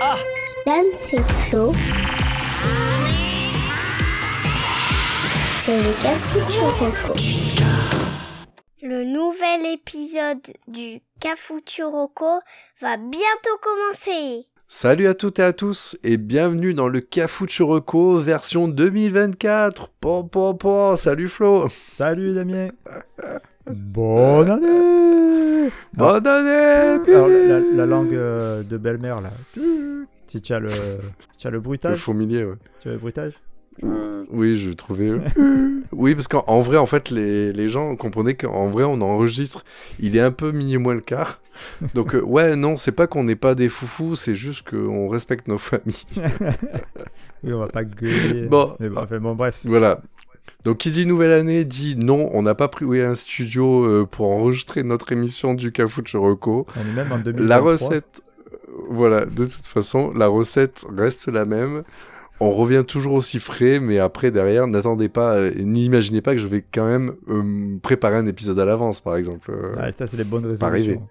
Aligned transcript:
Dame, 0.00 0.86
c'est 0.92 1.22
Flo. 1.22 1.72
C'est 5.64 5.78
le 5.78 6.02
Cafuturoco. 6.02 7.14
Le 8.82 9.04
nouvel 9.04 9.66
épisode 9.72 10.42
du 10.66 11.00
Cafuturoco 11.20 12.40
va 12.80 12.96
bientôt 12.96 13.58
commencer. 13.62 14.46
Salut 14.66 15.06
à 15.06 15.14
toutes 15.14 15.38
et 15.38 15.42
à 15.42 15.52
tous 15.52 15.96
et 16.02 16.16
bienvenue 16.16 16.74
dans 16.74 16.88
le 16.88 17.00
Cafuturoco 17.00 18.18
version 18.18 18.68
2024. 18.68 19.90
Po, 20.00 20.24
po, 20.24 20.54
po. 20.54 20.96
Salut 20.96 21.28
Flo. 21.28 21.68
Salut 21.68 22.34
Damien. 22.34 22.70
Bonne 23.70 24.50
année 24.50 25.70
Bonne 25.94 26.26
année. 26.26 27.00
Alors, 27.08 27.28
la, 27.28 27.60
la 27.60 27.86
langue 27.86 28.14
euh, 28.14 28.62
de 28.62 28.76
belle-mère 28.76 29.20
là. 29.20 29.30
Si 30.26 30.42
tu 30.42 30.52
as 30.52 30.60
le, 30.60 30.68
tu 31.38 31.46
as 31.46 31.50
le 31.50 31.56
Le 31.56 31.60
bruitage, 31.60 31.98
fourmilier, 31.98 32.44
ouais. 32.44 32.56
tu 32.80 32.88
as 32.88 32.92
le 32.92 32.98
bruitage? 32.98 33.34
Oui, 34.30 34.56
je 34.56 34.70
trouvais. 34.70 35.10
oui, 35.92 36.14
parce 36.14 36.28
qu'en 36.28 36.44
en 36.46 36.60
vrai, 36.60 36.76
en 36.76 36.86
fait, 36.86 37.10
les, 37.10 37.52
les 37.52 37.68
gens 37.68 37.94
comprenaient 37.96 38.34
qu'en 38.34 38.68
vrai, 38.70 38.84
on 38.84 39.00
enregistre. 39.00 39.64
Il 40.00 40.16
est 40.16 40.20
un 40.20 40.30
peu 40.30 40.52
minuit 40.52 40.78
moins 40.78 40.94
le 40.94 41.00
quart. 41.00 41.40
Donc, 41.94 42.14
euh, 42.14 42.20
ouais, 42.20 42.56
non, 42.56 42.76
c'est 42.76 42.92
pas 42.92 43.06
qu'on 43.06 43.24
n'est 43.24 43.36
pas 43.36 43.54
des 43.54 43.68
foufous, 43.68 44.16
c'est 44.16 44.34
juste 44.34 44.68
qu'on 44.68 45.08
respecte 45.08 45.48
nos 45.48 45.58
familles. 45.58 46.04
Oui, 47.42 47.52
on 47.52 47.58
va 47.58 47.68
pas 47.68 47.84
gueuler. 47.84 48.46
Bon. 48.46 48.74
Mais 48.80 48.88
bon, 48.88 49.02
enfin, 49.02 49.18
bon, 49.18 49.34
bref. 49.34 49.60
Voilà. 49.64 50.00
Donc, 50.64 50.78
qui 50.78 50.90
dit 50.90 51.06
nouvelle 51.06 51.32
année 51.32 51.64
dit 51.64 51.94
non, 51.96 52.30
on 52.32 52.42
n'a 52.42 52.54
pas 52.54 52.68
pris 52.68 53.00
un 53.00 53.14
studio 53.14 53.84
euh, 53.84 54.06
pour 54.10 54.30
enregistrer 54.30 54.82
notre 54.82 55.12
émission 55.12 55.54
du 55.54 55.72
Cafuturoco. 55.72 56.66
On 56.76 56.80
est 56.80 56.94
même 56.94 57.12
en 57.12 57.18
2023. 57.18 57.46
La 57.46 57.60
recette, 57.60 58.22
euh, 58.50 58.56
voilà, 58.88 59.26
de 59.26 59.44
toute 59.44 59.66
façon, 59.66 60.10
la 60.10 60.26
recette 60.26 60.86
reste 60.96 61.28
la 61.28 61.44
même. 61.44 61.82
On 62.40 62.50
revient 62.50 62.82
toujours 62.86 63.12
aussi 63.12 63.38
frais, 63.38 63.78
mais 63.78 63.98
après, 63.98 64.30
derrière, 64.30 64.66
n'attendez 64.66 65.08
pas, 65.08 65.34
euh, 65.34 65.52
n'imaginez 65.56 66.20
pas 66.20 66.32
que 66.32 66.40
je 66.40 66.48
vais 66.48 66.62
quand 66.62 66.86
même 66.86 67.14
euh, 67.28 67.78
préparer 67.80 68.16
un 68.16 68.26
épisode 68.26 68.58
à 68.58 68.64
l'avance, 68.64 69.00
par 69.00 69.16
exemple. 69.16 69.52
Ah, 69.76 69.92
ça, 69.92 70.06
c'est 70.06 70.16
les 70.16 70.24
bonnes 70.24 70.46
résolutions. 70.46 71.06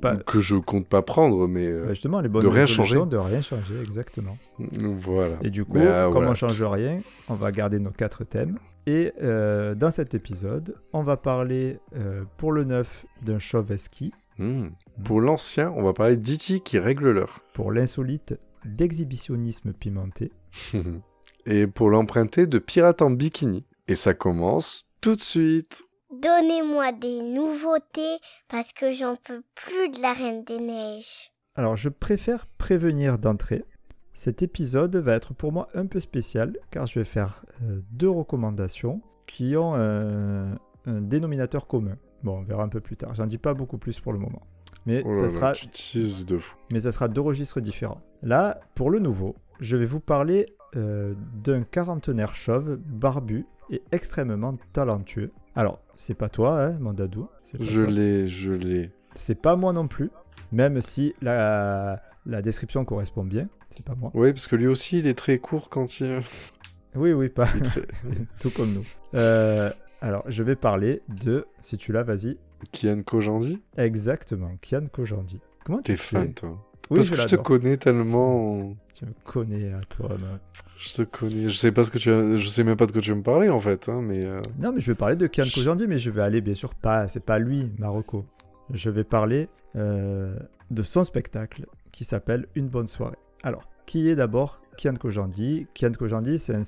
Pas... 0.00 0.16
Que 0.16 0.40
je 0.40 0.54
compte 0.56 0.86
pas 0.86 1.02
prendre, 1.02 1.48
mais 1.48 1.66
euh, 1.66 1.82
Bah, 1.86 1.88
justement, 1.94 2.20
les 2.20 2.28
bonnes 2.28 2.42
de 2.44 2.48
rien 2.48 2.66
changer. 2.66 3.04
de 3.04 3.16
rien 3.16 3.42
changer, 3.42 3.80
exactement. 3.80 4.36
voilà. 4.58 5.36
Et 5.42 5.50
du 5.50 5.64
coup, 5.64 5.78
euh, 5.78 6.04
comme 6.04 6.12
voilà. 6.12 6.30
on 6.30 6.34
change 6.34 6.62
rien, 6.62 7.00
on 7.28 7.34
va 7.34 7.50
garder 7.50 7.78
nos 7.80 7.90
quatre 7.90 8.22
thèmes. 8.24 8.58
Et 8.86 9.12
euh, 9.22 9.74
dans 9.74 9.90
cet 9.90 10.14
épisode, 10.14 10.76
on 10.92 11.02
va 11.02 11.16
parler 11.16 11.78
euh, 11.96 12.22
pour 12.36 12.52
le 12.52 12.64
neuf 12.64 13.04
d'un 13.22 13.38
chauve 13.38 13.76
ski, 13.76 14.12
Hmm. 14.38 14.68
Pour 15.04 15.20
l'ancien, 15.20 15.70
on 15.76 15.82
va 15.82 15.92
parler 15.92 16.16
d'E.T. 16.16 16.60
qui 16.60 16.78
règle 16.78 17.10
l'heure. 17.10 17.40
pour 17.52 17.70
l'insolite 17.70 18.34
d'exhibitionnisme 18.64 19.72
pimenté, 19.74 20.32
Et 21.46 21.66
pour 21.66 21.90
l'emprunter 21.90 22.46
de 22.46 22.58
pirate 22.58 23.02
en 23.02 23.10
bikini. 23.10 23.64
Et 23.88 23.94
ça 23.94 24.14
commence 24.14 24.88
tout 25.00 25.14
de 25.16 25.20
suite. 25.20 25.82
Donnez-moi 26.22 26.92
des 26.92 27.20
nouveautés 27.20 28.18
parce 28.48 28.72
que 28.72 28.92
j'en 28.92 29.16
peux 29.16 29.42
plus 29.56 29.88
de 29.88 30.00
la 30.00 30.12
Reine 30.12 30.44
des 30.44 30.60
Neiges. 30.60 31.32
Alors, 31.56 31.76
je 31.76 31.88
préfère 31.88 32.46
prévenir 32.46 33.18
d'entrée. 33.18 33.64
Cet 34.12 34.40
épisode 34.40 34.94
va 34.94 35.14
être 35.14 35.34
pour 35.34 35.50
moi 35.50 35.68
un 35.74 35.86
peu 35.86 35.98
spécial 35.98 36.56
car 36.70 36.86
je 36.86 37.00
vais 37.00 37.04
faire 37.04 37.44
euh, 37.62 37.80
deux 37.90 38.08
recommandations 38.08 39.02
qui 39.26 39.56
ont 39.56 39.72
euh, 39.74 40.54
un 40.86 41.00
dénominateur 41.00 41.66
commun. 41.66 41.96
Bon, 42.22 42.38
on 42.38 42.42
verra 42.42 42.62
un 42.62 42.68
peu 42.68 42.80
plus 42.80 42.96
tard. 42.96 43.14
J'en 43.14 43.26
dis 43.26 43.38
pas 43.38 43.54
beaucoup 43.54 43.78
plus 43.78 43.98
pour 43.98 44.12
le 44.12 44.20
moment. 44.20 44.42
Mais, 44.86 45.02
Oh 45.04 45.10
là 45.10 45.16
ça 45.16 45.22
là, 45.22 45.28
sera, 45.28 45.52
de 45.54 46.38
fou. 46.38 46.56
mais 46.72 46.80
ça 46.80 46.92
sera 46.92 47.08
deux 47.08 47.20
registres 47.20 47.60
différents. 47.60 48.00
Là, 48.22 48.60
pour 48.76 48.90
le 48.90 49.00
nouveau, 49.00 49.34
je 49.58 49.76
vais 49.76 49.86
vous 49.86 50.00
parler 50.00 50.46
euh, 50.76 51.14
d'un 51.42 51.64
quarantenaire 51.64 52.36
chauve, 52.36 52.76
barbu 52.76 53.44
et 53.70 53.82
extrêmement 53.90 54.56
talentueux. 54.72 55.32
Alors, 55.54 55.80
c'est 56.02 56.14
pas 56.14 56.28
toi, 56.28 56.60
hein, 56.64 56.78
mon 56.80 56.92
dadou. 56.92 57.28
c'est 57.44 57.58
pas 57.58 57.64
Je 57.64 57.82
l'ai, 57.82 58.26
je 58.26 58.50
l'ai. 58.52 58.90
C'est 59.14 59.40
pas 59.40 59.54
moi 59.54 59.72
non 59.72 59.86
plus, 59.86 60.10
même 60.50 60.80
si 60.80 61.14
la, 61.22 62.02
la 62.26 62.42
description 62.42 62.84
correspond 62.84 63.22
bien. 63.24 63.48
C'est 63.70 63.84
pas 63.84 63.94
moi. 63.94 64.10
Oui, 64.14 64.32
parce 64.32 64.48
que 64.48 64.56
lui 64.56 64.66
aussi, 64.66 64.98
il 64.98 65.06
est 65.06 65.14
très 65.14 65.38
court 65.38 65.68
quand 65.70 66.00
il... 66.00 66.20
Oui, 66.96 67.12
oui, 67.12 67.28
pas. 67.30 67.46
très- 67.46 67.86
Tout 68.40 68.50
comme 68.50 68.72
nous. 68.74 68.84
Euh, 69.14 69.70
alors, 70.00 70.24
je 70.26 70.42
vais 70.42 70.56
parler 70.56 71.00
de, 71.08 71.46
si 71.60 71.78
tu 71.78 71.92
l'as, 71.92 72.02
vas-y. 72.02 72.36
Kian 72.72 73.02
Kojandi 73.02 73.62
Exactement, 73.76 74.50
Kian 74.60 74.86
Kojandi. 74.92 75.40
Comment 75.64 75.78
tu 75.78 75.92
T'es 75.92 75.96
fan, 75.96 76.34
toi 76.34 76.58
Oui, 76.92 76.98
Parce 76.98 77.10
que 77.10 77.16
je 77.16 77.26
te 77.26 77.36
connais 77.36 77.76
tellement... 77.76 78.74
Tu 78.94 79.06
me 79.06 79.12
connais 79.24 79.72
à 79.72 79.80
toi. 79.88 80.10
non 80.10 80.38
Je 80.78 80.92
te 80.94 81.02
connais. 81.02 81.48
Je 81.48 81.56
sais 81.56 81.72
pas 81.72 81.84
ce 81.84 81.90
que 81.90 81.98
tu 81.98 82.10
as... 82.10 82.36
Je 82.36 82.46
sais 82.48 82.62
même 82.64 82.76
pas 82.76 82.86
de 82.86 82.92
quoi 82.92 83.00
tu 83.00 83.10
veux 83.10 83.16
me 83.16 83.22
parler, 83.22 83.48
en 83.48 83.60
fait, 83.60 83.88
hein, 83.88 84.00
mais... 84.02 84.24
euh, 84.24 84.40
Non, 84.60 84.72
mais 84.72 84.80
je 84.80 84.90
vais 84.92 84.96
parler 84.96 85.16
de 85.16 85.26
Kian 85.26 85.44
Je- 85.44 85.54
Kojandi, 85.54 85.86
mais 85.86 85.98
je 85.98 86.10
vais 86.10 86.22
aller, 86.22 86.40
bien 86.40 86.54
sûr, 86.54 86.74
pas. 86.74 87.08
C'est 87.08 87.24
pas 87.24 87.38
lui, 87.38 87.72
Marocco. 87.78 88.24
Je 88.72 88.90
vais 88.90 89.04
parler 89.04 89.48
euh, 89.76 90.36
de 90.70 90.82
son 90.82 91.04
spectacle 91.04 91.66
qui 91.92 92.04
s'appelle 92.04 92.46
Une 92.54 92.68
bonne 92.68 92.86
soirée. 92.86 93.16
Alors, 93.42 93.68
qui 93.86 94.08
est 94.08 94.14
d'abord 94.14 94.60
Kian 94.78 94.94
Kojandi? 94.94 95.66
Kian 95.74 95.92
Kojandi, 95.92 96.38
c'est 96.38 96.54
un 96.54 96.62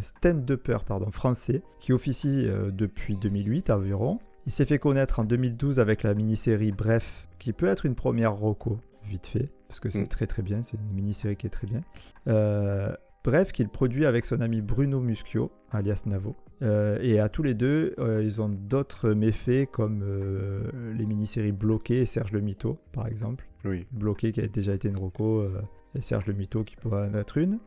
stand-upper 0.00 0.78
pardon, 0.86 1.10
français 1.10 1.62
qui 1.80 1.92
officie 1.92 2.46
euh, 2.46 2.70
depuis 2.70 3.16
2008 3.16 3.70
environ. 3.70 4.18
Il 4.46 4.52
s'est 4.52 4.66
fait 4.66 4.78
connaître 4.78 5.20
en 5.20 5.24
2012 5.24 5.80
avec 5.80 6.02
la 6.02 6.12
mini-série 6.14 6.70
Bref, 6.72 7.26
qui 7.38 7.52
peut 7.52 7.66
être 7.66 7.86
une 7.86 7.94
première 7.94 8.32
roco, 8.34 8.78
vite 9.08 9.26
fait, 9.26 9.50
parce 9.68 9.80
que 9.80 9.90
c'est 9.90 10.00
Mm. 10.02 10.08
très 10.08 10.26
très 10.26 10.42
bien, 10.42 10.62
c'est 10.62 10.76
une 10.76 10.94
mini-série 10.94 11.36
qui 11.36 11.46
est 11.46 11.50
très 11.50 11.66
bien. 11.66 11.80
Euh, 12.28 12.94
bref, 13.22 13.52
qu'il 13.52 13.68
produit 13.68 14.06
avec 14.06 14.24
son 14.24 14.40
ami 14.40 14.60
Bruno 14.60 15.00
Muschio, 15.00 15.50
alias 15.70 16.02
Navo. 16.06 16.36
Euh, 16.62 16.98
et 17.02 17.18
à 17.18 17.28
tous 17.28 17.42
les 17.42 17.54
deux, 17.54 17.94
euh, 17.98 18.22
ils 18.22 18.40
ont 18.40 18.48
d'autres 18.48 19.10
méfaits 19.10 19.68
comme 19.70 20.04
les 20.96 21.04
mini-séries 21.06 21.52
Bloqué 21.52 22.00
et 22.00 22.06
Serge 22.06 22.32
le 22.32 22.40
Mito, 22.40 22.78
par 22.92 23.06
exemple. 23.06 23.46
Oui. 23.64 23.86
Bloqué 23.92 24.32
qui 24.32 24.40
a 24.40 24.46
déjà 24.46 24.72
été 24.74 24.88
une 24.88 24.98
roco 24.98 25.44
et 25.94 26.00
Serge 26.00 26.26
le 26.26 26.32
Mito 26.34 26.64
qui 26.64 26.76
pourra 26.76 27.06
en 27.06 27.14
être 27.14 27.38
une. 27.38 27.58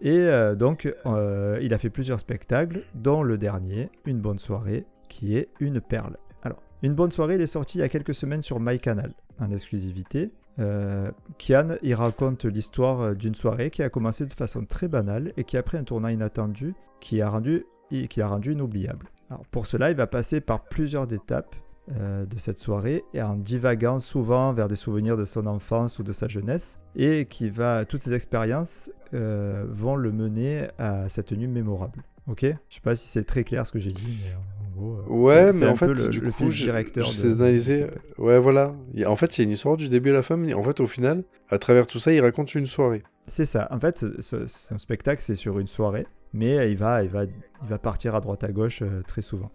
Et 0.00 0.28
donc, 0.56 0.84
il 1.04 1.74
a 1.74 1.78
fait 1.78 1.90
plusieurs 1.90 2.20
spectacles, 2.20 2.84
dont 2.94 3.22
le 3.22 3.36
dernier, 3.38 3.90
Une 4.06 4.20
bonne 4.20 4.38
soirée, 4.38 4.86
qui 5.08 5.36
est 5.36 5.48
une 5.58 5.80
perle. 5.80 6.16
Alors, 6.42 6.62
Une 6.82 6.94
bonne 6.94 7.10
soirée, 7.10 7.34
il 7.34 7.40
est 7.40 7.46
sorti 7.46 7.78
il 7.78 7.80
y 7.80 7.84
a 7.84 7.88
quelques 7.88 8.14
semaines 8.14 8.42
sur 8.42 8.60
MyCanal, 8.60 9.12
en 9.40 9.50
exclusivité. 9.50 10.30
Euh, 10.58 11.10
Kian, 11.38 11.76
il 11.82 11.94
raconte 11.94 12.44
l'histoire 12.44 13.00
euh, 13.00 13.14
d'une 13.14 13.34
soirée 13.34 13.70
qui 13.70 13.82
a 13.82 13.90
commencé 13.90 14.26
de 14.26 14.32
façon 14.32 14.64
très 14.64 14.88
banale 14.88 15.32
et 15.36 15.44
qui 15.44 15.56
a 15.56 15.62
pris 15.62 15.76
un 15.76 15.84
tournant 15.84 16.08
inattendu 16.08 16.74
qui 17.00 17.22
a 17.22 17.30
rendu, 17.30 17.64
qui 17.90 18.18
l'a 18.18 18.28
rendu 18.28 18.52
inoubliable. 18.52 19.06
Alors 19.30 19.44
pour 19.46 19.66
cela, 19.66 19.90
il 19.90 19.96
va 19.96 20.06
passer 20.06 20.40
par 20.40 20.64
plusieurs 20.64 21.12
étapes 21.12 21.54
euh, 21.92 22.26
de 22.26 22.38
cette 22.38 22.58
soirée 22.58 23.04
et 23.14 23.22
en 23.22 23.36
divaguant 23.36 24.00
souvent 24.00 24.52
vers 24.52 24.68
des 24.68 24.74
souvenirs 24.74 25.16
de 25.16 25.24
son 25.24 25.46
enfance 25.46 25.98
ou 26.00 26.02
de 26.02 26.12
sa 26.12 26.26
jeunesse 26.26 26.78
et 26.96 27.26
qui 27.26 27.50
va 27.50 27.84
toutes 27.84 28.02
ces 28.02 28.14
expériences 28.14 28.90
vont 29.12 29.96
le 29.96 30.12
mener 30.12 30.68
à 30.76 31.08
cette 31.08 31.32
nuit 31.32 31.46
mémorable. 31.46 32.02
Ok? 32.26 32.42
Je 32.42 32.74
sais 32.74 32.80
pas 32.82 32.94
si 32.94 33.08
c'est 33.08 33.24
très 33.24 33.42
clair 33.42 33.66
ce 33.66 33.72
que 33.72 33.78
j'ai 33.78 33.90
dit, 33.90 34.18
mais 34.22 34.34
gros. 34.78 34.98
euh, 34.98 35.02
Ouais, 35.08 35.52
mais 35.52 35.66
en 35.66 35.76
fait, 35.76 35.88
le, 35.88 36.08
du 36.08 36.20
le 36.20 36.30
coup, 36.30 36.36
fil 36.44 36.50
je- 36.50 36.64
directeur. 36.64 37.04
je 37.06 37.10
de- 37.10 37.14
sais 37.16 37.28
analyser. 37.32 37.76
du 37.78 37.82
spectacle. 37.88 38.20
Ouais, 38.20 38.38
voilà. 38.38 38.74
En 39.06 39.16
fait, 39.16 39.36
il 39.36 39.40
y 39.40 39.42
a 39.42 39.44
une 39.44 39.50
histoire 39.52 39.76
du 39.76 39.88
début 39.88 40.10
à 40.10 40.14
la 40.14 40.22
fin, 40.22 40.36
mais 40.36 40.54
en 40.54 40.62
fait, 40.62 40.80
au 40.80 40.86
final, 40.86 41.24
à 41.50 41.58
travers 41.58 41.86
tout 41.86 41.98
ça, 41.98 42.12
il 42.12 42.20
raconte 42.20 42.54
une 42.54 42.66
soirée. 42.66 43.02
C'est 43.26 43.44
ça. 43.44 43.68
En 43.70 43.78
fait, 43.78 44.04
ce, 44.20 44.46
ce 44.46 44.78
spectacle, 44.78 45.20
c'est 45.22 45.34
sur 45.34 45.58
une 45.58 45.66
soirée, 45.66 46.06
mais 46.32 46.70
il 46.70 46.78
va, 46.78 47.02
il 47.02 47.10
va, 47.10 47.24
il 47.24 47.68
va 47.68 47.78
partir 47.78 48.14
à 48.14 48.20
droite 48.20 48.42
à 48.44 48.48
gauche 48.52 48.80
euh, 48.82 49.02
très 49.06 49.20
souvent. 49.22 49.50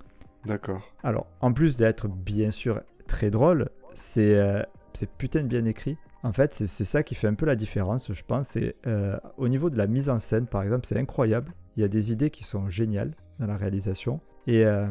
D'accord. 0.45 0.81
Alors, 1.03 1.25
en 1.41 1.53
plus 1.53 1.77
d'être 1.77 2.07
bien 2.07 2.51
sûr 2.51 2.81
très 3.07 3.31
drôle, 3.31 3.69
c'est 3.95 4.35
euh, 4.37 4.61
putain 5.17 5.41
de 5.43 5.47
bien 5.47 5.65
écrit. 5.65 5.97
En 6.25 6.31
fait, 6.33 6.53
c'est 6.53 6.67
c'est 6.67 6.85
ça 6.85 7.03
qui 7.03 7.15
fait 7.15 7.27
un 7.27 7.33
peu 7.33 7.45
la 7.45 7.55
différence, 7.55 8.11
je 8.13 8.23
pense. 8.25 8.49
C'est 8.49 8.75
euh, 8.87 9.17
au 9.37 9.47
niveau 9.49 9.69
de 9.69 9.77
la 9.77 9.87
mise 9.87 10.09
en 10.09 10.19
scène, 10.19 10.45
par 10.47 10.61
exemple, 10.63 10.85
c'est 10.87 10.97
incroyable. 10.97 11.51
Il 11.75 11.81
y 11.81 11.83
a 11.83 11.87
des 11.87 12.11
idées 12.11 12.29
qui 12.29 12.43
sont 12.43 12.69
géniales 12.69 13.13
dans 13.39 13.47
la 13.47 13.57
réalisation. 13.57 14.19
Et 14.47 14.65
euh, 14.65 14.87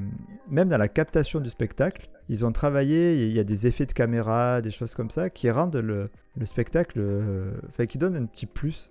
même 0.49 0.69
dans 0.69 0.79
la 0.79 0.89
captation 0.89 1.41
du 1.41 1.51
spectacle, 1.51 2.09
ils 2.29 2.45
ont 2.45 2.53
travaillé, 2.53 3.27
il 3.27 3.33
y 3.33 3.39
a 3.39 3.45
des 3.45 3.67
effets 3.67 3.85
de 3.85 3.93
caméra, 3.93 4.63
des 4.63 4.71
choses 4.71 4.95
comme 4.95 5.11
ça, 5.11 5.29
qui 5.29 5.51
rendent 5.51 5.77
le, 5.77 6.09
le 6.37 6.47
spectacle, 6.47 6.99
euh, 6.99 7.53
enfin, 7.69 7.87
qui 7.87 7.99
donnent 7.99 8.17
un 8.17 8.25
petit 8.27 8.47
plus. 8.47 8.91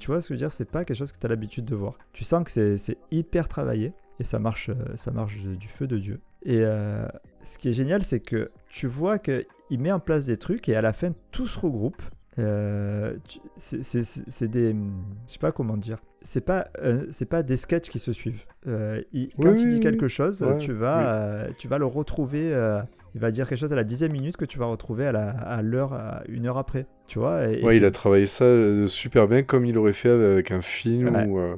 Tu 0.00 0.06
vois 0.06 0.20
ce 0.20 0.28
que 0.28 0.34
je 0.34 0.34
veux 0.34 0.38
dire? 0.38 0.52
C'est 0.52 0.68
pas 0.70 0.84
quelque 0.84 0.96
chose 0.96 1.12
que 1.12 1.18
tu 1.18 1.26
as 1.26 1.28
l'habitude 1.28 1.64
de 1.64 1.74
voir. 1.76 1.94
Tu 2.12 2.24
sens 2.24 2.42
que 2.44 2.76
c'est- 2.76 2.98
hyper 3.12 3.48
travaillé 3.48 3.92
et 4.18 4.24
ça 4.24 4.38
marche, 4.38 4.70
euh, 4.70 4.74
ça 4.96 5.10
marche 5.12 5.36
du 5.36 5.68
feu 5.68 5.86
de 5.86 5.98
Dieu. 5.98 6.20
Et 6.46 6.62
ce 7.42 7.56
qui 7.58 7.70
est 7.70 7.72
génial, 7.72 8.02
c'est 8.02 8.20
que 8.20 8.50
tu 8.68 8.86
vois 8.86 9.18
qu'il 9.18 9.46
met 9.78 9.92
en 9.92 9.98
place 10.00 10.26
des 10.26 10.36
trucs 10.36 10.68
et 10.68 10.76
à 10.76 10.82
la 10.82 10.92
fin, 10.92 11.12
tout 11.30 11.46
se 11.46 11.58
regroupe. 11.58 12.02
Euh, 12.38 13.16
c'est- 13.56 14.48
des. 14.48 14.72
Je 15.26 15.32
sais 15.32 15.38
pas 15.38 15.52
comment 15.52 15.76
dire. 15.76 15.98
C'est 16.22 16.40
pas, 16.44 16.68
euh, 16.82 17.06
c'est 17.10 17.28
pas 17.28 17.42
des 17.42 17.56
sketchs 17.56 17.88
qui 17.90 17.98
se 17.98 18.12
suivent. 18.12 18.42
Euh, 18.66 19.02
il- 19.12 19.28
quand 19.40 19.54
il 19.60 19.68
dit 19.68 19.80
quelque 19.80 20.08
chose, 20.08 20.42
Ouais, 20.42 20.58
tu, 20.58 20.72
vas, 20.72 21.14
euh, 21.14 21.48
tu 21.58 21.68
vas 21.68 21.78
le 21.78 21.86
retrouver 21.86 22.52
il 23.14 23.20
va 23.20 23.30
dire 23.30 23.48
quelque 23.48 23.58
chose 23.60 23.72
à 23.72 23.76
la 23.76 23.84
dixième 23.84 24.10
minute 24.12 24.36
que 24.36 24.44
tu 24.44 24.58
vas 24.58 24.66
retrouver 24.66 25.06
à 25.06 25.12
la- 25.12 25.30
à 25.30 25.62
l'heure, 25.62 25.92
à 25.92 26.22
une 26.28 26.46
heure 26.46 26.58
après. 26.58 26.86
Tu 27.06 27.20
vois 27.20 27.46
et- 27.48 27.60
et 27.60 27.64
Ouais, 27.64 27.76
il 27.76 27.84
a 27.84 27.92
travaillé 27.92 28.26
ça 28.26 28.44
super 28.88 29.28
bien 29.28 29.42
comme 29.44 29.64
il 29.66 29.78
aurait 29.78 29.92
fait 29.92 30.08
avec 30.10 30.50
un 30.50 30.60
film 30.62 31.14
Ouais. 31.14 31.24
ou. 31.26 31.38
ouais, 31.38 31.54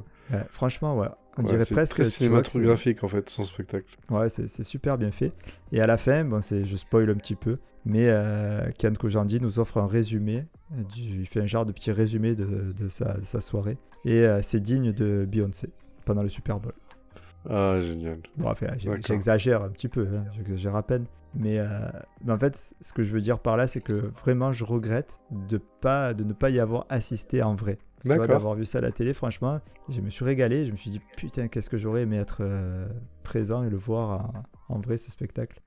franchement, 0.51 0.95
ouais. 0.97 1.07
On 1.39 1.43
ouais, 1.43 1.49
dirait 1.49 1.65
presque. 1.65 1.93
très 1.93 2.03
cinématographique 2.03 3.03
en 3.03 3.07
fait, 3.07 3.29
son 3.29 3.43
spectacle. 3.43 3.85
Ouais, 4.11 4.27
c'est 4.29 4.47
c'est 4.47 4.63
super 4.63 4.97
bien 4.99 5.09
fait. 5.11 5.31
Et 5.71 5.81
à 5.81 5.87
la 5.87 5.97
fin, 5.97 6.23
bon, 6.25 6.41
c'est, 6.41 6.63
je 6.65 6.75
spoil 6.75 7.09
un 7.09 7.15
petit 7.15 7.35
peu, 7.35 7.57
mais 7.87 8.07
euh, 8.09 8.69
Kian 8.77 8.93
Kojandi 8.93 9.39
nous 9.41 9.59
offre 9.59 9.77
un 9.77 9.87
résumé. 9.87 10.45
euh, 10.73 10.83
du- 10.93 11.21
il 11.21 11.25
fait 11.27 11.41
un 11.41 11.45
genre 11.47 11.65
de 11.65 11.71
petit 11.71 11.91
résumé 11.91 12.35
de, 12.35 12.73
de 12.77 12.89
sa, 12.89 13.13
de 13.15 13.21
sa 13.25 13.39
soirée. 13.41 13.77
Et 14.05 14.21
euh, 14.25 14.41
c'est 14.43 14.59
digne 14.59 14.91
de 14.93 15.25
Beyoncé 15.25 15.69
pendant 16.05 16.21
le 16.23 16.29
Super 16.29 16.59
Bowl. 16.59 16.73
Ah, 17.49 17.79
génial. 17.79 18.19
Bon, 18.35 18.49
enfin, 18.49 18.67
j'exagère 19.07 19.63
un 19.63 19.69
petit 19.69 19.87
peu, 19.87 20.05
hein, 20.13 20.25
j'exagère 20.35 20.75
à 20.75 20.83
peine. 20.83 21.05
Mais, 21.33 21.59
euh, 21.59 21.67
mais 22.25 22.33
en 22.33 22.37
fait, 22.39 22.73
ce 22.81 22.93
que 22.93 23.03
je 23.03 23.13
veux 23.13 23.21
dire 23.21 23.39
par 23.39 23.57
là, 23.57 23.67
c'est 23.67 23.81
que 23.81 24.11
vraiment, 24.23 24.51
je 24.51 24.63
regrette 24.65 25.19
de, 25.31 25.57
pas, 25.81 26.13
de 26.13 26.23
ne 26.23 26.33
pas 26.33 26.49
y 26.49 26.59
avoir 26.59 26.85
assisté 26.89 27.41
en 27.43 27.55
vrai. 27.55 27.77
D'avoir 28.05 28.55
vu 28.55 28.65
ça 28.65 28.77
à 28.77 28.81
la 28.81 28.91
télé, 28.91 29.13
franchement, 29.13 29.59
je 29.89 29.99
me 30.01 30.09
suis 30.09 30.23
régalé. 30.25 30.65
Je 30.65 30.71
me 30.71 30.77
suis 30.77 30.89
dit, 30.89 31.01
putain, 31.17 31.47
qu'est-ce 31.47 31.69
que 31.69 31.77
j'aurais 31.77 32.03
aimé 32.03 32.17
être 32.17 32.41
présent 33.23 33.63
et 33.63 33.69
le 33.69 33.77
voir 33.77 34.31
en, 34.69 34.75
en 34.75 34.79
vrai, 34.79 34.97
ce 34.97 35.11
spectacle. 35.11 35.59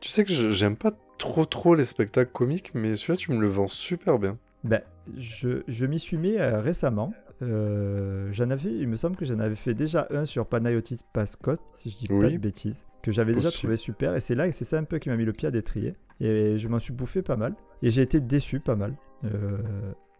Tu 0.00 0.08
sais 0.08 0.24
que 0.24 0.32
j'aime 0.50 0.76
pas 0.76 0.92
trop 1.22 1.44
trop 1.44 1.76
les 1.76 1.84
spectacles 1.84 2.32
comiques, 2.32 2.72
mais 2.74 2.96
celui-là, 2.96 3.16
tu 3.16 3.30
me 3.30 3.40
le 3.40 3.46
vends 3.46 3.68
super 3.68 4.18
bien. 4.18 4.36
Ben, 4.64 4.80
je, 5.16 5.62
je 5.68 5.86
m'y 5.86 6.00
suis 6.00 6.16
mis 6.16 6.36
euh, 6.36 6.60
récemment. 6.60 7.12
Euh, 7.42 8.28
j'en 8.32 8.50
avais, 8.50 8.72
il 8.72 8.88
me 8.88 8.96
semble 8.96 9.14
que 9.14 9.24
j'en 9.24 9.38
avais 9.38 9.54
fait 9.54 9.74
déjà 9.74 10.08
un 10.10 10.24
sur 10.24 10.46
Panayotis 10.46 11.00
Pascot, 11.12 11.54
si 11.74 11.90
je 11.90 11.96
dis 11.96 12.08
pas 12.08 12.28
de 12.28 12.36
bêtises, 12.38 12.84
que 13.02 13.12
j'avais 13.12 13.34
déjà 13.34 13.50
trouvé 13.52 13.76
super. 13.76 14.16
Et 14.16 14.20
c'est 14.20 14.34
là, 14.34 14.50
c'est 14.50 14.64
ça 14.64 14.78
un 14.78 14.84
peu 14.84 14.98
qui 14.98 15.10
m'a 15.10 15.16
mis 15.16 15.24
le 15.24 15.32
pied 15.32 15.46
à 15.46 15.52
d'étrier. 15.52 15.94
Et 16.20 16.58
je 16.58 16.68
m'en 16.68 16.80
suis 16.80 16.92
bouffé 16.92 17.22
pas 17.22 17.36
mal. 17.36 17.54
Et 17.82 17.90
j'ai 17.90 18.02
été 18.02 18.20
déçu 18.20 18.58
pas 18.58 18.74
mal. 18.74 18.94
Euh, 19.24 19.58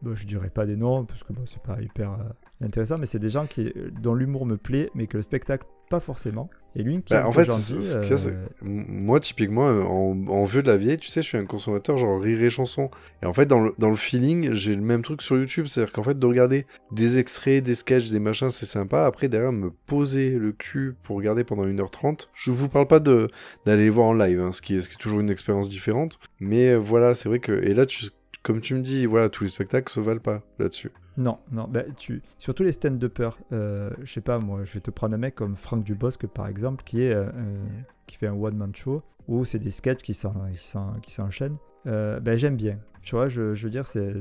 bon, 0.03 0.15
je 0.15 0.25
dirais 0.25 0.51
pas 0.51 0.67
des 0.67 0.77
noms 0.77 1.05
parce 1.05 1.25
que 1.25 1.33
bon, 1.33 1.43
c'est 1.47 1.63
pas 1.63 1.81
hyper 1.81 2.13
euh, 2.13 2.65
intéressant, 2.65 2.97
mais 2.99 3.07
c'est 3.07 3.19
des 3.19 3.29
gens 3.29 3.47
qui, 3.47 3.73
dont 4.01 4.15
l'humour 4.15 4.47
me 4.47 4.57
plaît, 4.57 4.89
mais 4.95 5.09
que 5.09 5.17
le 5.17 5.23
spectacle 5.23 5.67
pas 5.93 6.01
forcément. 6.01 6.49
Et 6.75 6.83
lui, 6.83 7.03
qui 7.03 7.13
Bah, 7.13 7.29
en 7.29 7.33
fait, 7.33 7.47
euh, 7.51 8.47
Moi, 8.63 9.21
typiquement, 9.21 9.69
euh, 9.69 9.83
en, 9.83 10.17
en 10.27 10.45
vieux 10.45 10.63
de 10.63 10.71
la 10.71 10.79
vieille, 10.79 10.97
tu 10.97 11.09
sais, 11.09 11.21
je 11.21 11.27
suis 11.27 11.37
un 11.37 11.45
consommateur 11.45 11.99
genre 11.99 12.19
rire 12.19 12.43
et 12.43 12.49
chanson. 12.49 12.91
Et 13.23 13.27
en 13.27 13.35
fait, 13.35 13.45
dans 13.45 13.61
le, 13.61 13.75
dans 13.77 13.91
le 13.91 13.97
feeling, 13.97 14.55
j'ai 14.55 14.75
le 14.75 14.81
même 14.81 15.03
truc 15.03 15.21
sur 15.21 15.37
YouTube. 15.37 15.67
C'est-à-dire 15.67 15.93
qu'en 15.93 16.03
fait, 16.03 16.19
de 16.19 16.27
regarder 16.27 16.67
des 16.91 17.19
extraits, 17.19 17.63
des 17.63 17.75
sketchs, 17.75 18.09
des 18.09 18.21
machins, 18.21 18.49
c'est 18.49 18.65
sympa. 18.65 19.05
Après, 19.05 19.29
derrière, 19.29 19.53
me 19.53 19.71
poser 19.71 20.31
le 20.31 20.53
cul 20.53 20.95
pour 21.03 21.17
regarder 21.17 21.45
pendant 21.45 21.67
1h30. 21.67 22.29
Je 22.33 22.51
vous 22.51 22.71
parle 22.71 22.87
pas 22.87 23.01
de 23.01 23.29
d'aller 23.67 23.91
voir 23.91 24.07
en 24.07 24.15
live, 24.15 24.41
hein, 24.41 24.53
ce, 24.53 24.63
qui 24.63 24.77
est, 24.77 24.81
ce 24.81 24.89
qui 24.89 24.95
est 24.95 24.99
toujours 24.99 25.21
une 25.21 25.31
expérience 25.31 25.69
différente. 25.69 26.19
Mais 26.41 26.71
euh, 26.71 26.79
voilà, 26.79 27.15
c'est 27.15 27.29
vrai 27.29 27.39
que. 27.39 27.53
Et 27.53 27.75
là, 27.75 27.85
tu, 27.85 28.07
comme 28.43 28.61
tu 28.61 28.75
me 28.75 28.81
dis, 28.81 29.07
voilà, 29.07 29.29
tous 29.29 29.45
les 29.45 29.51
spectacles 29.51 29.93
se 29.93 30.01
valent 30.01 30.21
pas 30.21 30.43
là-dessus. 30.59 30.91
Non, 31.17 31.39
non, 31.51 31.69
bah, 31.69 31.83
tu... 31.97 32.23
surtout 32.39 32.63
les 32.63 32.73
stand-uppers, 32.73 33.39
euh, 33.53 33.91
je 34.03 34.11
sais 34.13 34.21
pas, 34.21 34.39
moi, 34.39 34.65
je 34.65 34.73
vais 34.73 34.81
te 34.81 34.91
prendre 34.91 35.15
un 35.15 35.19
mec 35.19 35.35
comme 35.35 35.57
Franck 35.57 35.85
Dubosc, 35.85 36.27
par 36.27 36.49
exemple, 36.49 36.83
qui, 36.85 37.03
est, 37.03 37.13
euh, 37.15 37.27
euh, 37.35 37.65
qui 38.07 38.17
fait 38.17 38.27
un 38.27 38.35
one-man 38.35 38.75
show, 38.75 39.03
où 39.29 39.45
c'est 39.45 39.59
des 39.59 39.71
sketchs 39.71 40.03
qui 40.03 40.15
s'en- 40.15 40.51
qui 40.53 40.67
s'en- 40.67 40.95
qui 41.03 41.13
s'enchaînent. 41.13 41.57
Euh, 41.87 42.19
ben, 42.21 42.37
j'aime 42.37 42.57
bien, 42.57 42.79
tu 43.03 43.15
vois, 43.15 43.29
je, 43.29 43.43
veux 43.53 43.71
dire, 43.71 43.87
c'est 43.87 44.15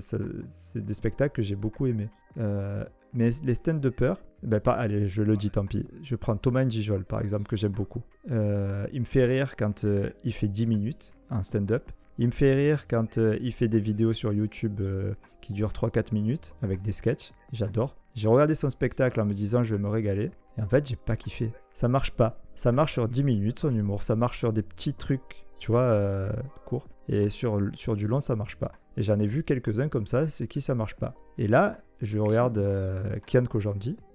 des 0.75 0.93
spectacles 0.93 1.33
que 1.35 1.41
j'ai 1.41 1.55
beaucoup 1.55 1.85
aimés. 1.87 2.09
Euh, 2.37 2.83
mais 3.13 3.29
les 3.43 3.53
stand-uppers, 3.53 4.21
ben 4.43 4.59
pas, 4.59 4.73
allez, 4.73 5.07
je 5.07 5.21
le 5.23 5.37
dis, 5.37 5.49
tant 5.51 5.65
pis. 5.65 5.85
Je 6.03 6.15
prends 6.15 6.35
Thomas 6.37 6.63
Njijol, 6.65 7.05
par 7.05 7.21
exemple, 7.21 7.47
que 7.47 7.55
j'aime 7.55 7.71
beaucoup. 7.73 8.01
Il 8.27 8.99
me 8.99 9.05
fait 9.05 9.25
rire 9.25 9.55
quand 9.57 9.85
il 10.23 10.33
fait 10.33 10.47
10 10.47 10.65
minutes 10.67 11.13
en 11.29 11.41
stand-up. 11.43 11.89
Il 12.21 12.27
me 12.27 12.31
fait 12.31 12.53
rire 12.53 12.87
quand 12.87 13.17
euh, 13.17 13.35
il 13.41 13.51
fait 13.51 13.67
des 13.67 13.79
vidéos 13.79 14.13
sur 14.13 14.31
YouTube 14.31 14.79
euh, 14.79 15.15
qui 15.41 15.53
durent 15.53 15.71
3-4 15.71 16.13
minutes 16.13 16.53
avec 16.61 16.83
des 16.83 16.91
sketchs. 16.91 17.31
J'adore. 17.51 17.95
J'ai 18.13 18.27
regardé 18.27 18.53
son 18.53 18.69
spectacle 18.69 19.19
en 19.19 19.25
me 19.25 19.33
disant 19.33 19.63
je 19.63 19.73
vais 19.73 19.81
me 19.81 19.89
régaler. 19.89 20.29
Et 20.55 20.61
en 20.61 20.67
fait, 20.67 20.87
j'ai 20.87 20.95
pas 20.95 21.15
kiffé. 21.15 21.51
Ça 21.73 21.87
marche 21.87 22.11
pas. 22.11 22.39
Ça 22.53 22.71
marche 22.71 22.93
sur 22.93 23.07
10 23.07 23.23
minutes 23.23 23.57
son 23.57 23.75
humour. 23.75 24.03
Ça 24.03 24.15
marche 24.15 24.37
sur 24.37 24.53
des 24.53 24.61
petits 24.61 24.93
trucs, 24.93 25.47
tu 25.57 25.71
vois, 25.71 25.81
euh, 25.81 26.31
courts. 26.67 26.87
Et 27.09 27.27
sur, 27.27 27.59
du 27.95 28.05
long, 28.05 28.19
ça 28.19 28.35
marche 28.35 28.57
pas. 28.57 28.71
Et 28.97 29.01
j'en 29.01 29.17
ai 29.17 29.25
vu 29.25 29.43
quelques-uns 29.43 29.89
comme 29.89 30.05
ça, 30.05 30.27
c'est 30.27 30.45
qui 30.45 30.61
ça 30.61 30.75
marche 30.75 30.97
pas. 30.97 31.15
Et 31.39 31.47
là, 31.47 31.79
je 32.03 32.19
regarde 32.19 32.59
euh, 32.59 33.17
Kian 33.25 33.45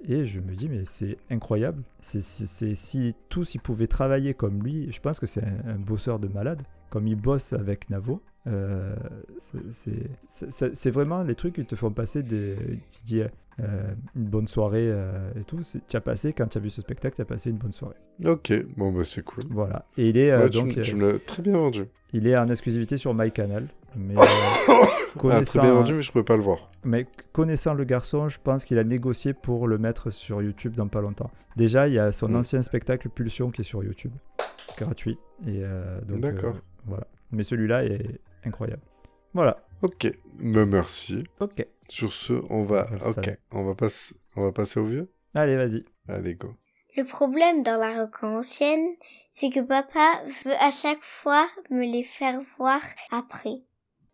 et 0.05 0.25
je 0.27 0.41
me 0.41 0.55
dis, 0.55 0.69
mais 0.69 0.85
c'est 0.85 1.17
incroyable. 1.29 1.83
C'est, 1.99 2.21
si 2.23 3.17
tous 3.31 3.57
ils 3.57 3.61
pouvaient 3.61 3.89
travailler 3.89 4.33
comme 4.33 4.63
lui, 4.63 4.93
je 4.93 5.01
pense 5.01 5.19
que 5.19 5.27
c'est 5.27 5.43
un 5.43 5.75
bosseur 5.75 6.21
de 6.21 6.29
malade, 6.29 6.63
comme 6.97 7.09
il 7.09 7.17
bosse 7.17 7.53
avec 7.53 7.91
Navo. 7.91 8.23
euh, 8.47 8.95
c'est- 9.71 10.91
vraiment 10.91 11.23
les 11.23 11.35
trucs 11.35 11.57
qui 11.57 11.65
te 11.67 11.75
font 11.77 11.91
passer 11.91 12.23
des. 12.23 12.57
Tu 12.91 13.03
dis 13.05 13.21
euh, 13.23 13.95
une 14.15 14.25
bonne 14.25 14.47
soirée 14.47 14.89
euh, 14.91 15.31
et 15.39 15.45
tout. 15.45 15.59
Tu 15.89 15.97
as 15.97 16.01
passé, 16.01 16.33
quand 16.33 16.47
tu 16.47 16.57
as 16.57 16.61
vu 16.63 16.71
ce 16.71 16.81
spectacle, 16.81 17.17
tu 17.17 17.23
as 17.23 17.27
passé 17.27 17.51
une 17.51 17.57
bonne 17.59 17.73
soirée. 17.73 17.97
Ok, 18.25 18.53
bon, 18.79 18.93
bah 18.93 19.05
c'est 19.05 19.23
cool. 19.25 19.45
Voilà. 19.51 19.85
Et 19.99 20.09
il 20.09 20.17
est, 20.17 20.35
Ouais, 20.35 20.49
donc, 20.49 20.81
tu 20.81 20.95
me 20.95 21.13
l'as 21.13 21.19
très 21.19 21.43
bien 21.43 21.59
vendu. 21.59 21.85
il 22.15 22.27
est 22.27 22.37
en 22.39 22.49
exclusivité 22.49 22.97
sur 22.97 23.13
MyCanal. 23.13 23.69
Mais, 23.95 24.15
Ah, 25.29 25.43
très 25.43 25.61
bien 25.61 25.73
vendu, 25.75 25.95
mais 25.95 26.03
je 26.03 26.13
pouvais 26.13 26.25
pas 26.25 26.37
le 26.37 26.43
voir. 26.43 26.71
mais 26.85 27.07
connaissant 27.33 27.73
le 27.75 27.85
garçon, 27.85 28.29
je 28.29 28.39
pense 28.43 28.65
qu'il 28.65 28.79
a 28.79 28.85
négocié 28.85 29.33
pour 29.35 29.67
le 29.69 29.77
mettre 29.79 30.09
sur 30.11 30.41
YouTube 30.43 30.75
dans 30.75 30.89
pas 30.89 31.01
longtemps. 31.03 31.31
Déjà, 31.57 31.89
il 31.89 31.95
y 31.95 31.99
a 31.99 32.13
son 32.13 32.29
Mm. 32.29 32.37
ancien 32.37 32.63
spectacle 32.63 33.09
Pulsion 33.11 33.51
qui 33.51 33.63
est 33.63 33.65
sur 33.65 33.83
YouTube, 33.83 34.13
gratuit. 34.79 35.19
Et 35.47 35.63
euh, 35.65 36.01
donc, 36.03 36.21
D'accord. 36.21 36.55
euh, 36.57 36.59
voilà. 36.87 37.07
Mais 37.33 37.43
celui-là 37.43 37.85
est 37.85 38.21
incroyable. 38.45 38.83
Voilà. 39.35 39.63
Ok, 39.83 40.11
bah, 40.41 40.65
merci. 40.65 41.25
Ok. 41.41 41.67
Sur 41.89 42.13
ce, 42.13 42.33
on 42.51 42.65
va, 42.65 42.87
Ça 42.99 43.11
ok, 43.21 43.27
va. 43.27 43.33
on 43.53 43.65
va 43.65 43.75
passer, 43.75 44.15
on 44.37 44.43
va 44.45 44.53
passer 44.53 44.81
au 44.81 44.87
vieux? 44.87 45.13
Allez, 45.35 45.57
vas-y. 45.57 45.85
Allez 46.09 46.35
go. 46.35 46.55
Le 46.97 47.05
problème 47.05 47.63
dans 47.63 47.77
la 47.79 48.01
rock 48.05 48.23
ancienne, 48.25 48.95
c'est 49.31 49.51
que 49.51 49.61
papa 49.61 50.23
veut 50.45 50.55
à 50.61 50.71
chaque 50.71 51.03
fois 51.03 51.47
me 51.71 51.85
les 51.85 52.03
faire 52.05 52.41
voir 52.57 52.81
après. 53.11 53.61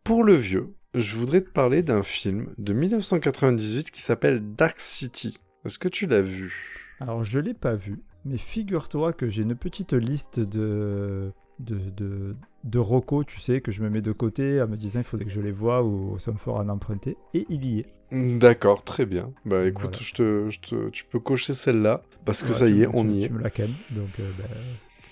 Pour 0.03 0.25
le 0.25 0.35
vieux, 0.35 0.75
je 0.95 1.15
voudrais 1.17 1.43
te 1.43 1.51
parler 1.51 1.83
d'un 1.85 2.03
film 2.03 2.53
de 2.59 2.73
1998 2.73 3.93
qui 3.93 4.03
s'appelle 4.03 4.55
Dark 4.57 4.81
City. 4.81 5.39
Est-ce 5.65 5.79
que 5.79 5.89
tu 5.89 6.07
l'as 6.07 6.23
vu? 6.23 6.89
Alors, 6.99 7.23
je 7.23 7.39
l'ai 7.39 7.55
pas 7.55 7.75
vu, 7.77 8.03
mais 8.25 8.37
figure-toi 8.37 9.13
que 9.13 9.29
j'ai 9.29 9.43
une 9.43 9.55
petite 9.55 9.93
liste 9.93 10.41
de 10.41 11.33
de, 11.63 11.79
de, 11.97 12.37
de 12.65 12.79
recos, 12.79 13.25
tu 13.27 13.41
sais, 13.41 13.61
que 13.61 13.73
je 13.73 13.83
me 13.83 13.89
mets 13.91 14.03
de 14.03 14.13
côté 14.13 14.61
en 14.61 14.69
me 14.69 14.77
disant 14.77 15.01
il 15.01 15.05
faudrait 15.05 15.25
que 15.27 15.33
je 15.33 15.41
les 15.41 15.53
voie 15.53 15.83
ou 15.83 16.19
ça 16.19 16.33
me 16.33 16.39
fera 16.39 16.61
en 16.63 16.69
emprunter. 16.69 17.17
Et 17.35 17.47
il 17.49 17.65
y 17.65 17.81
est. 17.81 17.87
D'accord, 18.11 18.83
très 18.85 19.07
bien. 19.07 19.33
Bah 19.47 19.65
écoute, 19.67 19.83
Voilà. 19.85 19.99
je 20.01 20.13
te, 20.13 20.51
je 20.51 20.61
te- 20.61 20.89
tu 20.91 21.05
peux 21.05 21.19
cocher 21.19 21.55
celle-là 21.55 22.03
parce 22.27 22.43
que 22.43 22.49
Ouais, 22.49 22.55
ça 22.55 22.67
tu 22.67 22.73
y 22.75 22.83
est, 22.83 22.87
me- 22.87 22.97
on 22.97 23.05
tu- 23.05 23.11
y 23.15 23.19
Tu 23.21 23.27
est. 23.27 23.29
me 23.31 23.41
la 23.43 23.51
cannes, 23.51 23.75
donc 23.91 24.09
euh, 24.21 24.31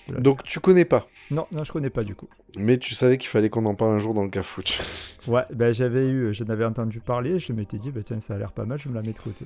tu 0.07 0.13
la- 0.13 0.19
Donc 0.19 0.43
tu 0.43 0.59
connais 0.59 0.85
pas, 0.85 1.07
Non, 1.31 1.47
non, 1.55 1.63
je 1.63 1.71
connais 1.71 1.89
pas 1.89 2.03
du 2.03 2.13
coup. 2.15 2.27
mais 2.57 2.77
tu 2.77 2.93
savais 2.93 3.17
qu'il 3.17 3.29
fallait 3.29 3.49
qu'on 3.49 3.65
en 3.65 3.73
parle 3.75 3.93
un 3.95 3.99
jour 3.99 4.13
dans 4.13 4.23
le 4.23 4.29
cafouche. 4.29 4.79
Ouais, 5.27 5.43
ben 5.53 5.71
j'avais 5.73 6.07
eu, 6.09 6.33
j'en 6.33 6.45
avais 6.49 6.65
entendu 6.65 6.99
parler, 6.99 7.37
je 7.39 7.53
m'étais 7.53 7.77
dit, 7.77 7.91
bah 7.91 8.01
tiens, 8.03 8.19
ça 8.19 8.33
a 8.33 8.37
l'air 8.37 8.51
pas 8.51 8.65
mal, 8.65 8.79
je 8.79 8.89
me 8.89 8.95
la 8.95 9.01
mets 9.03 9.13
de 9.13 9.19
côté. 9.19 9.45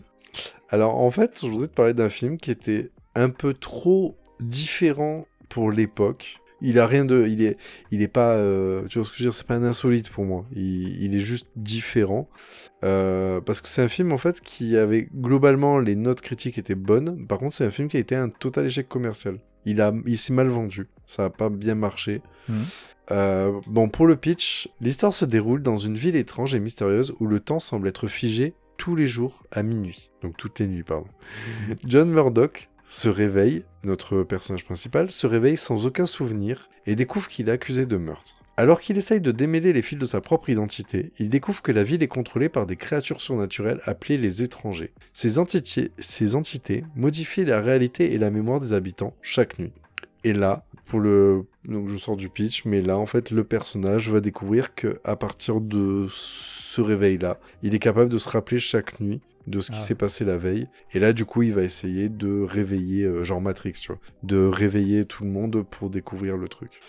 Alors 0.69 0.97
en 0.97 1.12
fait, 1.12 1.39
je 1.45 1.47
voudrais 1.51 1.67
te 1.67 1.74
parler 1.74 1.93
d'un 1.93 2.09
film 2.09 2.38
qui 2.38 2.50
était 2.51 2.91
un 3.13 3.29
peu 3.29 3.53
trop 3.53 4.15
différent 4.39 5.25
pour 5.50 5.71
l'époque. 5.71 6.39
Il 6.62 6.79
a 6.79 6.88
rien 6.88 7.05
de, 7.05 7.27
il 7.27 7.43
est, 7.43 7.57
il 7.91 8.01
est 8.01 8.07
pas, 8.07 8.31
euh, 8.31 8.83
tu 8.88 8.97
vois 8.97 9.05
ce 9.05 9.12
que 9.12 9.17
je 9.17 9.24
veux 9.24 9.29
dire, 9.29 9.33
c'est 9.33 9.45
pas 9.47 9.55
un 9.55 9.63
insolite 9.63 10.09
pour 10.09 10.24
moi. 10.25 10.45
Il, 10.55 11.03
il 11.03 11.15
est 11.15 11.21
juste 11.21 11.47
différent 11.55 12.29
Euh, 12.83 13.41
parce 13.41 13.62
que 13.62 13.67
c'est 13.67 13.81
un 13.81 13.88
film 13.88 14.12
en 14.12 14.17
fait 14.19 14.41
qui 14.41 14.77
avait 14.77 15.07
globalement 15.15 15.79
les 15.79 15.95
notes 15.95 16.21
critiques 16.21 16.57
étaient 16.59 16.75
bonnes. 16.75 17.25
Par 17.25 17.39
contre, 17.39 17.55
c'est 17.55 17.65
un 17.65 17.71
film 17.71 17.88
qui 17.88 17.97
a 17.97 18.00
été 18.00 18.15
un 18.15 18.29
total 18.29 18.65
échec 18.67 18.88
commercial. 18.88 19.39
Il 19.65 19.81
a, 19.81 19.91
il 20.05 20.17
s'est 20.17 20.33
mal 20.33 20.47
vendu. 20.50 20.88
Ça 21.07 21.25
a 21.25 21.29
pas 21.31 21.50
bien 21.50 21.74
marché. 21.75 22.21
Mhm. 22.47 22.55
Euh, 23.12 23.59
bon, 23.67 23.89
pour 23.89 24.05
le 24.07 24.15
pitch, 24.15 24.69
l'histoire 24.81 25.13
se 25.13 25.25
déroule 25.25 25.62
dans 25.63 25.77
une 25.77 25.95
ville 25.95 26.15
étrange 26.15 26.53
et 26.53 26.59
mystérieuse 26.59 27.13
où 27.19 27.27
le 27.27 27.39
temps 27.39 27.59
semble 27.59 27.88
être 27.88 28.07
figé 28.07 28.53
tous 28.77 28.95
les 28.95 29.07
jours 29.07 29.43
à 29.51 29.63
minuit. 29.63 30.12
Donc 30.21 30.38
toutes 30.38 30.59
les 30.59 30.67
nuits, 30.67 30.83
pardon. 30.83 31.07
John 31.85 32.09
Murdoch 32.12 32.69
se 32.89 33.09
réveille, 33.09 33.63
notre 33.83 34.23
personnage 34.23 34.65
principal, 34.65 35.11
se 35.11 35.27
réveille 35.27 35.57
sans 35.57 35.85
aucun 35.85 36.05
souvenir 36.05 36.69
et 36.85 36.95
découvre 36.95 37.27
qu'il 37.27 37.49
est 37.49 37.51
accusé 37.51 37.85
de 37.85 37.97
meurtre. 37.97 38.35
Alors 38.57 38.79
qu'il 38.79 38.97
essaye 38.97 39.19
de 39.19 39.33
démêler 39.33 39.73
les 39.73 39.81
fils 39.81 39.99
de 39.99 40.05
sa 40.05 40.21
propre 40.21 40.49
identité, 40.49 41.11
il 41.19 41.27
découvre 41.29 41.61
que 41.61 41.73
la 41.73 41.83
ville 41.83 42.01
est 42.01 42.07
contrôlée 42.07 42.47
par 42.47 42.65
des 42.65 42.77
créatures 42.77 43.19
surnaturelles 43.19 43.81
appelées 43.83 44.17
les 44.17 44.43
étrangers. 44.43 44.93
Ces 45.11 45.39
entités, 45.39 45.91
modifient 46.95 47.43
la 47.43 47.59
réalité 47.59 48.13
et 48.13 48.17
la 48.17 48.29
mémoire 48.29 48.61
des 48.61 48.71
habitants 48.71 49.13
chaque 49.21 49.59
nuit. 49.59 49.73
Et 50.23 50.31
là, 50.31 50.65
pour 50.85 51.01
le, 51.01 51.45
donc 51.65 51.89
je 51.89 51.97
sors 51.97 52.15
du 52.15 52.29
pitch, 52.29 52.63
mais 52.63 52.81
là 52.81 52.97
en 52.97 53.05
fait 53.05 53.29
le 53.29 53.43
personnage 53.43 54.09
va 54.09 54.21
découvrir 54.21 54.73
que 54.73 54.99
à 55.03 55.17
partir 55.17 55.59
de 55.59 56.07
ce 56.09 56.79
réveil-là, 56.79 57.39
il 57.61 57.75
est 57.75 57.79
capable 57.79 58.09
de 58.09 58.17
se 58.17 58.29
rappeler 58.29 58.59
chaque 58.59 58.99
nuit 59.01 59.19
de 59.47 59.61
ce 59.61 59.71
qui 59.71 59.77
Ah. 59.79 59.81
s'est 59.81 59.95
passé 59.95 60.25
la 60.25 60.37
veille. 60.37 60.67
Et 60.93 60.99
là, 60.99 61.13
du 61.13 61.25
coup, 61.25 61.41
il 61.43 61.53
va 61.53 61.63
essayer 61.63 62.09
de 62.09 62.41
réveiller, 62.41 63.03
euh, 63.03 63.23
genre 63.23 63.41
Matrix, 63.41 63.73
tu 63.73 63.87
vois, 63.91 63.99
de 64.23 64.45
réveiller 64.45 65.05
tout 65.05 65.23
le 65.23 65.29
monde 65.29 65.63
pour 65.69 65.89
découvrir 65.89 66.37
le 66.37 66.47
truc. 66.47 66.79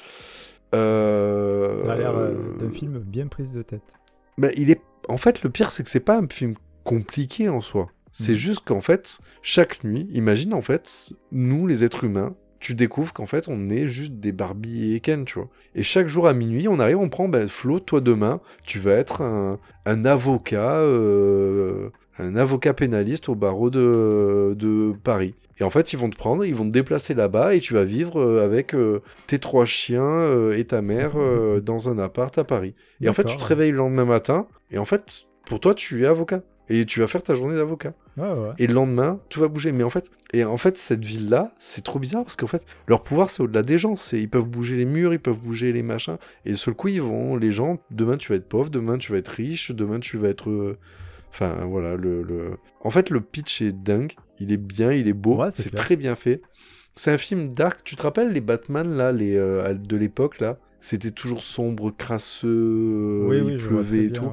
Euh, 0.74 1.74
Ça 1.82 1.92
a 1.92 1.96
l'air 1.96 2.16
euh, 2.16 2.34
d'un 2.58 2.70
film 2.70 2.98
bien 2.98 3.26
prise 3.28 3.52
de 3.52 3.62
tête. 3.62 3.94
bah, 4.38 4.48
il 4.56 4.70
est. 4.70 4.80
En 5.08 5.16
fait, 5.18 5.42
le 5.42 5.50
pire, 5.50 5.70
c'est 5.70 5.82
que 5.84 5.88
c'est 5.88 6.00
pas 6.00 6.18
un 6.18 6.26
film 6.28 6.54
compliqué 6.84 7.48
en 7.48 7.60
soi. 7.60 7.88
C'est 8.12 8.32
Mhm. 8.32 8.38
juste 8.38 8.60
qu'en 8.64 8.80
fait, 8.80 9.18
chaque 9.42 9.84
nuit, 9.84 10.08
imagine 10.12 10.54
en 10.54 10.62
fait, 10.62 11.12
nous 11.32 11.66
les 11.66 11.84
êtres 11.84 12.04
humains, 12.04 12.34
tu 12.58 12.74
découvres 12.74 13.12
qu'en 13.12 13.26
fait, 13.26 13.46
on 13.48 13.66
est 13.68 13.86
juste 13.86 14.14
des 14.14 14.32
Barbie 14.32 14.94
et 14.94 15.00
Ken, 15.00 15.24
tu 15.24 15.34
vois. 15.38 15.48
Et 15.74 15.82
chaque 15.82 16.08
jour 16.08 16.26
à 16.26 16.32
minuit, 16.32 16.66
on 16.68 16.80
arrive, 16.80 16.98
on 16.98 17.08
prend, 17.10 17.28
ben, 17.28 17.46
Flo, 17.46 17.78
toi 17.78 18.00
demain, 18.00 18.40
tu 18.64 18.78
vas 18.78 18.92
être 18.92 19.20
un, 19.22 19.60
un 19.84 20.04
avocat, 20.06 20.78
euh, 20.78 21.90
un 22.18 22.36
avocat 22.36 22.74
pénaliste 22.74 23.28
au 23.28 23.34
barreau 23.34 23.70
de, 23.70 24.54
de 24.56 24.92
Paris. 25.02 25.34
Et 25.58 25.64
en 25.64 25.70
fait, 25.70 25.92
ils 25.92 25.98
vont 25.98 26.10
te 26.10 26.16
prendre, 26.16 26.44
ils 26.44 26.54
vont 26.54 26.66
te 26.66 26.72
déplacer 26.72 27.14
là-bas 27.14 27.54
et 27.54 27.60
tu 27.60 27.74
vas 27.74 27.84
vivre 27.84 28.20
euh, 28.20 28.44
avec 28.44 28.74
euh, 28.74 29.00
tes 29.26 29.38
trois 29.38 29.64
chiens 29.64 30.02
euh, 30.02 30.56
et 30.56 30.64
ta 30.64 30.82
mère 30.82 31.12
euh, 31.16 31.60
dans 31.64 31.88
un 31.88 31.98
appart 31.98 32.36
à 32.36 32.44
Paris. 32.44 32.74
Et 33.00 33.08
en 33.08 33.12
fait, 33.12 33.24
tu 33.24 33.36
te 33.36 33.44
réveilles 33.44 33.70
le 33.70 33.78
lendemain 33.78 34.04
matin 34.04 34.46
et 34.70 34.78
en 34.78 34.84
fait, 34.84 35.26
pour 35.46 35.60
toi, 35.60 35.74
tu 35.74 36.04
es 36.04 36.06
avocat. 36.06 36.42
Et 36.68 36.84
tu 36.84 36.98
vas 36.98 37.06
faire 37.06 37.22
ta 37.22 37.34
journée 37.34 37.54
d'avocat. 37.54 37.94
Ouais, 38.16 38.28
ouais. 38.28 38.50
Et 38.58 38.66
le 38.66 38.74
lendemain, 38.74 39.20
tout 39.28 39.38
va 39.38 39.46
bouger. 39.46 39.70
Mais 39.70 39.84
en 39.84 39.88
fait, 39.88 40.10
et 40.32 40.44
en 40.44 40.56
fait, 40.56 40.76
cette 40.76 41.04
ville-là, 41.04 41.52
c'est 41.60 41.84
trop 41.84 42.00
bizarre 42.00 42.24
parce 42.24 42.34
qu'en 42.34 42.48
fait, 42.48 42.66
leur 42.88 43.04
pouvoir, 43.04 43.30
c'est 43.30 43.40
au-delà 43.40 43.62
des 43.62 43.78
gens. 43.78 43.94
C'est, 43.94 44.20
ils 44.20 44.28
peuvent 44.28 44.48
bouger 44.48 44.76
les 44.76 44.84
murs, 44.84 45.12
ils 45.12 45.20
peuvent 45.20 45.38
bouger 45.38 45.72
les 45.72 45.84
machins. 45.84 46.16
Et 46.44 46.50
de 46.50 46.56
seul 46.56 46.74
coup, 46.74 46.88
ils 46.88 47.00
vont, 47.00 47.36
les 47.36 47.52
gens, 47.52 47.78
demain, 47.92 48.16
tu 48.16 48.30
vas 48.32 48.36
être 48.36 48.48
pauvre, 48.48 48.68
demain, 48.68 48.98
tu 48.98 49.12
vas 49.12 49.18
être 49.18 49.28
riche, 49.28 49.70
demain, 49.70 50.00
tu 50.00 50.16
vas 50.16 50.28
être. 50.28 50.76
Euh, 51.42 51.48
Enfin, 51.52 51.64
voilà, 51.66 51.96
le, 51.96 52.22
le. 52.22 52.56
En 52.80 52.90
fait, 52.90 53.10
le 53.10 53.20
pitch 53.20 53.62
est 53.62 53.72
dingue. 53.72 54.12
Il 54.38 54.52
est 54.52 54.56
bien, 54.56 54.92
il 54.92 55.08
est 55.08 55.12
beau. 55.12 55.36
Ouais, 55.36 55.50
c'est 55.50 55.74
très 55.74 55.96
bien 55.96 56.14
fait. 56.16 56.40
C'est 56.94 57.10
un 57.12 57.18
film 57.18 57.48
dark. 57.48 57.82
Tu 57.84 57.94
te 57.96 58.02
rappelles 58.02 58.32
les 58.32 58.40
Batman, 58.40 58.88
là, 58.96 59.12
les, 59.12 59.36
euh, 59.36 59.74
de 59.74 59.96
l'époque, 59.96 60.40
là? 60.40 60.58
C'était 60.80 61.10
toujours 61.10 61.42
sombre, 61.42 61.90
crasseux, 61.90 63.26
oui, 63.28 63.38
il 63.38 63.42
oui, 63.44 63.56
pleuvait 63.56 64.04
et 64.04 64.08
bien, 64.08 64.20
tout. 64.20 64.32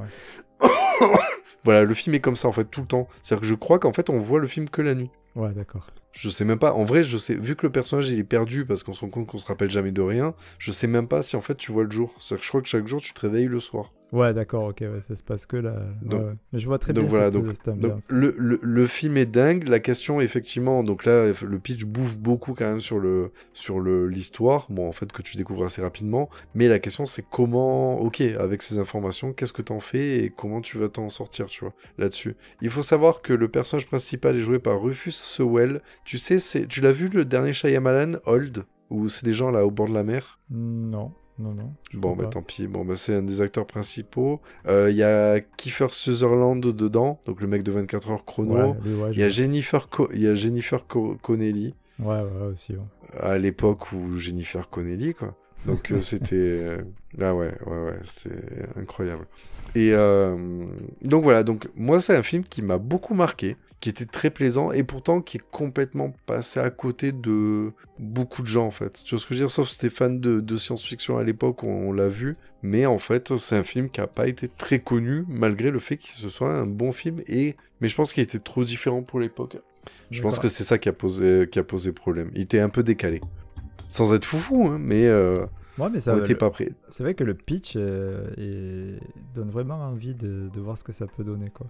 ouais. 0.61 0.69
Voilà, 1.65 1.83
le 1.85 1.93
film 1.93 2.13
est 2.15 2.19
comme 2.19 2.35
ça, 2.35 2.47
en 2.49 2.51
fait, 2.51 2.65
tout 2.65 2.81
le 2.81 2.87
temps. 2.87 3.07
C'est-à-dire 3.21 3.41
que 3.41 3.47
je 3.47 3.55
crois 3.55 3.79
qu'en 3.79 3.93
fait, 3.93 4.09
on 4.09 4.17
voit 4.17 4.39
le 4.39 4.47
film 4.47 4.67
que 4.69 4.81
la 4.81 4.95
nuit. 4.95 5.09
Ouais, 5.35 5.53
d'accord. 5.53 5.87
Je 6.11 6.29
sais 6.29 6.45
même 6.45 6.59
pas. 6.59 6.73
En 6.73 6.83
vrai, 6.83 7.03
je 7.03 7.17
sais. 7.17 7.35
Vu 7.35 7.55
que 7.55 7.65
le 7.65 7.71
personnage 7.71 8.09
il 8.09 8.19
est 8.19 8.23
perdu 8.23 8.65
parce 8.65 8.83
qu'on 8.83 8.93
se 8.93 9.01
rend 9.01 9.09
compte 9.09 9.27
qu'on 9.27 9.37
se 9.37 9.45
rappelle 9.47 9.71
jamais 9.71 9.91
de 9.91 10.01
rien, 10.01 10.35
je 10.59 10.71
sais 10.71 10.87
même 10.87 11.07
pas 11.07 11.21
si 11.23 11.35
en 11.35 11.41
fait 11.41 11.55
tu 11.55 11.71
vois 11.71 11.83
le 11.85 11.91
jour. 11.91 12.13
C'est-à-dire 12.19 12.39
que 12.39 12.43
je 12.45 12.49
crois 12.49 12.61
que 12.61 12.67
chaque 12.67 12.87
jour 12.87 13.01
tu 13.01 13.13
te 13.13 13.21
réveilles 13.21 13.47
le 13.47 13.59
soir. 13.59 13.91
Ouais, 14.13 14.31
d'accord, 14.31 14.65
ok, 14.65 14.77
ouais, 14.81 15.01
ça 15.01 15.15
se 15.15 15.23
passe 15.23 15.47
que 15.47 15.57
là. 15.57 15.71
Ouais, 15.73 16.07
Donc- 16.09 16.21
ouais. 16.21 16.33
Mais 16.53 16.59
je 16.59 16.67
vois 16.67 16.77
très 16.77 16.93
donc 16.93 17.05
bien 17.05 17.09
voilà, 17.09 17.31
cette, 17.31 17.41
donc- 17.43 17.55
cette 17.55 17.79
Donc 17.79 17.99
le, 18.11 18.35
le, 18.37 18.59
le 18.61 18.85
film 18.85 19.17
est 19.17 19.25
dingue. 19.25 19.67
La 19.67 19.79
question 19.79 20.21
effectivement, 20.21 20.83
donc 20.83 21.03
là 21.05 21.25
le 21.43 21.59
pitch 21.59 21.83
bouffe 21.85 22.19
beaucoup 22.19 22.53
quand 22.53 22.65
même 22.65 22.79
sur 22.79 22.99
le 22.99 23.31
sur 23.53 23.79
le 23.79 24.07
l'histoire. 24.07 24.67
Bon 24.69 24.87
en 24.87 24.91
fait 24.91 25.11
que 25.11 25.23
tu 25.23 25.35
découvres 25.35 25.65
assez 25.65 25.81
rapidement. 25.81 26.29
Mais 26.53 26.67
la 26.67 26.77
question 26.77 27.07
c'est 27.07 27.25
comment, 27.27 27.99
ok, 27.99 28.21
avec 28.21 28.61
ces 28.61 28.77
informations, 28.77 29.33
qu'est-ce 29.33 29.51
que 29.53 29.63
t'en 29.63 29.79
fais 29.79 30.23
et 30.23 30.29
comment 30.29 30.61
tu 30.61 30.77
vas 30.77 30.89
t'en 30.89 31.09
sortir, 31.09 31.47
tu 31.47 31.61
vois, 31.65 31.73
là-dessus. 31.97 32.35
Il 32.61 32.69
faut 32.69 32.83
savoir 32.83 33.23
que 33.23 33.33
le 33.33 33.47
personnage 33.47 33.87
principal 33.87 34.35
est 34.35 34.41
joué 34.41 34.59
par 34.59 34.79
Rufus 34.79 35.11
Sewell. 35.11 35.81
Tu 36.05 36.19
sais, 36.19 36.37
c'est 36.37 36.67
tu 36.67 36.81
l'as 36.81 36.91
vu 36.91 37.07
le 37.07 37.25
dernier 37.25 37.51
Shyamalan, 37.53 38.19
Old, 38.27 38.63
où 38.91 39.07
c'est 39.09 39.25
des 39.25 39.33
gens 39.33 39.49
là 39.49 39.65
au 39.65 39.71
bord 39.71 39.87
de 39.89 39.93
la 39.95 40.03
mer? 40.03 40.39
Non, 40.51 41.11
non, 41.39 41.53
non. 41.53 41.73
Bon, 41.93 42.15
bah 42.15 42.25
pas. 42.25 42.29
tant 42.29 42.41
pis. 42.41 42.67
Bon, 42.67 42.85
bah 42.85 42.95
c'est 42.95 43.15
un 43.15 43.21
des 43.23 43.41
acteurs 43.41 43.65
principaux. 43.65 44.39
Euh, 44.67 44.89
Il 44.91 44.97
y 44.97 45.03
a 45.03 45.39
Kiefer 45.57 45.87
Sutherland 45.91 46.61
dedans, 46.61 47.19
donc 47.25 47.41
le 47.41 47.47
mec 47.47 47.63
de 47.63 47.71
24 47.71 48.11
heures 48.11 48.25
chrono. 48.25 48.53
Ouais, 48.55 48.73
lui, 48.83 48.93
ouais, 48.95 49.09
Il 49.13 49.19
y 49.19 49.23
a. 49.23 49.29
Jennifer, 49.29 49.89
Co- 49.89 50.11
y 50.13 50.27
a 50.27 50.35
Jennifer 50.35 50.85
Co- 50.87 51.17
Connelly, 51.21 51.73
Ouais, 51.99 52.21
ouais, 52.21 52.47
aussi. 52.51 52.73
ouais. 52.73 53.19
à 53.19 53.37
l'époque 53.37 53.91
où 53.93 54.15
Jennifer 54.17 54.69
Connelly, 54.69 55.13
quoi. 55.13 55.35
Donc 55.65 55.91
euh, 55.91 56.01
c'était... 56.01 56.35
euh, 56.35 56.81
Ah 57.21 57.33
ouais, 57.33 57.53
ouais, 57.65 57.83
ouais, 57.85 57.99
c'était 58.03 58.35
incroyable. 58.75 59.25
Et 59.75 59.91
euh, 59.93 60.65
donc 61.03 61.23
voilà, 61.23 61.43
donc 61.43 61.69
moi 61.75 61.99
c'est 62.01 62.15
un 62.15 62.23
film 62.23 62.43
qui 62.43 62.61
m'a 62.61 62.77
beaucoup 62.77 63.13
marqué, 63.13 63.55
qui 63.83 63.89
était 63.89 64.05
très 64.05 64.29
plaisant 64.29 64.71
et 64.71 64.81
pourtant 64.83 65.19
qui 65.19 65.35
est 65.35 65.43
complètement 65.51 66.13
passé 66.25 66.61
à 66.61 66.69
côté 66.69 67.11
de 67.11 67.73
beaucoup 67.99 68.41
de 68.41 68.47
gens 68.47 68.65
en 68.65 68.71
fait. 68.71 69.01
Tu 69.03 69.13
vois 69.13 69.19
ce 69.21 69.27
que 69.27 69.35
je 69.35 69.39
veux 69.41 69.45
dire? 69.47 69.51
Sauf 69.51 69.67
si 69.67 69.77
t'es 69.77 69.89
fan 69.89 70.21
de, 70.21 70.39
de 70.39 70.55
science-fiction 70.55 71.17
à 71.17 71.23
l'époque, 71.23 71.63
on, 71.63 71.89
on 71.89 71.91
l'a 71.91 72.07
vu, 72.07 72.37
mais 72.61 72.85
en 72.85 72.97
fait 72.97 73.35
c'est 73.35 73.57
un 73.57 73.63
film 73.63 73.89
qui 73.89 73.99
a 73.99 74.07
pas 74.07 74.29
été 74.29 74.47
très 74.47 74.79
connu 74.79 75.25
malgré 75.27 75.69
le 75.69 75.79
fait 75.79 75.97
qu'il 75.97 76.15
se 76.15 76.29
soit 76.29 76.49
un 76.49 76.65
bon 76.65 76.93
film 76.93 77.21
et 77.27 77.57
mais 77.81 77.89
je 77.89 77.95
pense 77.95 78.13
qu'il 78.13 78.23
était 78.23 78.39
trop 78.39 78.63
différent 78.63 79.01
pour 79.03 79.19
l'époque. 79.19 79.57
Je 80.11 80.21
pense 80.21 80.39
que 80.39 80.47
c'est 80.47 80.63
ça 80.63 80.77
qui 80.77 80.87
a 80.87 80.93
posé 80.93 81.49
qui 81.51 81.59
a 81.59 81.63
posé 81.65 81.91
problème. 81.91 82.31
Il 82.35 82.41
était 82.43 82.59
un 82.61 82.69
peu 82.69 82.83
décalé, 82.83 83.19
sans 83.89 84.13
être 84.13 84.23
foufou, 84.25 84.67
hein, 84.67 84.77
mais 84.79 85.07
euh, 85.07 85.45
Ouais, 85.77 85.89
mais 85.91 85.99
ça, 85.99 86.13
on 86.15 86.19
le- 86.19 86.37
pas 86.37 86.51
prêt. 86.51 86.69
c'est 86.89 87.03
vrai 87.03 87.15
que 87.15 87.25
le 87.25 87.33
pitch 87.33 87.73
euh, 87.75 88.27
est- 88.37 89.01
donne 89.35 89.49
vraiment 89.49 89.75
envie 89.81 90.15
de, 90.15 90.47
de 90.47 90.61
voir 90.61 90.77
ce 90.77 90.85
que 90.85 90.93
ça 90.93 91.05
peut 91.05 91.25
donner, 91.25 91.49
quoi. 91.49 91.67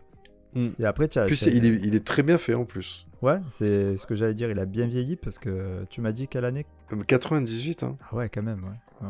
Mm. 0.56 0.70
Et 0.80 0.86
après, 0.86 1.08
tu 1.08 1.20
as- 1.20 1.28
il, 1.28 1.66
est, 1.66 1.80
il 1.84 1.96
est 1.96 2.06
très 2.06 2.24
bien 2.24 2.38
fait 2.38 2.54
en 2.54 2.66
plus. 2.66 3.08
Ouais, 3.22 3.40
c'est 3.50 3.96
ce 3.98 4.06
que 4.06 4.16
j'allais 4.16 4.34
dire, 4.34 4.50
il 4.52 4.60
a 4.60 4.66
bien 4.66 4.86
vieilli 4.88 5.16
parce 5.16 5.40
que 5.40 5.86
tu 5.90 6.02
m'as 6.02 6.12
dit 6.12 6.28
quelle 6.28 6.46
année? 6.46 6.66
Euh, 6.92 7.02
98, 7.08 7.84
hein. 7.84 7.98
Ah 8.12 8.16
ouais, 8.16 8.30
quand 8.30 8.44
même, 8.44 8.62
ouais. 8.66 9.10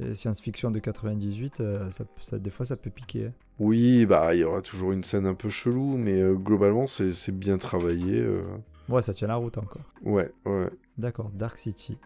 Et 0.00 0.14
science-fiction 0.14 0.70
de 0.70 0.78
98, 0.78 1.60
euh, 1.60 1.88
ça, 1.90 2.04
ça- 2.20 2.38
des 2.38 2.50
fois 2.50 2.64
ça 2.66 2.76
peut 2.76 2.90
piquer. 2.90 3.26
hein. 3.26 3.32
Oui, 3.58 4.06
bah 4.06 4.32
il 4.34 4.40
y 4.40 4.44
aura 4.44 4.62
toujours 4.62 4.92
une 4.92 5.02
scène 5.02 5.26
un 5.26 5.34
peu 5.34 5.48
chelou, 5.48 5.96
mais 5.96 6.20
euh, 6.20 6.34
globalement 6.34 6.86
c'est 6.86 7.10
c'est 7.10 7.36
bien 7.36 7.58
travaillé. 7.58 8.20
euh. 8.20 8.42
Ouais, 8.88 9.02
ça 9.02 9.12
tient 9.12 9.26
la 9.28 9.34
route 9.34 9.58
encore. 9.58 9.82
Ouais, 10.04 10.30
ouais. 10.46 10.70
D'accord, 10.98 11.30
Dark 11.34 11.58
City. 11.58 11.98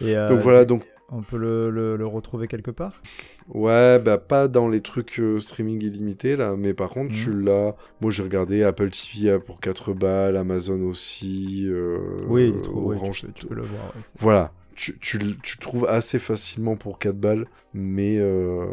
Et 0.00 0.16
euh, 0.16 0.28
donc 0.28 0.40
voilà, 0.40 0.64
donc 0.64 0.84
on 1.10 1.22
peut 1.22 1.36
le, 1.36 1.70
le- 1.70 1.96
le 1.96 2.06
retrouver 2.06 2.48
quelque 2.48 2.70
part? 2.70 3.00
Ouais, 3.48 3.98
bah 3.98 4.18
pas 4.18 4.48
dans 4.48 4.68
les 4.68 4.80
trucs 4.80 5.18
euh, 5.20 5.38
streaming 5.40 5.82
illimités 5.82 6.36
là, 6.36 6.54
mais 6.56 6.74
par 6.74 6.90
contre 6.90 7.12
tu 7.14 7.32
l'as. 7.38 7.74
Moi 8.00 8.10
j'ai 8.10 8.22
regardé 8.22 8.62
Apple 8.62 8.90
TV 8.90 9.30
euh, 9.30 9.38
pour 9.38 9.60
4 9.60 9.92
balles, 9.92 10.36
Amazon 10.36 10.80
aussi. 10.82 11.64
euh, 11.66 12.16
Oui, 12.28 12.48
il 12.50 12.56
est 12.56 12.62
trop, 12.62 12.80
ouais, 12.82 12.96
Orange. 12.96 13.20
tu, 13.20 13.26
peux, 13.26 13.32
tu 13.32 13.46
peux 13.46 13.54
le 13.54 13.62
voir. 13.62 13.94
ouais, 13.94 14.02
Voilà, 14.20 14.52
tu, 14.74 14.98
tu, 15.00 15.18
le- 15.18 15.36
tu 15.42 15.58
trouves 15.58 15.86
assez 15.86 16.18
facilement 16.18 16.76
pour 16.76 16.98
4 16.98 17.16
balles, 17.18 17.46
mais 17.74 18.16
euh, 18.18 18.64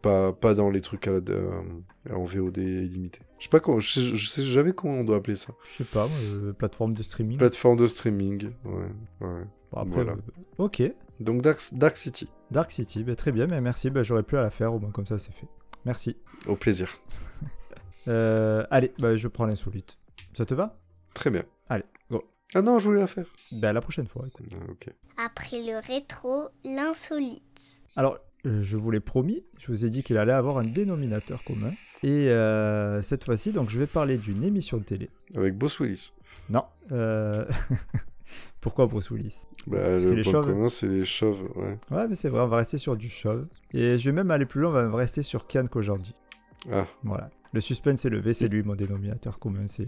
pas, 0.00 0.32
pas 0.32 0.54
dans 0.54 0.70
les 0.70 0.80
trucs 0.80 1.06
à 1.06 1.12
euh, 1.12 1.50
en 2.10 2.24
VOD 2.24 2.58
illimité. 2.58 3.20
Je 3.38 3.44
sais 3.44 3.50
pas 3.50 3.60
comment, 3.60 3.78
je 3.80 3.90
sais, 3.90 4.00
je 4.02 4.28
sais 4.28 4.44
jamais 4.44 4.72
comment 4.72 4.94
on 4.94 5.04
doit 5.04 5.16
appeler 5.16 5.36
ça. 5.36 5.52
Je 5.70 5.76
sais 5.78 5.84
pas, 5.84 6.08
euh, 6.22 6.52
plateforme 6.52 6.94
de 6.94 7.02
streaming. 7.02 7.38
Plateforme 7.38 7.76
de 7.76 7.86
streaming, 7.86 8.48
ouais, 8.64 8.72
ouais. 9.20 9.42
Bon, 9.72 9.78
après, 9.80 10.04
voilà. 10.04 10.16
ok, 10.58 10.82
Donc 11.20 11.42
Dark, 11.42 11.60
Dark 11.72 11.96
City, 11.96 12.28
Dark 12.50 12.70
City, 12.70 13.04
bah, 13.04 13.14
très 13.16 13.32
bien, 13.32 13.46
mais 13.46 13.60
merci, 13.60 13.90
bah, 13.90 14.02
j'aurais 14.02 14.22
pu 14.22 14.36
à 14.36 14.40
la 14.42 14.50
faire, 14.50 14.72
au 14.74 14.78
moins 14.78 14.90
comme 14.90 15.06
ça 15.06 15.18
c'est 15.18 15.32
fait. 15.32 15.46
Merci. 15.84 16.16
au 16.46 16.56
plaisir. 16.56 16.90
Euh, 18.08 18.66
allez, 18.72 18.92
bah, 18.98 19.14
je 19.16 19.28
prends 19.28 19.46
l'insolite. 19.46 19.96
Ça 20.32 20.44
te 20.44 20.54
va? 20.54 20.76
Très 21.14 21.30
bien. 21.30 21.44
Allez, 21.68 21.84
go. 22.10 22.24
Ah 22.52 22.60
non, 22.60 22.80
je 22.80 22.86
voulais 22.86 22.98
la 23.00 23.06
faire. 23.06 23.26
Bah, 23.52 23.72
la 23.72 23.80
prochaine 23.80 24.08
fois, 24.08 24.24
écoute. 24.26 24.46
Ah. 25.16 25.26
Après 25.26 25.62
le 25.62 25.78
rétro, 25.86 26.48
l'insolite. 26.64 27.84
Alors, 27.94 28.18
euh, 28.44 28.60
je 28.64 28.76
vous 28.76 28.90
l'ai 28.90 28.98
promis, 28.98 29.44
je 29.56 29.68
vous 29.68 29.84
ai 29.84 29.88
dit 29.90 30.02
qu'il 30.02 30.18
allait 30.18 30.32
avoir 30.32 30.58
un 30.58 30.64
dénominateur 30.64 31.44
commun. 31.44 31.70
Et 32.02 32.28
euh, 32.30 33.02
cette 33.02 33.24
fois-ci, 33.24 33.52
donc, 33.52 33.70
je 33.70 33.78
vais 33.78 33.86
parler 33.86 34.18
d'une 34.18 34.42
émission 34.42 34.78
de 34.78 34.82
télé. 34.82 35.08
Avec 35.36 35.56
Boss 35.56 35.78
Willis. 35.78 36.12
Non. 36.50 36.64
euh, 36.90 37.44
Pourquoi 38.62 38.86
Bruce 38.86 39.10
Willis? 39.10 39.46
Bah, 39.66 39.76
Parce 39.82 40.04
que 40.04 40.10
le 40.10 40.14
les 40.16 40.22
point 40.22 40.32
chauves- 40.32 40.46
commun, 40.46 40.68
c'est 40.68 40.86
les 40.88 41.04
chauves, 41.04 41.42
ouais. 41.56 41.76
Ouais, 41.90 42.08
mais 42.08 42.14
c'est 42.14 42.30
vrai, 42.30 42.40
on 42.40 42.46
va 42.48 42.56
rester 42.58 42.78
sur 42.78 42.96
du 42.96 43.08
chauve. 43.10 43.46
Et 43.74 43.98
je 43.98 44.08
vais 44.08 44.14
même 44.14 44.30
aller 44.30 44.46
plus 44.46 44.60
loin, 44.62 44.86
on 44.86 44.90
va 44.90 44.96
rester 44.96 45.22
sur 45.22 45.46
Kian 45.46 45.66
Kojandi. 45.66 46.14
Ah, 46.70 46.86
Voilà. 47.02 47.28
Le 47.52 47.60
suspense 47.60 48.04
est 48.06 48.08
levé, 48.10 48.32
c'est 48.32 48.46
lui 48.46 48.62
mon 48.62 48.74
dénominateur 48.74 49.38
commun. 49.38 49.66
C'est 49.66 49.86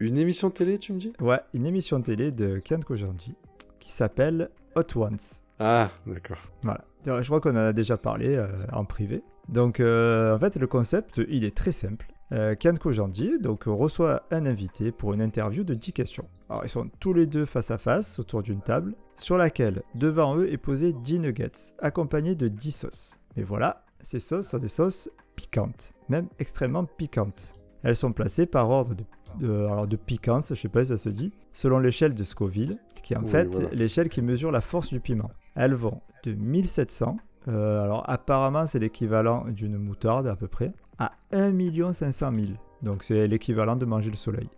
une 0.00 0.18
émission 0.18 0.50
télé, 0.50 0.78
tu 0.78 0.92
me 0.92 0.98
dis? 0.98 1.12
Ouais, 1.20 1.40
une 1.54 1.64
émission 1.64 2.02
télé 2.02 2.32
de 2.32 2.58
Kian 2.58 2.80
Kojandi 2.80 3.34
qui 3.80 3.90
s'appelle 3.92 4.50
Hot 4.74 4.82
Ones. 4.98 5.16
Ah, 5.58 5.90
d'accord. 6.06 6.36
Voilà. 6.62 6.84
Je 7.06 7.26
crois 7.26 7.40
qu'on 7.40 7.52
en 7.52 7.56
a 7.56 7.72
déjà 7.72 7.96
parlé 7.96 8.34
euh, 8.36 8.48
en 8.72 8.84
privé. 8.84 9.22
Donc, 9.48 9.78
euh, 9.80 10.34
en 10.34 10.38
fait, 10.40 10.56
le 10.56 10.66
concept, 10.66 11.22
il 11.28 11.44
est 11.44 11.56
très 11.56 11.72
simple. 11.72 12.08
Euh, 12.32 12.54
Kian 12.56 12.74
Kojandi 12.74 13.38
donc, 13.38 13.64
reçoit 13.66 14.22
un 14.30 14.46
invité 14.46 14.90
pour 14.92 15.12
une 15.14 15.22
interview 15.22 15.62
de 15.64 15.74
10 15.74 15.92
questions. 15.92 16.28
Alors, 16.48 16.64
ils 16.64 16.68
sont 16.68 16.88
tous 17.00 17.12
les 17.12 17.26
deux 17.26 17.44
face 17.44 17.70
à 17.70 17.78
face 17.78 18.18
autour 18.18 18.42
d'une 18.42 18.60
table 18.60 18.94
sur 19.16 19.36
laquelle, 19.36 19.82
devant 19.94 20.36
eux, 20.36 20.50
est 20.52 20.56
posé 20.58 20.92
10 20.92 21.20
nuggets, 21.20 21.52
accompagnés 21.80 22.34
de 22.34 22.48
10 22.48 22.70
sauces. 22.72 23.18
Et 23.36 23.42
voilà, 23.42 23.84
ces 24.00 24.20
sauces 24.20 24.48
sont 24.48 24.58
des 24.58 24.68
sauces 24.68 25.08
piquantes, 25.36 25.92
même 26.08 26.28
extrêmement 26.38 26.84
piquantes. 26.84 27.52
Elles 27.82 27.96
sont 27.96 28.12
placées 28.12 28.46
par 28.46 28.70
ordre 28.70 28.94
de, 28.94 29.04
de- 29.38 29.64
alors 29.66 29.86
de 29.86 29.96
piquance, 29.96 30.48
je 30.50 30.54
sais 30.60 30.68
pas 30.68 30.84
si 30.84 30.88
ça 30.88 30.96
se 30.96 31.08
dit, 31.10 31.32
selon 31.52 31.78
l'échelle 31.78 32.14
de 32.14 32.24
Scoville, 32.24 32.78
qui 33.02 33.14
est 33.14 33.16
en 33.16 33.22
Oui, 33.22 33.30
fait 33.30 33.44
voilà. 33.54 33.68
l'échelle 33.70 34.08
qui 34.08 34.22
mesure 34.22 34.50
la 34.50 34.60
force 34.60 34.88
du 34.88 34.98
piment. 34.98 35.30
Elles 35.54 35.74
vont 35.74 36.00
de 36.24 36.32
1700, 36.32 37.16
euh, 37.48 37.82
alors 37.82 38.02
apparemment 38.10 38.66
c'est 38.66 38.78
l'équivalent 38.80 39.44
d'une 39.48 39.76
moutarde 39.78 40.26
à 40.26 40.34
peu 40.36 40.48
près, 40.48 40.72
à 40.98 41.12
1 41.32 41.92
500 41.92 42.32
000. 42.34 42.46
Donc 42.82 43.02
c'est 43.02 43.26
l'équivalent 43.26 43.76
de 43.76 43.84
manger 43.84 44.10
le 44.10 44.16
soleil. 44.16 44.48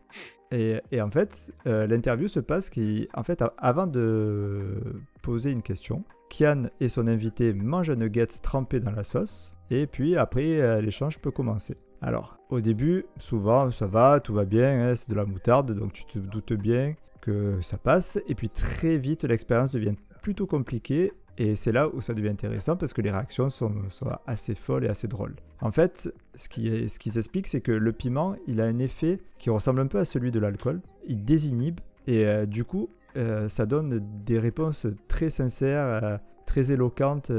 Et, 0.51 0.81
en 1.01 1.11
fait, 1.11 1.53
euh, 1.67 1.87
l'interview 1.87 2.27
se 2.27 2.41
passe 2.41 2.71
qui, 2.71 3.07
en 3.15 3.23
fait, 3.23 3.45
avant 3.59 3.87
de 3.87 4.81
poser 5.23 5.53
une 5.53 5.61
question, 5.61 6.05
Kian 6.31 6.71
et 6.81 6.89
son 6.89 7.07
invité 7.07 7.53
mangent 7.53 7.91
un 7.91 7.97
nugget 7.97 8.27
trempé 8.43 8.81
dans 8.81 8.91
la 8.91 9.05
sauce. 9.05 9.59
Et 9.71 9.87
puis 9.87 10.17
après, 10.17 10.61
euh, 10.61 10.81
l'échange 10.81 11.19
peut 11.19 11.31
commencer. 11.31 11.77
Alors, 12.01 12.39
au 12.49 12.61
début, 12.61 13.05
souvent, 13.19 13.71
ça 13.71 13.87
va, 13.87 14.21
tout 14.21 14.33
va 14.33 14.45
bien, 14.45 14.89
hein, 14.89 14.97
c'est 14.97 15.11
de 15.11 15.15
la 15.15 15.27
moutarde, 15.27 15.73
donc 15.73 15.93
tu 15.93 16.05
te 16.07 16.19
doutes 16.19 16.53
bien 16.55 16.95
que 17.21 17.61
ça 17.61 17.77
passe. 17.77 18.19
Et 18.29 18.35
puis 18.35 18.49
très 18.49 18.97
vite, 18.97 19.25
l'expérience 19.25 19.73
devient 19.73 19.97
plutôt 20.23 20.47
compliquée. 20.47 21.13
Et 21.41 21.55
c'est 21.55 21.71
là 21.71 21.89
où 21.89 22.01
ça 22.01 22.15
devient 22.15 22.31
intéressant 22.31 22.77
parce 22.77 22.93
que 22.93 23.01
les 23.01 23.13
réactions 23.13 23.49
sont, 23.49 23.73
sont 23.91 24.11
assez 24.27 24.57
folles 24.57 24.85
et 24.85 24.89
assez 24.89 25.07
drôles. 25.07 25.37
En 25.61 25.71
fait, 25.71 26.13
ce 26.35 26.49
qui, 26.49 26.89
ce 26.89 26.99
qui 26.99 27.11
s'explique, 27.11 27.47
c'est 27.47 27.61
que 27.61 27.71
le 27.71 27.93
piment, 27.93 28.35
il 28.49 28.61
a 28.61 28.65
un 28.65 28.79
effet 28.81 29.21
qui 29.39 29.49
ressemble 29.49 29.81
un 29.81 29.87
peu 29.87 29.99
à 29.99 30.05
celui 30.05 30.33
de 30.33 30.41
l'alcool. 30.41 30.81
Il 31.07 31.25
désinhibe 31.25 31.79
et 32.09 32.27
euh, 32.27 32.45
du 32.45 32.65
coup, 32.65 32.91
euh, 33.17 33.49
ça 33.49 33.67
donne 33.67 34.01
des 34.25 34.41
réponses 34.41 34.87
très 35.07 35.31
sincères, 35.31 36.03
euh, 36.03 36.19
très 36.45 36.73
éloquentes 36.73 37.31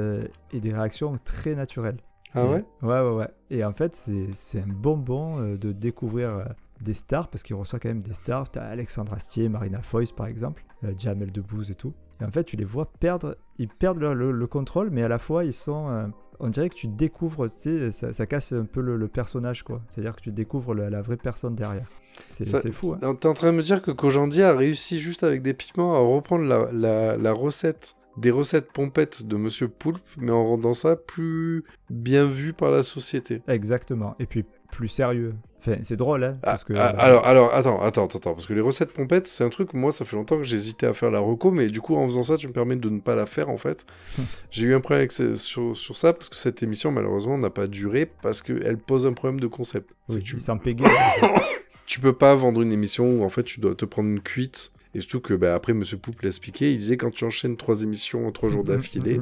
et 0.54 0.60
des 0.62 0.74
réactions 0.74 1.16
très 1.26 1.56
naturelles. 1.56 1.98
Ah 2.36 2.46
ouais? 2.46 2.64
Ouais, 2.82 3.02
ouais, 3.02 3.16
ouais. 3.16 3.30
Et 3.50 3.66
en 3.66 3.74
fait, 3.74 3.96
c'est 3.96 4.62
un 4.62 4.68
bonbon 4.68 5.56
de 5.56 5.72
découvrir 5.72 6.46
des 6.80 6.94
stars, 6.94 7.28
parce 7.28 7.42
qu'il 7.42 7.56
reçoit 7.56 7.80
quand 7.80 7.90
même 7.90 8.04
des 8.04 8.14
stars. 8.14 8.52
T'as 8.52 8.66
Alexandre 8.66 9.14
Astier, 9.14 9.50
Marina 9.50 9.82
Foïs 9.82 10.12
par 10.12 10.28
exemple, 10.28 10.64
Jamel 10.96 11.32
Debbouze 11.32 11.72
et 11.72 11.76
tout. 11.76 11.96
Et 12.22 12.24
en 12.24 12.30
fait, 12.30 12.44
tu 12.44 12.56
les 12.56 12.66
vois 12.66 12.92
perdre, 13.00 13.36
ils 13.60 13.68
perdent 13.68 14.00
le, 14.00 14.48
contrôle, 14.48 14.90
mais 14.90 15.04
à 15.04 15.08
la 15.08 15.20
fois, 15.20 15.44
ils 15.44 15.54
sont. 15.54 16.12
on 16.40 16.50
dirait 16.50 16.70
que 16.70 16.76
tu 16.76 16.88
découvres, 16.88 17.48
tu 17.50 17.92
sais, 17.92 17.92
ça, 17.92 18.26
casse 18.26 18.54
un 18.54 18.66
peu 18.66 18.82
le, 18.82 19.08
personnage, 19.08 19.64
quoi. 19.64 19.82
C'est-à-dire 19.88 20.16
que 20.16 20.22
tu 20.22 20.32
découvres 20.32 20.74
la, 20.74 21.02
vraie 21.02 21.18
personne 21.18 21.56
derrière. 21.56 21.88
C'est 22.30 22.72
fou. 22.72 22.96
Hein. 23.02 23.16
T'es 23.16 23.28
en 23.28 23.34
train 23.34 23.52
de 23.52 23.58
me 23.58 23.62
dire 23.62 23.82
que 23.82 23.92
Kojandi 23.92 24.42
a 24.42 24.56
réussi 24.56 24.98
juste 24.98 25.24
avec 25.24 25.42
des 25.42 25.54
piments 25.54 25.96
à 25.96 26.00
reprendre 26.00 26.46
la, 26.46 27.18
la, 27.18 27.34
recette 27.34 27.96
des 28.18 28.32
recettes 28.32 28.72
pompettes 28.74 29.24
de 29.24 29.38
Monsieur 29.38 29.68
Poulpe, 29.70 30.02
mais 30.18 30.32
en 30.32 30.46
rendant 30.46 30.74
ça 30.74 30.96
plus 30.96 31.64
bien 31.90 32.26
vu 32.26 32.54
par 32.54 32.72
la 32.72 32.84
société. 32.84 33.42
Exactement. 33.48 34.16
Et 34.20 34.26
puis 34.26 34.44
plus 34.72 34.88
sérieux. 34.88 35.36
Enfin, 35.60 35.76
c'est 35.84 35.98
drôle, 35.98 36.24
hein 36.24 36.38
parce 36.42 36.64
que, 36.64 36.74
ah, 36.74 36.88
alors, 36.98 37.26
alors, 37.26 37.54
attends, 37.54 37.82
attends, 37.82 38.06
attends, 38.06 38.34
parce 38.34 38.46
que 38.46 38.54
les 38.54 38.62
recettes 38.62 38.94
pompettes, 38.94 39.28
c'est 39.28 39.44
un 39.44 39.50
truc, 39.50 39.74
moi, 39.74 39.92
ça 39.92 40.06
fait 40.06 40.16
longtemps 40.16 40.38
que 40.38 40.44
j'hésitais 40.44 40.88
à 40.88 40.94
faire 40.94 41.12
la 41.12 41.20
reco, 41.20 41.52
mais 41.52 41.68
du 41.68 41.82
coup, 41.82 41.96
en 41.96 42.08
faisant 42.08 42.24
ça, 42.24 42.38
tu 42.38 42.48
me 42.48 42.54
permets 42.54 42.78
de 42.78 42.90
ne 42.90 43.00
pas 43.00 43.16
la 43.16 43.26
faire, 43.26 43.50
en 43.50 43.58
fait. 43.58 43.86
J'ai 44.52 44.68
eu 44.68 44.74
un 44.74 44.80
problème 44.80 45.00
avec 45.00 45.38
sur, 45.38 45.76
sur, 45.76 45.98
ça, 45.98 46.14
parce 46.14 46.30
que 46.30 46.38
cette 46.38 46.64
émission, 46.64 46.92
malheureusement, 46.92 47.38
n'a 47.38 47.50
pas 47.50 47.68
duré, 47.68 48.10
parce 48.22 48.42
qu'elle 48.42 48.78
pose 48.78 49.06
un 49.06 49.14
problème 49.14 49.40
de 49.40 49.48
concept. 49.48 49.96
Oui, 50.08 50.24
tu... 50.24 50.40
s'en 50.40 50.58
tu 51.86 52.00
peux 52.00 52.14
pas 52.14 52.36
vendre 52.36 52.62
une 52.62 52.72
émission 52.72 53.20
où 53.20 53.24
en 53.24 53.30
fait 53.30 53.44
tu 53.44 53.60
dois 53.60 53.76
te 53.76 53.84
prendre 53.84 54.10
une 54.10 54.22
cuite. 54.22 54.72
Et 54.96 55.02
surtout 55.02 55.20
que 55.20 55.34
bah, 55.36 55.54
après, 55.54 55.74
Monsieur 55.74 55.98
Pouple 55.98 56.24
l'a 56.24 56.30
expliqué, 56.30 56.72
il 56.72 56.78
disait 56.78 56.98
quand 56.98 57.12
tu 57.12 57.24
enchaînes 57.24 57.58
trois 57.58 57.84
émissions 57.84 58.28
en 58.28 58.32
trois 58.32 58.50
jours 58.50 58.64
d'affilée, 58.64 59.22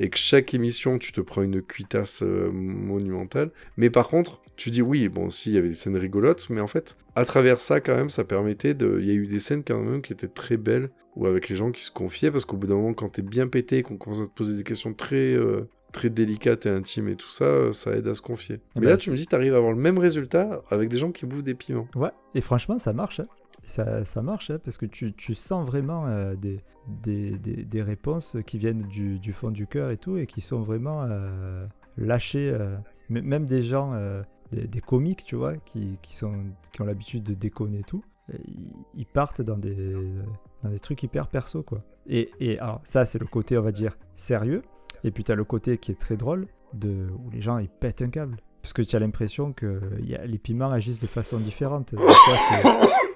et 0.00 0.08
que 0.08 0.16
chaque 0.16 0.54
émission, 0.54 0.98
tu 0.98 1.12
te 1.12 1.20
prends 1.20 1.42
une 1.42 1.60
cuitasse 1.60 2.22
euh, 2.22 2.50
monumentale. 2.52 3.50
Mais 3.76 3.90
par 3.90 4.08
contre, 4.08 4.40
tu 4.56 4.70
dis 4.70 4.82
oui, 4.82 5.08
bon, 5.08 5.30
si, 5.30 5.50
il 5.50 5.54
y 5.54 5.58
avait 5.58 5.68
des 5.68 5.74
scènes 5.74 5.96
rigolotes, 5.96 6.48
mais 6.50 6.60
en 6.60 6.66
fait, 6.66 6.96
à 7.14 7.24
travers 7.24 7.60
ça, 7.60 7.80
quand 7.80 7.94
même, 7.94 8.10
ça 8.10 8.24
permettait 8.24 8.74
de. 8.74 8.98
Il 9.00 9.06
y 9.06 9.10
a 9.10 9.14
eu 9.14 9.26
des 9.26 9.40
scènes 9.40 9.64
quand 9.64 9.80
même 9.80 10.02
qui 10.02 10.12
étaient 10.12 10.28
très 10.28 10.56
belles, 10.56 10.90
ou 11.16 11.26
avec 11.26 11.48
les 11.48 11.56
gens 11.56 11.70
qui 11.70 11.82
se 11.82 11.90
confiaient, 11.90 12.30
parce 12.30 12.44
qu'au 12.44 12.56
bout 12.56 12.66
d'un 12.66 12.76
moment, 12.76 12.94
quand 12.94 13.08
t'es 13.08 13.22
bien 13.22 13.48
pété, 13.48 13.82
qu'on 13.82 13.96
commence 13.96 14.20
à 14.20 14.26
te 14.26 14.34
poser 14.34 14.56
des 14.56 14.64
questions 14.64 14.94
très. 14.94 15.34
Euh, 15.34 15.68
très 15.94 16.10
délicate 16.10 16.66
et 16.66 16.68
intime 16.68 17.08
et 17.08 17.16
tout 17.16 17.30
ça, 17.30 17.44
euh, 17.44 17.72
ça 17.72 17.92
aide 17.92 18.06
à 18.06 18.14
se 18.14 18.20
confier. 18.20 18.60
Mais 18.74 18.82
bah, 18.82 18.90
là, 18.90 18.96
tu 18.98 19.10
me 19.10 19.16
dis, 19.16 19.26
tu 19.26 19.34
arrives 19.34 19.54
à 19.54 19.58
avoir 19.58 19.72
le 19.72 19.78
même 19.78 19.98
résultat 19.98 20.62
avec 20.70 20.90
des 20.90 20.98
gens 20.98 21.12
qui 21.12 21.24
bouffent 21.24 21.44
des 21.44 21.54
piments. 21.54 21.88
Ouais, 21.94 22.10
et 22.34 22.42
franchement, 22.42 22.78
ça 22.78 22.92
marche. 22.92 23.20
Hein. 23.20 23.28
Ça, 23.62 24.04
ça, 24.04 24.20
marche, 24.20 24.50
hein, 24.50 24.58
parce 24.62 24.76
que 24.76 24.84
tu, 24.84 25.14
tu 25.14 25.34
sens 25.34 25.64
vraiment 25.64 26.06
euh, 26.06 26.34
des, 26.34 26.60
des, 26.88 27.38
des, 27.38 27.82
réponses 27.82 28.36
qui 28.44 28.58
viennent 28.58 28.82
du, 28.82 29.18
du, 29.18 29.32
fond 29.32 29.50
du 29.50 29.66
cœur 29.66 29.90
et 29.90 29.96
tout, 29.96 30.18
et 30.18 30.26
qui 30.26 30.42
sont 30.42 30.62
vraiment 30.62 31.04
euh, 31.04 31.64
lâchées. 31.96 32.52
même 33.08 33.46
des 33.46 33.62
gens, 33.62 33.92
des, 34.54 34.66
des, 34.66 34.80
comiques, 34.80 35.24
tu 35.24 35.36
vois, 35.36 35.56
qui, 35.56 35.98
qui, 36.02 36.14
sont, 36.14 36.44
qui 36.72 36.82
ont 36.82 36.84
l'habitude 36.84 37.22
de 37.24 37.34
déconner 37.34 37.80
et 37.80 37.84
tout, 37.84 38.04
ils 38.94 39.06
partent 39.06 39.42
dans 39.42 39.58
des, 39.58 39.96
dans 40.62 40.70
des 40.70 40.78
trucs 40.78 41.02
hyper 41.02 41.28
perso, 41.28 41.62
quoi. 41.62 41.82
Et, 42.06 42.30
et 42.40 42.58
alors, 42.58 42.80
ça, 42.84 43.04
c'est 43.04 43.18
le 43.18 43.26
côté, 43.26 43.58
on 43.58 43.62
va 43.62 43.72
dire, 43.72 43.96
sérieux. 44.14 44.62
Et 45.02 45.10
puis 45.10 45.24
tu 45.24 45.32
as 45.32 45.34
le 45.34 45.44
côté 45.44 45.78
qui 45.78 45.92
est 45.92 46.00
très 46.00 46.16
drôle, 46.16 46.46
de, 46.72 47.08
où 47.24 47.30
les 47.30 47.40
gens 47.40 47.58
ils 47.58 47.68
pètent 47.68 48.02
un 48.02 48.08
câble. 48.08 48.38
Parce 48.62 48.72
que 48.72 48.82
tu 48.82 48.96
as 48.96 48.98
l'impression 48.98 49.52
que 49.52 49.80
y 50.00 50.14
a, 50.14 50.24
les 50.24 50.38
piments 50.38 50.70
agissent 50.70 50.98
de 50.98 51.06
façon 51.06 51.38
différente. 51.38 51.94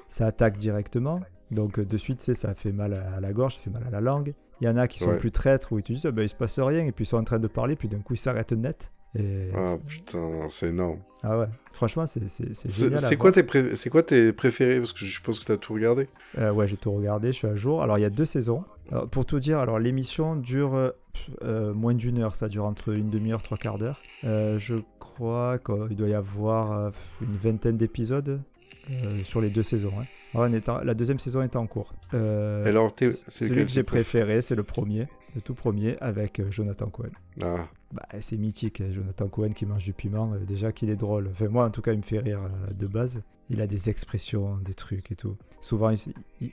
ça 0.09 0.27
attaque 0.27 0.59
directement. 0.59 1.21
Donc 1.51 1.81
de 1.81 1.97
suite, 1.97 2.21
ça 2.21 2.55
fait 2.55 2.73
mal 2.73 2.93
à 2.93 3.21
la 3.21 3.33
gorge, 3.33 3.57
ça 3.57 3.63
fait 3.63 3.71
mal 3.71 3.85
à 3.87 3.91
la 3.91 4.03
langue. 4.03 4.35
Il 4.61 4.67
y 4.67 4.69
en 4.69 4.77
a 4.77 4.87
qui 4.89 4.99
sont 4.99 5.17
plus 5.17 5.31
traîtres 5.31 5.73
où 5.73 5.79
ils 5.79 5.83
te 5.83 5.93
disent 5.93 6.05
ah, 6.05 6.11
ben, 6.11 6.23
il 6.23 6.29
se 6.29 6.35
passe 6.35 6.59
rien 6.59 6.85
et 6.85 6.93
puis 6.93 7.05
ils 7.05 7.09
sont 7.09 7.17
en 7.17 7.25
train 7.25 7.39
de 7.39 7.47
parler, 7.47 7.77
puis 7.77 7.89
d'un 7.89 8.01
coup 8.01 8.15
ils 8.15 8.19
s'arrêtent 8.19 8.53
net. 8.53 8.93
Et... 9.15 9.51
Ah 9.55 9.77
putain, 9.87 10.49
c'est 10.49 10.69
énorme. 10.69 10.99
Ah 11.23 11.39
ouais, 11.39 11.47
franchement, 11.73 12.07
c'est 12.07 12.21
génial. 12.21 12.99
C'est 12.99 13.17
quoi, 13.17 13.33
tes 13.33 13.45
quoi 13.91 14.03
tes 14.03 14.33
préférés? 14.33 14.79
Parce 14.79 14.93
que 14.93 15.01
je 15.01 15.11
suppose 15.11 15.41
que 15.41 15.47
tu 15.47 15.53
as 15.53 15.57
tout 15.57 15.75
regardé. 15.75 16.09
Euh, 16.39 16.53
ouais, 16.53 16.67
j'ai 16.67 16.77
tout 16.77 16.93
regardé, 16.93 17.33
je 17.33 17.39
suis 17.39 17.49
à 17.49 17.57
jour. 17.57 17.83
Alors 17.83 17.99
il 17.99 18.03
y 18.03 18.05
a 18.05 18.11
deux 18.11 18.25
saisons. 18.25 18.65
pour 19.11 19.27
tout 19.27 19.41
dire, 19.41 19.59
alors 19.59 19.79
l'émission 19.79 20.37
dure 20.37 20.93
euh, 21.43 21.75
moins 21.75 21.95
d'une 21.95 22.19
heure, 22.19 22.35
ça 22.35 22.49
dure 22.49 22.65
entre 22.65 22.91
une 22.91 23.11
demi-heure, 23.11 23.43
trois 23.43 23.59
quarts 23.59 23.79
d'heure. 23.79 24.01
Euh, 24.25 24.59
je 24.59 24.77
crois 25.01 25.59
qu'il 25.59 25.97
doit 25.97 26.09
y 26.09 26.15
avoir 26.15 26.93
une 27.21 27.37
vingtaine 27.37 27.77
d'épisodes 27.77 28.41
sur 29.25 29.41
les 29.41 29.51
deux 29.51 29.63
saisons. 29.63 29.93
Hein. 30.01 30.05
Ah, 30.35 30.49
la 30.85 30.95
deuxième 30.95 31.19
saison 31.19 31.43
est 31.43 31.57
en 31.57 31.67
cours. 31.67 31.95
Alors, 32.13 32.95
celui 33.29 33.65
que 33.65 33.73
j'ai 33.73 33.83
préféré, 33.83 34.41
c'est 34.41 34.55
le 34.55 34.63
premier, 34.63 35.09
le 35.35 35.41
tout 35.41 35.55
premier, 35.55 35.99
avec 36.01 36.41
Jonathan 36.51 36.89
Cohen. 36.89 37.11
Ah. 37.43 37.69
Bah, 37.93 38.07
c'est 38.21 38.37
mythique, 38.37 38.83
hein, 38.83 38.91
Jonathan 38.91 39.29
Cohen 39.29 39.51
qui 39.51 39.65
mange 39.65 39.85
du 39.85 39.93
piment. 39.93 40.35
Euh, 40.35 40.39
déjà 40.41 40.73
qu'il 40.73 40.91
est 40.91 40.97
drôle. 40.97 41.29
Enfin, 41.31 41.49
moi, 41.49 41.65
en 41.65 41.71
tout 41.71 41.81
cas, 41.81 41.93
il 41.93 41.99
me 41.99 42.03
fait 42.03 42.19
rire 42.19 42.41
euh, 42.43 42.73
de 42.75 42.87
base. 42.87 43.23
Il 43.49 43.63
a 43.63 43.67
des 43.67 43.89
expressions, 43.89 44.59
des 44.59 44.75
trucs 44.75 45.11
et 45.11 45.17
tout. 45.17 45.37
Souvent, 45.61 45.91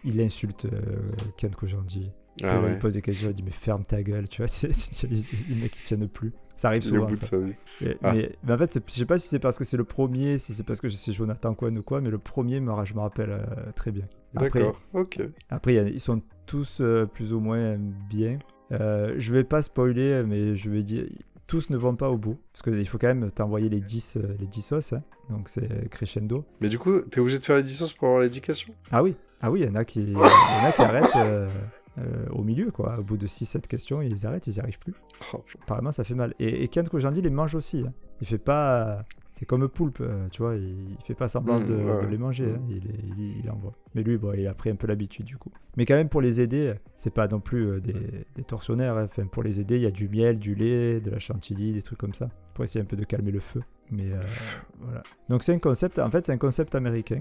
il, 0.06 0.22
insulte 0.22 0.66
euh, 0.66 1.12
Ken 1.36 1.54
Kojandi. 1.54 2.12
Ah 2.44 2.62
Il 2.70 2.80
pose 2.80 2.94
des 2.94 3.02
questions, 3.02 3.30
il 3.30 3.34
dit 3.34 3.44
Mais 3.44 3.52
ferme 3.52 3.84
ta 3.84 4.02
gueule, 4.02 4.30
tu 4.30 4.42
vois. 4.42 4.52
le 4.64 5.56
mec, 5.56 5.76
il 5.78 5.84
tient 5.84 5.98
plus. 6.08 6.32
Ça 6.56 6.70
arrive 6.70 6.84
souvent. 6.84 7.10
Ah. 8.02 8.14
Mais, 8.14 8.32
en 8.50 8.58
fait, 8.58 8.80
je 8.88 8.94
sais 8.94 9.06
pas 9.06 9.18
si 9.18 9.28
c'est 9.28 9.40
parce 9.40 9.58
que 9.58 9.66
c'est 9.66 9.76
le 9.76 9.84
premier, 9.84 10.38
si 10.38 10.54
c'est 10.54 10.64
parce 10.64 10.80
que 10.80 10.88
c'est 10.88 11.12
Jonathan 11.12 11.54
Cohen 11.54 11.76
ou 11.76 11.84
quoi, 11.84 12.00
mais 12.00 12.10
le 12.10 12.18
premier, 12.18 12.56
je 12.86 12.94
me 12.94 13.00
rappelle 13.00 13.46
très 13.76 13.92
bien. 13.92 14.06
D'accord, 14.34 14.80
ok. 14.94 15.20
Après, 15.50 15.76
ils 15.76 16.00
sont 16.00 16.22
tous 16.46 16.82
plus 17.14 17.34
ou 17.34 17.42
moins 17.42 17.78
bien. 17.78 18.40
Euh, 18.72 19.16
je 19.18 19.32
vais 19.32 19.44
pas 19.44 19.62
spoiler, 19.62 20.24
mais 20.26 20.56
je 20.56 20.70
vais 20.70 20.84
dire, 20.84 21.06
tous 21.48 21.70
ne 21.70 21.78
vont 21.78 21.96
pas 21.96 22.10
au 22.10 22.18
bout. 22.18 22.38
Parce 22.52 22.64
qu'il 22.64 22.88
faut 22.88 22.98
quand 22.98 23.14
même 23.14 23.32
t'envoyer 23.32 23.70
les 23.70 23.80
10, 23.80 24.18
euh, 24.18 24.36
les 24.40 24.48
10 24.48 24.62
sauces. 24.62 24.94
Hein. 24.94 25.04
donc 25.30 25.50
c'est 25.50 25.90
crescendo. 25.90 26.44
Mais 26.62 26.70
du 26.70 26.80
coup, 26.80 27.00
t'es 27.02 27.20
obligé 27.20 27.40
de 27.40 27.46
faire 27.46 27.58
les 27.58 27.64
10 27.64 27.76
sauces 27.76 27.94
pour 27.94 28.08
avoir 28.08 28.24
l'éducation? 28.24 28.74
Ah 28.92 29.04
oui, 29.04 29.16
ah 29.42 29.52
oui, 29.52 29.62
il 29.62 29.68
y 29.68 29.70
en 29.70 29.76
a 29.76 29.86
qui, 29.86 30.02
y 30.12 30.16
en 30.16 30.66
a 30.66 30.72
qui 30.72 30.82
arrêtent 30.82 31.16
euh, 31.16 31.50
au 32.32 32.44
milieu, 32.44 32.72
quoi. 32.72 32.98
Au 33.00 33.04
bout 33.04 33.18
de 33.18 33.28
6-7 33.28 33.68
questions, 33.68 34.02
ils 34.02 34.26
arrêtent, 34.26 34.48
ils 34.48 34.54
n'y 34.54 34.60
arrivent 34.60 34.80
plus. 34.80 34.94
Oh. 35.34 35.44
Apparemment, 35.64 35.92
ça 35.92 36.04
fait 36.04 36.16
mal. 36.16 36.34
Et, 36.40 36.64
et 36.64 36.68
Ken 36.68 36.88
Kojandi 36.88 37.22
les 37.22 37.30
mange 37.30 37.56
aussi. 37.56 37.84
Hein. 37.88 37.94
Il 38.22 38.28
fait 38.28 38.38
pas 38.38 39.06
c'est 39.38 39.46
comme 39.46 39.68
poulpe, 39.68 40.00
euh, 40.00 40.30
tu 40.30 40.42
vois, 40.42 40.56
il, 40.56 40.96
fait 41.04 41.14
pas 41.14 41.28
semblant 41.28 41.60
mmh, 41.60 41.66
de, 41.66 42.06
les 42.08 42.18
manger, 42.18 42.54
hein, 42.56 42.62
il, 42.70 43.42
il, 43.44 43.52
envoie. 43.52 43.74
Mais 43.94 44.02
lui, 44.02 44.18
bon, 44.18 44.32
il 44.34 44.48
a 44.48 44.54
pris 44.54 44.70
un 44.70 44.78
peu 44.78 44.88
l'habitude 44.88 45.26
du 45.26 45.36
coup. 45.36 45.52
Mais 45.76 45.86
quand 45.86 45.96
même, 45.96 46.08
pour 46.08 46.22
les 46.22 46.40
aider, 46.40 46.74
c'est 46.96 47.14
pas 47.14 47.28
non 47.28 47.42
plus 47.42 47.68
euh, 47.68 47.82
des, 47.82 48.44
tortionnaires. 48.46 48.96
Hein. 48.96 49.10
Enfin, 49.12 49.28
pour 49.28 49.44
les 49.44 49.60
aider, 49.60 49.76
il 49.76 49.82
y 49.82 49.88
a 49.88 49.92
du 49.92 50.08
miel, 50.08 50.40
du 50.40 50.56
lait, 50.56 51.02
de 51.02 51.12
la 51.12 51.20
chantilly, 51.20 51.74
des 51.74 51.82
trucs 51.82 52.00
comme 52.00 52.14
ça, 52.14 52.30
pour 52.54 52.64
essayer 52.64 52.82
un 52.82 52.86
peu 52.86 52.96
de 52.96 53.04
calmer 53.04 53.32
le 53.32 53.42
feu. 53.42 53.62
Mais 53.92 54.10
euh, 54.10 54.24
voilà. 54.80 55.04
Donc 55.28 55.44
c'est 55.44 55.54
un 55.54 55.60
concept, 55.60 56.00
en 56.00 56.10
fait, 56.10 56.26
c'est 56.26 56.32
un 56.32 56.38
concept 56.38 56.74
américain 56.74 57.20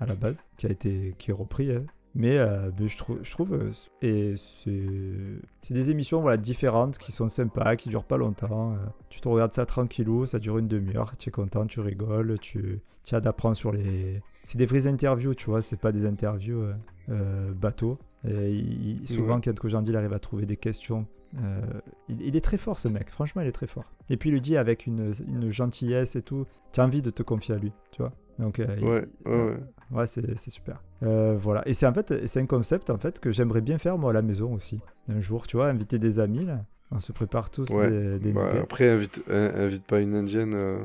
à 0.00 0.06
la 0.06 0.16
base, 0.16 0.44
qui 0.56 0.66
a 0.66 0.70
été 0.70 1.14
qui 1.16 1.30
est 1.30 1.34
repris 1.34 1.70
hein, 1.70 1.84
mais, 2.14 2.36
euh, 2.36 2.70
je, 2.78 2.96
trouve, 2.96 3.18
je 3.22 3.30
trouve 3.30 3.54
euh, 3.54 3.70
et 4.02 4.34
c'est 4.36 5.74
des 5.74 5.90
émissions 5.90 6.20
voilà, 6.20 6.36
différentes 6.36 6.98
qui 6.98 7.10
sont 7.10 7.28
sympas, 7.28 7.76
qui 7.76 7.88
durent 7.88 8.04
pas 8.04 8.18
longtemps. 8.18 8.72
Euh. 8.72 8.76
tu 9.08 9.20
te 9.20 9.28
regardes 9.28 9.54
ça 9.54 9.64
tranquillou, 9.64 10.26
ça 10.26 10.38
dure 10.38 10.58
une 10.58 10.68
demi-heure, 10.68 11.16
tu 11.16 11.30
es 11.30 11.32
content, 11.32 11.66
tu 11.66 11.80
rigoles, 11.80 12.38
tu, 12.38 12.80
tu 13.04 13.14
as 13.14 13.20
d'apprendre 13.20 13.56
sur 13.56 13.72
les. 13.72 14.20
C'est 14.44 14.58
des 14.58 14.66
vraies 14.66 14.86
interviews, 14.86 15.34
tu 15.34 15.46
vois, 15.46 15.62
c'est 15.62 15.78
pas 15.78 15.92
des 15.92 16.04
interviews 16.04 16.64
bateaux. 17.54 17.98
Et 18.28 18.96
souvent, 19.04 19.40
quand 19.40 19.58
Kojandi 19.58 19.90
il 19.90 19.96
arrive 19.96 20.12
à 20.12 20.18
trouver 20.18 20.46
des 20.46 20.56
questions 20.56 21.06
il, 22.08 22.36
est 22.36 22.44
très 22.44 22.58
fort 22.58 22.78
ce 22.78 22.88
mec, 22.88 23.08
franchement 23.08 23.40
il 23.40 23.48
est 23.48 23.52
très 23.52 23.66
fort. 23.66 23.90
Et 24.10 24.16
puis 24.16 24.28
il 24.28 24.32
le 24.34 24.40
dit 24.40 24.56
avec 24.56 24.86
une, 24.86 25.12
une 25.26 25.50
gentillesse 25.50 26.16
et 26.16 26.22
tout, 26.22 26.44
tu 26.72 26.80
as 26.80 26.84
envie 26.84 27.00
de 27.02 27.10
te 27.10 27.22
confier 27.22 27.54
à 27.54 27.58
lui, 27.58 27.72
tu 27.92 28.02
vois. 28.02 28.12
Donc, 28.38 28.58
ouais, 28.58 28.80
ouais, 28.82 29.04
ouais. 29.26 29.56
ouais 29.90 30.06
c'est 30.06 30.50
super. 30.50 30.82
Euh, 31.02 31.36
voilà. 31.38 31.62
Et 31.66 31.74
c'est 31.74 31.86
en 31.86 31.92
fait, 31.92 32.26
c'est 32.26 32.40
un 32.40 32.46
concept 32.46 32.90
en 32.90 32.98
fait 32.98 33.20
que 33.20 33.30
j'aimerais 33.32 33.60
bien 33.60 33.78
faire 33.78 33.98
moi 33.98 34.10
à 34.10 34.12
la 34.14 34.22
maison 34.22 34.54
aussi. 34.54 34.80
Un 35.08 35.20
jour, 35.20 35.46
tu 35.46 35.56
vois, 35.56 35.68
inviter 35.68 35.98
des 35.98 36.18
amis 36.18 36.44
là. 36.44 36.64
On 36.94 37.00
se 37.00 37.12
prépare 37.12 37.50
tous 37.50 37.68
Ouais. 37.70 37.88
des, 37.88 38.18
des 38.18 38.32
Bah, 38.32 38.52
après, 38.60 38.90
invite, 38.90 39.22
in- 39.30 39.52
invite 39.64 39.84
pas 39.86 40.00
une 40.00 40.14
indienne 40.14 40.52
euh, 40.54 40.78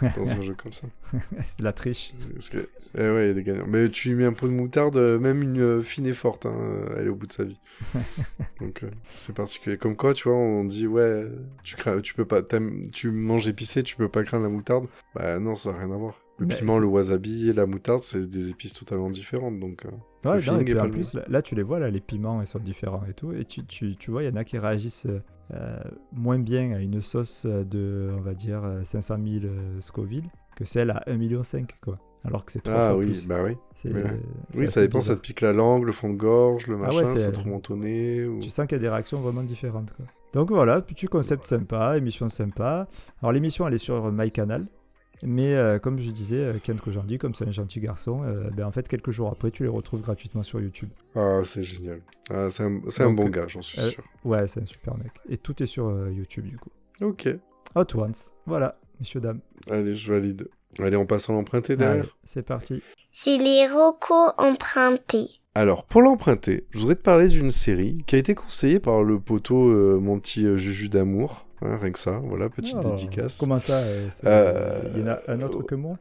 dans 0.16 0.28
un 0.28 0.40
jeu 0.42 0.54
comme 0.54 0.72
ça. 0.74 0.86
C'est 1.46 1.62
la 1.62 1.72
triche. 1.72 2.12
Parce 2.34 2.50
que, 2.50 2.68
eh 2.98 3.00
ouais, 3.00 3.24
il 3.24 3.28
y 3.28 3.30
a 3.30 3.34
des 3.34 3.42
gagnants. 3.42 3.66
Mais 3.66 3.88
tu 3.88 4.10
lui 4.10 4.16
mets 4.16 4.26
un 4.26 4.34
peu 4.34 4.46
de 4.46 4.52
moutarde, 4.52 4.96
euh, 4.98 5.18
même 5.18 5.40
une 5.42 5.60
euh, 5.60 5.80
fine 5.82 6.04
et 6.06 6.12
forte, 6.12 6.44
hein, 6.44 6.54
euh, 6.54 6.96
elle 6.98 7.06
est 7.06 7.08
au 7.08 7.14
bout 7.14 7.26
de 7.26 7.32
sa 7.32 7.44
vie. 7.44 7.58
Donc 8.60 8.82
euh, 8.84 8.90
c'est 9.16 9.34
particulier. 9.34 9.78
Comme 9.78 9.96
quoi, 9.96 10.12
tu 10.14 10.28
vois, 10.28 10.36
on 10.36 10.64
dit 10.64 10.86
ouais, 10.86 11.26
tu 11.62 11.76
crains, 11.76 12.00
tu 12.00 12.12
peux 12.14 12.26
pas, 12.26 12.42
tu 12.92 13.10
manges 13.10 13.48
épicé, 13.48 13.82
tu 13.82 13.96
peux 13.96 14.08
pas 14.08 14.22
craindre 14.22 14.44
la 14.44 14.50
moutarde. 14.50 14.86
Bah 15.14 15.38
non, 15.38 15.54
ça 15.54 15.72
n'a 15.72 15.78
rien 15.78 15.90
à 15.92 15.96
voir. 15.96 16.14
Le 16.38 16.46
Bah, 16.46 16.56
piment, 16.56 16.78
le 16.78 16.86
wasabi 16.86 17.48
et 17.48 17.52
la 17.52 17.66
moutarde, 17.66 18.00
c'est 18.00 18.28
des 18.28 18.50
épices 18.50 18.74
totalement 18.74 19.10
différentes. 19.10 19.60
Donc 19.60 19.86
euh, 19.86 19.90
Ouais, 20.28 20.40
non, 20.46 20.58
et 20.58 20.64
puis 20.64 20.78
en 20.78 20.88
plus, 20.88 21.14
là, 21.14 21.22
là, 21.28 21.42
tu 21.42 21.54
les 21.54 21.62
vois, 21.62 21.78
là, 21.78 21.90
les 21.90 22.00
piments, 22.00 22.40
ils 22.40 22.46
sont 22.46 22.58
différents 22.58 23.04
et 23.08 23.12
tout. 23.12 23.32
Et 23.32 23.44
tu, 23.44 23.64
tu, 23.66 23.94
tu 23.96 24.10
vois, 24.10 24.22
il 24.22 24.26
y 24.26 24.32
en 24.32 24.36
a 24.36 24.44
qui 24.44 24.58
réagissent 24.58 25.06
euh, 25.52 25.78
moins 26.12 26.38
bien 26.38 26.72
à 26.72 26.78
une 26.78 27.00
sauce 27.02 27.44
de, 27.46 28.10
on 28.16 28.22
va 28.22 28.34
dire, 28.34 28.64
euh, 28.64 28.82
500 28.84 29.16
000 29.22 29.44
euh, 29.44 29.80
Scoville 29.80 30.24
que 30.56 30.64
celle 30.64 30.90
à 30.90 31.02
1,5 31.06 31.16
million, 31.18 31.42
quoi. 31.82 31.98
Alors 32.24 32.44
que 32.46 32.52
c'est 32.52 32.60
trois 32.60 32.74
ah 32.74 32.88
fois 32.90 32.98
oui, 32.98 33.06
plus. 33.06 33.26
bah 33.26 33.42
oui. 33.44 33.56
C'est 33.74 33.92
Oui, 34.54 34.66
ça 34.66 34.80
dépend, 34.80 35.00
ça 35.00 35.14
te 35.14 35.20
pique 35.20 35.42
la 35.42 35.52
langue, 35.52 35.84
le 35.84 35.92
fond 35.92 36.08
de 36.08 36.16
gorge, 36.16 36.68
le 36.68 36.76
Ah 36.76 36.86
machin, 36.86 36.98
ouais, 36.98 37.04
ça 37.04 37.16
c'est- 37.16 37.74
nez. 37.76 38.24
Ou... 38.24 38.38
Tu 38.38 38.48
sens 38.48 38.66
qu'il 38.66 38.76
y 38.76 38.80
a 38.80 38.82
des 38.82 38.88
réactions 38.88 39.20
vraiment 39.20 39.42
différentes. 39.42 39.92
Quoi. 39.92 40.06
Donc 40.32 40.50
voilà, 40.50 40.80
petit 40.80 41.06
concept 41.06 41.44
sympa, 41.44 41.98
émission 41.98 42.30
sympa. 42.30 42.88
Alors 43.20 43.32
l'émission, 43.32 43.68
elle 43.68 43.74
est 43.74 43.78
sur 43.78 44.10
MyCanal. 44.10 44.66
Mais 45.24 45.54
euh, 45.54 45.78
comme 45.78 45.98
je 45.98 46.10
disais, 46.10 46.36
euh, 46.36 46.58
Ken 46.62 46.78
Kojandi, 46.78 47.18
comme 47.18 47.34
c'est 47.34 47.46
un 47.46 47.50
gentil 47.52 47.80
garçon, 47.80 48.22
euh, 48.24 48.50
ben, 48.50 48.66
en 48.66 48.70
fait, 48.72 48.86
quelques 48.86 49.10
jours 49.10 49.28
après, 49.30 49.50
tu 49.50 49.62
les 49.62 49.68
retrouves 49.68 50.02
gratuitement 50.02 50.42
sur 50.42 50.60
YouTube. 50.60 50.90
Ah, 51.14 51.40
c'est 51.44 51.62
génial. 51.62 52.00
Ah, 52.30 52.48
c'est 52.50 52.62
un, 52.64 52.80
c'est 52.88 53.02
un 53.02 53.10
bon 53.10 53.28
gars, 53.28 53.46
j'en 53.48 53.62
suis 53.62 53.80
euh, 53.80 53.90
sûr. 53.90 54.04
Ouais, 54.24 54.46
c'est 54.46 54.60
un 54.60 54.66
super 54.66 54.96
mec. 54.98 55.12
Et 55.28 55.38
tout 55.38 55.62
est 55.62 55.66
sur 55.66 55.86
euh, 55.88 56.10
YouTube, 56.12 56.44
du 56.46 56.58
coup. 56.58 56.70
Ok, 57.00 57.28
Hot 57.74 57.96
Ones. 57.96 58.12
Voilà, 58.46 58.78
messieurs, 59.00 59.20
dames. 59.20 59.40
allez, 59.70 59.94
je 59.94 60.12
valide. 60.12 60.48
Allez, 60.78 60.96
on 60.96 61.06
passe 61.06 61.30
à 61.30 61.32
l'emprunté 61.32 61.76
derrière. 61.76 62.16
C'est 62.24 62.42
parti. 62.42 62.82
C'est 63.12 63.38
les 63.38 63.66
rocos 63.68 64.32
empruntés. 64.38 65.40
Alors, 65.56 65.84
pour 65.84 66.02
l'emprunter, 66.02 66.66
je 66.72 66.80
voudrais 66.80 66.96
te 66.96 67.02
parler 67.02 67.28
d'une 67.28 67.50
série 67.50 67.98
qui 68.08 68.16
a 68.16 68.18
été 68.18 68.34
conseillée 68.34 68.80
par 68.80 69.04
le 69.04 69.20
poteau, 69.20 69.68
euh, 69.68 70.00
mon 70.00 70.18
petit 70.18 70.44
euh, 70.44 70.56
Juju 70.56 70.88
d'amour. 70.88 71.46
Hein, 71.64 71.78
rien 71.80 71.90
que 71.90 71.98
ça, 71.98 72.20
voilà, 72.22 72.48
petite 72.48 72.76
Oh, 72.76 72.90
dédicace. 72.90 73.38
Comment 73.38 73.58
ça 73.58 73.78
euh, 73.78 74.08
Euh, 74.24 74.82
Il 74.94 75.00
y 75.00 75.04
en 75.04 75.08
a 75.08 75.20
un 75.28 75.40
autre 75.42 75.62
que 75.62 75.74
moi? 75.74 75.96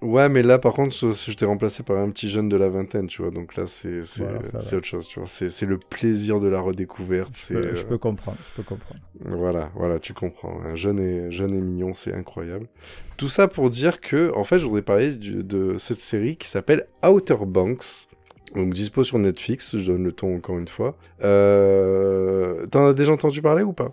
Ouais, 0.00 0.28
mais 0.28 0.44
là, 0.44 0.60
par 0.60 0.74
contre, 0.74 0.94
je 0.94 1.32
t'ai 1.32 1.44
remplacé 1.44 1.82
par 1.82 1.98
un 1.98 2.08
petit 2.10 2.28
jeune 2.28 2.48
de 2.48 2.56
la 2.56 2.68
vingtaine, 2.68 3.08
tu 3.08 3.20
vois. 3.22 3.32
Donc 3.32 3.56
là, 3.56 3.66
c'est 3.66 4.00
Voilà, 4.18 4.38
autre 4.38 4.84
chose, 4.86 5.08
tu 5.08 5.18
vois. 5.18 5.26
C'est 5.26 5.66
le 5.66 5.76
plaisir 5.76 6.38
de 6.38 6.46
la 6.46 6.60
redécouverte. 6.60 7.36
je 7.36 7.54
peux, 7.54 7.74
je 7.74 7.82
euh, 7.82 7.88
peux 7.88 7.98
comprendre, 7.98 8.38
je 8.48 8.54
peux 8.54 8.62
comprendre. 8.62 9.00
Voilà, 9.24 9.70
voilà, 9.74 9.98
tu 9.98 10.14
comprends. 10.14 10.60
Un 10.64 10.76
jeune 10.76 11.00
et, 11.00 11.30
jeune 11.32 11.52
et 11.52 11.60
mignon, 11.60 11.94
c'est 11.94 12.14
incroyable. 12.14 12.68
Tout 13.16 13.28
ça 13.28 13.48
pour 13.48 13.70
dire 13.70 14.00
que, 14.00 14.32
en 14.36 14.44
fait, 14.44 14.60
je 14.60 14.66
voudrais 14.66 14.82
parler 14.82 15.12
du- 15.16 15.42
de 15.42 15.76
cette 15.78 15.98
série 15.98 16.36
qui 16.36 16.46
s'appelle 16.46 16.86
Outer 17.04 17.38
Banks. 17.44 18.06
Donc, 18.54 18.72
dispo 18.74 19.02
sur 19.02 19.18
Netflix, 19.18 19.76
je 19.76 19.84
donne 19.84 20.04
le 20.04 20.12
ton 20.12 20.36
encore 20.36 20.58
une 20.58 20.68
fois. 20.68 20.96
Euh... 21.24 22.66
T'en 22.68 22.86
as 22.86 22.94
déjà 22.94 23.12
entendu 23.12 23.42
parler 23.42 23.64
ou 23.64 23.72
pas? 23.72 23.90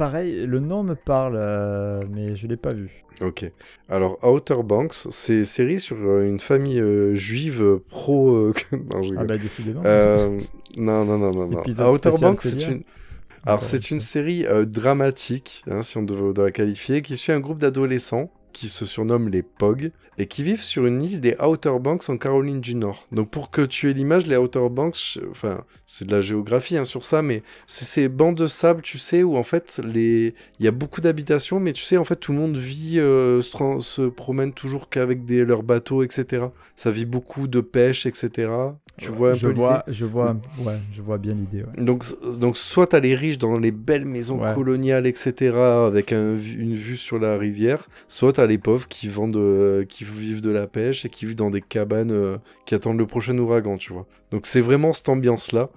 Pareil, 0.00 0.46
le 0.46 0.60
nom 0.60 0.82
me 0.82 0.94
parle, 0.94 1.36
euh, 1.38 2.00
mais 2.10 2.34
je 2.34 2.46
l'ai 2.46 2.56
pas 2.56 2.72
vu. 2.72 3.04
Ok. 3.20 3.44
Alors, 3.90 4.18
Outer 4.24 4.62
Banks, 4.64 4.94
c'est 5.10 5.34
une 5.34 5.44
série 5.44 5.78
sur 5.78 5.98
euh, 5.98 6.26
une 6.26 6.40
famille 6.40 6.80
euh, 6.80 7.12
juive 7.12 7.80
pro... 7.90 8.34
euh, 8.34 8.54
non, 8.72 9.02
Ah 9.18 9.24
bah 9.24 9.36
décidément. 9.36 9.82
Non, 9.82 11.04
non, 11.04 11.18
non, 11.18 11.32
non, 11.34 11.62
Outer 11.90 12.12
Banks, 12.18 12.40
c'est 12.40 12.62
une... 12.66 12.82
Alors, 13.44 13.62
c'est 13.62 13.90
une 13.90 14.00
série 14.00 14.46
dramatique, 14.66 15.64
hein, 15.70 15.82
si 15.82 15.98
on 15.98 16.02
devait 16.02 16.44
la 16.44 16.50
qualifier, 16.50 17.02
qui 17.02 17.18
suit 17.18 17.32
un 17.32 17.40
groupe 17.40 17.58
d'adolescents 17.58 18.30
qui 18.52 18.68
se 18.68 18.86
surnomment 18.86 19.28
les 19.28 19.42
POG 19.42 19.92
et 20.18 20.26
qui 20.26 20.42
vivent 20.42 20.62
sur 20.62 20.84
une 20.84 21.02
île 21.02 21.20
des 21.20 21.34
Outer 21.40 21.78
Banks 21.80 22.10
en 22.10 22.18
Caroline 22.18 22.60
du 22.60 22.74
Nord. 22.74 23.06
Donc, 23.10 23.30
pour 23.30 23.50
que 23.50 23.62
tu 23.62 23.88
aies 23.88 23.94
l'image, 23.94 24.26
les 24.26 24.36
Outer 24.36 24.68
Banks, 24.70 25.18
enfin, 25.30 25.64
c'est 25.86 26.06
de 26.06 26.14
la 26.14 26.20
géographie 26.20 26.76
hein, 26.76 26.84
sur 26.84 27.04
ça, 27.04 27.22
mais 27.22 27.42
c'est 27.66 27.86
ces 27.86 28.08
bancs 28.08 28.36
de 28.36 28.46
sable, 28.46 28.82
tu 28.82 28.98
sais, 28.98 29.22
où 29.22 29.36
en 29.36 29.42
fait, 29.42 29.80
les... 29.82 30.34
il 30.58 30.64
y 30.64 30.68
a 30.68 30.72
beaucoup 30.72 31.00
d'habitations, 31.00 31.58
mais 31.58 31.72
tu 31.72 31.82
sais, 31.82 31.96
en 31.96 32.04
fait, 32.04 32.16
tout 32.16 32.32
le 32.32 32.38
monde 32.38 32.56
vit, 32.56 32.98
euh, 32.98 33.40
se, 33.40 34.08
promène 34.08 34.52
toujours 34.52 34.90
qu'avec 34.90 35.24
des... 35.24 35.44
leurs 35.44 35.62
bateaux, 35.62 36.02
etc. 36.02 36.46
Ça 36.76 36.90
vit 36.90 37.06
beaucoup 37.06 37.48
de 37.48 37.60
pêche, 37.60 38.04
etc. 38.04 38.50
Tu 38.98 39.08
vois 39.08 39.30
un 39.30 39.32
je 39.32 39.48
peu 39.48 39.54
vois, 39.54 39.82
je 39.88 40.04
vois, 40.04 40.36
ouais, 40.58 40.78
je 40.92 41.00
vois 41.00 41.16
bien 41.16 41.32
l'idée. 41.32 41.62
ouais. 41.62 41.82
donc, 41.82 42.04
donc 42.38 42.58
soit 42.58 42.88
t'as 42.88 43.00
les 43.00 43.14
riches 43.14 43.38
dans 43.38 43.58
les 43.58 43.70
belles 43.70 44.04
maisons 44.04 44.38
coloniales, 44.54 45.06
etc., 45.06 45.56
avec 45.56 46.12
un 46.12 46.36
une 46.36 46.74
vue 46.74 46.98
sur 46.98 47.18
la 47.18 47.38
rivière, 47.38 47.88
soit 48.08 48.38
t'as 48.40 48.46
les 48.46 48.56
pauvres 48.56 48.88
qui 48.88 49.06
vendent, 49.06 49.36
euh, 49.36 49.84
qui 49.84 50.04
vivent 50.04 50.40
de 50.40 50.48
la 50.48 50.66
pêche 50.66 51.04
et 51.04 51.10
qui 51.10 51.26
vivent 51.26 51.36
dans 51.36 51.50
des 51.50 51.60
cabanes 51.60 52.10
euh, 52.10 52.38
qui 52.64 52.74
attendent 52.74 52.98
le 52.98 53.06
prochain 53.06 53.36
ouragan, 53.36 53.76
tu 53.76 53.92
vois. 53.92 54.06
Donc 54.30 54.46
c'est 54.46 54.62
vraiment 54.62 54.94
cette 54.94 55.10
ambiance-là. 55.10 55.68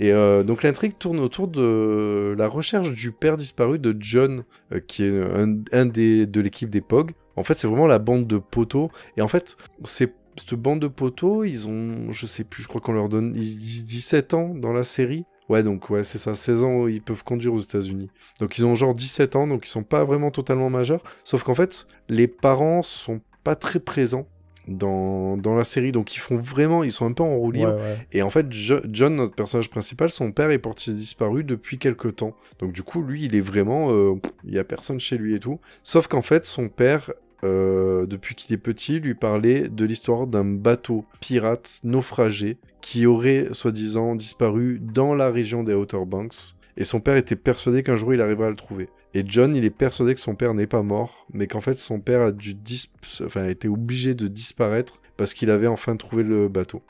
Et 0.00 0.10
euh, 0.10 0.42
donc 0.42 0.64
l'intrigue 0.64 0.98
tourne 0.98 1.20
autour 1.20 1.46
de 1.46 2.34
la 2.36 2.48
recherche 2.48 2.90
du 2.90 3.12
père 3.12 3.36
disparu 3.36 3.78
de 3.78 3.96
John, 4.00 4.42
qui 4.88 5.04
est 5.04 5.16
un, 5.16 5.58
un 5.70 5.86
des, 5.86 6.26
de 6.26 6.40
l'équipe 6.40 6.70
des 6.70 6.80
POG. 6.80 7.12
En 7.36 7.44
fait, 7.44 7.54
c'est 7.54 7.68
vraiment 7.68 7.86
la 7.86 8.00
bande 8.00 8.26
de 8.26 8.38
poteaux. 8.38 8.90
Et 9.16 9.22
en 9.22 9.28
fait, 9.28 9.56
c'est 9.84 10.12
cette 10.36 10.54
bande 10.54 10.80
de 10.80 10.88
poteaux, 10.88 11.44
ils 11.44 11.68
ont, 11.68 12.10
je 12.10 12.26
sais 12.26 12.42
plus, 12.42 12.64
je 12.64 12.68
crois 12.68 12.80
qu'on 12.80 12.92
leur 12.92 13.08
donne 13.08 13.32
ils 13.36 13.58
disent 13.58 13.84
17 13.84 14.34
ans 14.34 14.54
dans 14.56 14.72
la 14.72 14.82
série. 14.82 15.24
Ouais, 15.48 15.62
donc 15.62 15.88
ouais, 15.90 16.04
c'est 16.04 16.18
ça, 16.18 16.34
16 16.34 16.62
ans, 16.64 16.86
ils 16.86 17.00
peuvent 17.02 17.24
conduire 17.24 17.54
aux 17.54 17.58
États-Unis. 17.58 18.10
Donc 18.40 18.58
ils 18.58 18.66
ont 18.66 18.74
genre 18.74 18.92
17 18.94 19.34
ans, 19.36 19.46
donc 19.46 19.66
ils 19.66 19.70
sont 19.70 19.82
pas 19.82 20.04
vraiment 20.04 20.30
totalement 20.30 20.68
majeurs. 20.70 21.02
Sauf 21.24 21.42
qu'en 21.42 21.54
fait, 21.54 21.86
les 22.08 22.28
parents 22.28 22.82
sont 22.82 23.20
pas 23.44 23.54
très 23.56 23.80
présents 23.80 24.26
dans, 24.66 25.38
dans 25.38 25.54
la 25.56 25.64
série, 25.64 25.92
donc 25.92 26.14
ils 26.14 26.18
font 26.18 26.36
vraiment, 26.36 26.84
ils 26.84 26.92
sont 26.92 27.06
un 27.06 27.12
peu 27.12 27.22
en 27.22 27.36
roue 27.38 27.50
libre. 27.50 27.72
Ouais, 27.74 27.80
ouais. 27.80 28.06
Et 28.12 28.20
en 28.20 28.28
fait, 28.28 28.52
Jo- 28.52 28.82
John, 28.92 29.16
notre 29.16 29.34
personnage 29.34 29.70
principal, 29.70 30.10
son 30.10 30.32
père 30.32 30.50
est 30.50 30.58
porté 30.58 30.92
disparu 30.92 31.42
depuis 31.44 31.78
quelques 31.78 32.16
temps. 32.16 32.34
Donc 32.58 32.72
du 32.72 32.82
coup, 32.82 33.02
lui, 33.02 33.24
il 33.24 33.34
est 33.34 33.40
vraiment... 33.40 33.90
euh, 33.90 34.16
Il 34.44 34.52
y 34.52 34.58
a 34.58 34.64
personne 34.64 35.00
chez 35.00 35.16
lui 35.16 35.34
et 35.34 35.40
tout. 35.40 35.58
Sauf 35.82 36.06
qu'en 36.08 36.20
fait, 36.20 36.44
son 36.44 36.68
père, 36.68 37.10
euh, 37.44 38.06
depuis 38.06 38.34
qu'il 38.34 38.54
est 38.54 38.58
petit, 38.58 38.98
lui 39.00 39.14
parlait 39.14 39.68
de 39.68 39.84
l'histoire 39.84 40.26
d'un 40.26 40.44
bateau 40.44 41.04
pirate 41.20 41.80
naufragé 41.84 42.58
qui 42.80 43.06
aurait, 43.06 43.48
soi-disant, 43.52 44.14
disparu 44.16 44.80
dans 44.80 45.14
la 45.14 45.30
région 45.30 45.62
des 45.62 45.74
Outer 45.74 46.04
Banks. 46.06 46.54
Et 46.76 46.84
son 46.84 47.00
père 47.00 47.16
était 47.16 47.36
persuadé 47.36 47.82
qu'un 47.82 47.96
jour 47.96 48.14
il 48.14 48.20
arriverait 48.20 48.46
à 48.46 48.50
le 48.50 48.56
trouver. 48.56 48.88
Et 49.14 49.24
John, 49.26 49.56
il 49.56 49.64
est 49.64 49.70
persuadé 49.70 50.14
que 50.14 50.20
son 50.20 50.34
père 50.36 50.54
n'est 50.54 50.66
pas 50.66 50.82
mort, 50.82 51.26
mais 51.32 51.46
qu'en 51.48 51.60
fait 51.60 51.78
son 51.78 51.98
père 51.98 52.20
a 52.20 52.30
dû 52.32 52.54
dis- 52.54 52.90
enfin, 53.24 53.42
a 53.44 53.48
été 53.50 53.66
obligé 53.68 54.14
de 54.14 54.28
disparaître 54.28 55.00
parce 55.16 55.34
qu'il 55.34 55.50
avait 55.50 55.66
enfin 55.66 55.96
trouvé 55.96 56.22
le 56.22 56.48
bateau. 56.48 56.82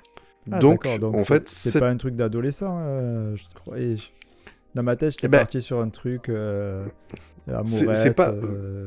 Ah, 0.50 0.58
donc, 0.60 0.86
en 0.86 1.18
fait, 1.24 1.48
c'est 1.48 1.78
pas 1.78 1.90
un 1.90 1.96
truc 1.98 2.16
d'adolescent. 2.16 2.78
euh, 2.80 3.36
je 3.36 3.42
croyais. 3.54 3.96
Dans 4.74 4.82
ma 4.82 4.96
tête, 4.96 5.12
j'étais 5.12 5.26
Eh 5.26 5.30
ben- 5.30 5.38
parti 5.38 5.60
sur 5.62 5.80
un 5.80 5.88
truc 5.88 6.28
euh, 6.28 6.86
C'est- 7.66 7.86
pas- 8.14 8.30
euh. 8.30 8.84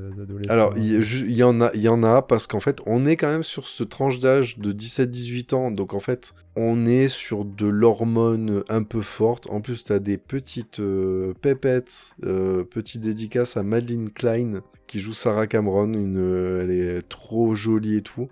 Alors, 0.50 0.74
il 0.78 1.32
y, 1.32 1.44
en 1.44 1.62
a, 1.62 1.72
il 1.74 1.82
y 1.82 1.88
en 1.88 2.04
a 2.04 2.22
parce 2.22 2.46
qu'en 2.48 2.60
fait, 2.60 2.80
on 2.86 3.06
est 3.06 3.16
quand 3.16 3.32
même 3.32 3.44
sur 3.44 3.66
cette 3.68 3.90
tranche 3.90 4.20
d'âge 4.20 4.58
de 4.60 4.72
17-18 4.72 5.54
ans. 5.54 5.72
Donc, 5.72 5.94
en 5.94 6.00
fait, 6.00 6.34
on 6.56 6.86
est 6.86 7.08
sur 7.08 7.44
de 7.46 7.66
l'hormone 7.68 8.64
un 8.70 8.84
peu 8.84 9.02
forte. 9.02 9.48
En 9.50 9.62
plus, 9.62 9.84
tu 9.84 9.94
as 9.94 10.00
des 10.00 10.18
petites 10.18 10.80
euh, 10.80 11.34
pépettes, 11.42 12.12
euh, 12.24 12.64
petites 12.64 13.02
dédicaces 13.02 13.58
à 13.58 13.64
Madeline 13.64 14.10
Klein 14.10 14.62
qui 14.88 15.00
joue 15.00 15.14
Sarah 15.14 15.48
Cameron. 15.48 15.94
Une, 15.94 16.18
euh, 16.18 16.62
elle 16.64 16.72
est 16.72 17.02
trop 17.08 17.56
jolie 17.56 17.98
et 17.98 18.02
tout. 18.02 18.28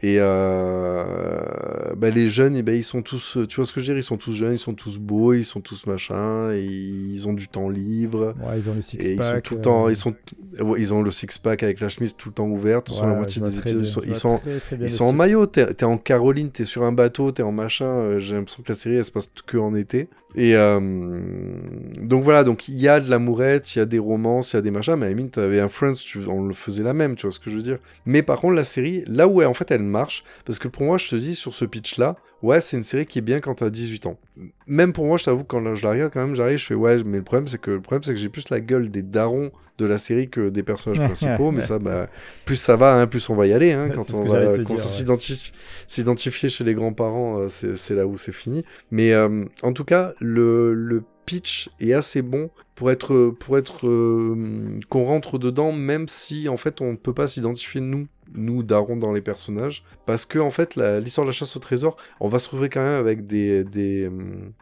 Et 0.00 0.18
euh, 0.20 1.94
bah, 1.96 2.10
les 2.10 2.28
jeunes, 2.28 2.56
eh 2.56 2.62
ben, 2.62 2.74
ils 2.74 2.84
sont 2.84 3.02
tous, 3.02 3.38
tu 3.48 3.56
vois 3.56 3.64
ce 3.64 3.72
que 3.72 3.80
je 3.80 3.86
veux 3.86 3.94
dire, 3.94 3.98
ils 3.98 4.02
sont 4.04 4.16
tous 4.16 4.32
jeunes, 4.32 4.52
ils 4.54 4.58
sont 4.58 4.74
tous 4.74 4.96
beaux, 4.98 5.32
ils 5.32 5.44
sont 5.44 5.60
tous 5.60 5.86
machin, 5.86 6.52
et 6.52 6.62
ils 6.64 7.26
ont 7.26 7.32
du 7.32 7.48
temps 7.48 7.68
libre. 7.68 8.34
Ouais, 8.40 8.58
ils 8.58 8.70
ont 8.70 8.74
le 8.74 8.82
six 8.82 8.96
Et 8.98 9.14
ils 9.14 9.22
sont 9.22 9.32
pack. 9.32 9.42
tout 9.42 9.56
le 9.56 9.60
temps, 9.60 9.86
euh, 9.86 9.90
ils 9.90 9.96
sont, 9.96 10.14
ils 10.76 10.94
ont 10.94 11.02
le 11.02 11.10
six 11.10 11.38
pack 11.38 11.62
avec 11.62 11.80
la 11.80 11.88
chemise 11.88 12.14
tout 12.16 12.28
le 12.28 12.34
temps 12.34 12.46
ouverte. 12.48 12.90
la 13.00 13.06
moitié 13.14 13.42
des 13.42 13.58
épisodes, 13.58 13.80
ils 13.82 13.86
sont, 13.86 14.00
je 14.02 14.06
ils 14.06 14.10
vois 14.10 14.18
sont, 14.20 14.38
très, 14.38 14.60
très 14.60 14.76
bien 14.76 14.86
ils 14.86 14.90
le 14.90 14.96
sont 14.96 15.04
en 15.06 15.12
maillot. 15.12 15.46
T'es 15.46 15.74
t'es 15.74 15.84
en 15.84 15.98
Caroline, 15.98 16.50
t'es 16.50 16.64
sur 16.64 16.84
un 16.84 16.92
bateau, 16.92 17.32
t'es 17.32 17.42
en 17.42 17.52
machin. 17.52 17.86
euh, 17.86 18.18
J'ai 18.20 18.34
l'impression 18.36 18.62
que 18.62 18.68
la 18.72 18.78
série 18.78 18.96
elle 18.96 19.04
se 19.04 19.10
passe 19.12 19.30
que 19.46 19.56
en 19.58 19.74
été. 19.74 20.08
Et 20.34 20.54
euh, 20.56 20.78
donc 22.02 22.22
voilà, 22.22 22.44
donc 22.44 22.68
il 22.68 22.78
y 22.78 22.86
a 22.86 23.00
de 23.00 23.08
l'amourette, 23.08 23.74
il 23.74 23.78
y 23.78 23.82
a 23.82 23.86
des 23.86 23.98
romances, 23.98 24.52
il 24.52 24.56
y 24.56 24.58
a 24.58 24.62
des 24.62 24.70
machins. 24.70 24.94
Mais 24.96 25.08
limite, 25.08 25.32
t'avais 25.32 25.58
un 25.58 25.68
Friends, 25.68 25.94
tu, 25.94 26.18
on 26.28 26.44
le 26.44 26.52
faisait 26.52 26.82
la 26.82 26.92
même, 26.92 27.16
tu 27.16 27.26
vois 27.26 27.32
ce 27.32 27.38
que 27.40 27.50
je 27.50 27.56
veux 27.56 27.62
dire? 27.62 27.78
Mais 28.04 28.22
par 28.22 28.38
contre, 28.40 28.54
la 28.54 28.64
série, 28.64 29.02
là 29.06 29.26
où 29.26 29.40
elle, 29.40 29.48
en 29.48 29.54
fait 29.54 29.70
elle 29.70 29.82
marche, 29.88 30.24
parce 30.44 30.58
que 30.58 30.68
pour 30.68 30.82
moi, 30.84 30.98
je 30.98 31.08
te 31.08 31.16
dis 31.16 31.34
sur 31.34 31.54
ce 31.54 31.64
pitch-là, 31.64 32.16
ouais, 32.42 32.60
c'est 32.60 32.76
une 32.76 32.82
série 32.82 33.06
qui 33.06 33.18
est 33.18 33.22
bien 33.22 33.40
quand 33.40 33.56
t'as 33.56 33.70
18 33.70 34.06
ans. 34.06 34.18
Même 34.66 34.92
pour 34.92 35.06
moi, 35.06 35.16
je 35.16 35.24
t'avoue, 35.24 35.44
quand 35.44 35.74
je 35.74 35.84
la 35.84 35.90
regarde, 35.90 36.12
quand 36.12 36.20
même, 36.20 36.34
j'arrive, 36.34 36.58
je 36.58 36.66
fais 36.66 36.74
ouais, 36.74 37.02
mais 37.04 37.18
le 37.18 37.24
problème, 37.24 37.46
c'est 37.46 37.60
que 37.60 37.70
le 37.70 37.80
problème, 37.80 38.02
c'est 38.02 38.12
que 38.12 38.20
j'ai 38.20 38.28
plus 38.28 38.48
la 38.50 38.60
gueule 38.60 38.90
des 38.90 39.02
darons 39.02 39.50
de 39.78 39.86
la 39.86 39.98
série 39.98 40.28
que 40.28 40.48
des 40.48 40.62
personnages 40.62 40.98
principaux. 41.04 41.50
mais 41.50 41.60
ça, 41.60 41.78
bah, 41.78 42.08
plus 42.44 42.56
ça 42.56 42.76
va, 42.76 42.94
hein, 42.94 43.06
plus 43.06 43.28
on 43.30 43.34
va 43.34 43.46
y 43.46 43.52
aller. 43.52 43.72
Hein, 43.72 43.90
quand 43.94 44.10
on 44.12 44.24
va 44.24 44.52
ouais. 44.52 44.76
s'identifier 45.86 46.48
chez 46.48 46.64
les 46.64 46.74
grands-parents, 46.74 47.38
euh, 47.38 47.48
c'est 47.48 47.76
c'est 47.76 47.94
là 47.94 48.06
où 48.06 48.16
c'est 48.16 48.32
fini. 48.32 48.64
Mais 48.90 49.12
euh, 49.12 49.44
en 49.62 49.72
tout 49.72 49.84
cas, 49.84 50.14
le, 50.20 50.74
le 50.74 51.02
pitch 51.28 51.68
est 51.78 51.92
assez 51.92 52.22
bon 52.22 52.48
pour 52.74 52.90
être 52.90 53.34
pour 53.38 53.58
être 53.58 53.86
euh, 53.86 54.80
qu'on 54.88 55.04
rentre 55.04 55.38
dedans 55.38 55.72
même 55.72 56.08
si 56.08 56.48
en 56.48 56.56
fait 56.56 56.80
on 56.80 56.92
ne 56.92 56.96
peut 56.96 57.12
pas 57.12 57.26
s'identifier 57.26 57.82
nous 57.82 58.06
nous 58.34 58.62
darons 58.62 58.96
dans 58.96 59.12
les 59.12 59.20
personnages 59.20 59.84
parce 60.06 60.24
que 60.24 60.38
en 60.38 60.50
fait 60.50 60.76
l'histoire 60.76 61.26
de 61.26 61.28
la 61.28 61.32
chasse 61.32 61.54
au 61.54 61.60
trésor 61.60 61.98
on 62.20 62.30
va 62.30 62.38
se 62.38 62.46
retrouver 62.46 62.70
quand 62.70 62.80
même 62.80 62.98
avec 62.98 63.26
des 63.26 63.62
des, 63.62 64.06
hum, 64.06 64.52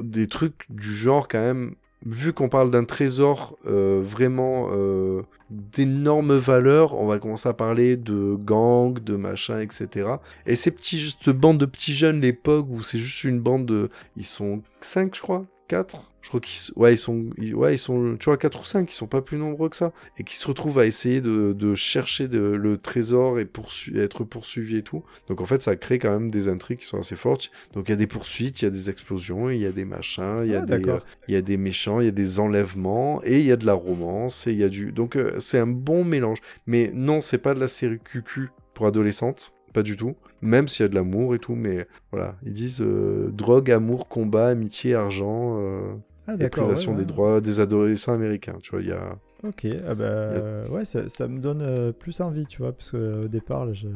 des 0.00 0.28
trucs 0.28 0.64
du 0.70 0.94
genre 0.94 1.28
quand 1.28 1.40
même 1.40 1.74
vu 2.06 2.32
qu'on 2.32 2.48
parle 2.48 2.70
d'un 2.70 2.84
trésor 2.84 3.58
euh, 3.66 4.00
vraiment 4.02 4.68
euh, 4.72 5.22
d'énormes 5.50 6.36
valeurs, 6.36 6.94
on 6.94 7.06
va 7.06 7.18
commencer 7.18 7.48
à 7.48 7.54
parler 7.54 7.96
de 7.96 8.36
gangs, 8.38 8.98
de 9.00 9.16
machins, 9.16 9.60
etc. 9.60 10.08
Et 10.46 10.54
ces 10.54 10.70
petits, 10.70 11.16
cette 11.22 11.36
bande 11.36 11.58
de 11.58 11.66
petits 11.66 11.94
jeunes, 11.94 12.20
l'époque 12.20 12.66
où 12.70 12.82
c'est 12.82 12.98
juste 12.98 13.24
une 13.24 13.40
bande 13.40 13.66
de... 13.66 13.90
Ils 14.16 14.26
sont 14.26 14.62
5, 14.80 15.14
je 15.16 15.22
crois 15.22 15.44
4 15.68 16.12
je 16.20 16.28
crois 16.30 16.40
qu'ils 16.40 16.74
ouais, 16.76 16.94
ils 16.94 16.98
sont 16.98 17.30
ouais, 17.54 17.74
ils 17.76 17.78
sont 17.78 18.16
tu 18.18 18.26
vois 18.26 18.36
4 18.36 18.60
ou 18.60 18.64
5, 18.64 18.92
ils 18.92 18.94
sont 18.94 19.06
pas 19.06 19.22
plus 19.22 19.38
nombreux 19.38 19.70
que 19.70 19.76
ça 19.76 19.92
et 20.18 20.24
qui 20.24 20.36
se 20.36 20.46
retrouvent 20.46 20.78
à 20.78 20.84
essayer 20.84 21.20
de, 21.22 21.54
de 21.54 21.74
chercher 21.74 22.28
de, 22.28 22.38
le 22.38 22.76
trésor 22.76 23.38
et 23.38 23.46
poursu 23.46 23.98
être 23.98 24.24
poursuivis 24.24 24.78
et 24.78 24.82
tout. 24.82 25.04
Donc 25.28 25.40
en 25.40 25.46
fait, 25.46 25.62
ça 25.62 25.74
crée 25.76 25.98
quand 25.98 26.10
même 26.10 26.30
des 26.30 26.48
intrigues 26.48 26.80
qui 26.80 26.86
sont 26.86 26.98
assez 26.98 27.16
fortes. 27.16 27.50
Donc 27.72 27.88
il 27.88 27.92
y 27.92 27.94
a 27.94 27.96
des 27.96 28.06
poursuites, 28.06 28.60
il 28.60 28.66
y 28.66 28.68
a 28.68 28.70
des 28.70 28.90
explosions, 28.90 29.48
il 29.48 29.60
y 29.60 29.66
a 29.66 29.72
des 29.72 29.86
machins, 29.86 30.36
il 30.42 30.50
y 30.50 30.54
a 30.54 30.60
ah, 30.62 30.66
des 30.66 30.82
il 31.28 31.34
y 31.34 31.36
a 31.36 31.40
des 31.40 31.56
méchants, 31.56 32.00
il 32.00 32.04
y 32.04 32.08
a 32.08 32.12
des 32.12 32.40
enlèvements 32.40 33.22
et 33.24 33.38
il 33.38 33.46
y 33.46 33.52
a 33.52 33.56
de 33.56 33.64
la 33.64 33.74
romance 33.74 34.46
et 34.46 34.52
il 34.52 34.58
y 34.58 34.64
a 34.64 34.68
du 34.68 34.92
donc 34.92 35.16
euh, 35.16 35.38
c'est 35.38 35.58
un 35.58 35.66
bon 35.66 36.04
mélange. 36.04 36.40
Mais 36.66 36.90
non, 36.92 37.22
c'est 37.22 37.38
pas 37.38 37.54
de 37.54 37.60
la 37.60 37.68
série 37.68 38.00
QQ 38.04 38.50
pour 38.74 38.86
adolescentes, 38.86 39.54
pas 39.72 39.82
du 39.82 39.96
tout. 39.96 40.16
Même 40.40 40.68
s'il 40.68 40.84
y 40.84 40.86
a 40.86 40.88
de 40.88 40.94
l'amour 40.94 41.34
et 41.34 41.38
tout, 41.38 41.54
mais 41.54 41.86
voilà, 42.12 42.36
ils 42.44 42.52
disent 42.52 42.80
euh, 42.80 43.30
drogue, 43.32 43.70
amour, 43.70 44.08
combat, 44.08 44.48
amitié, 44.48 44.94
argent, 44.94 45.58
euh, 45.58 45.94
ah, 46.26 46.36
et 46.38 46.48
privation 46.48 46.94
des 46.94 47.04
droits 47.04 47.40
des 47.40 47.60
adolescents 47.60 48.12
américains, 48.14 48.56
tu 48.62 48.70
vois, 48.70 48.82
il 48.82 48.88
y 48.88 48.92
a... 48.92 49.18
Ok, 49.44 49.66
ah 49.86 49.94
bah, 49.94 50.68
ouais, 50.68 50.84
ça, 50.84 51.08
ça, 51.08 51.28
me 51.28 51.38
donne 51.38 51.62
euh, 51.62 51.92
plus 51.92 52.20
envie, 52.20 52.44
tu 52.44 52.58
vois, 52.58 52.72
parce 52.72 52.90
qu'au 52.90 53.28
départ, 53.28 53.66
là, 53.66 53.72
je... 53.72 53.86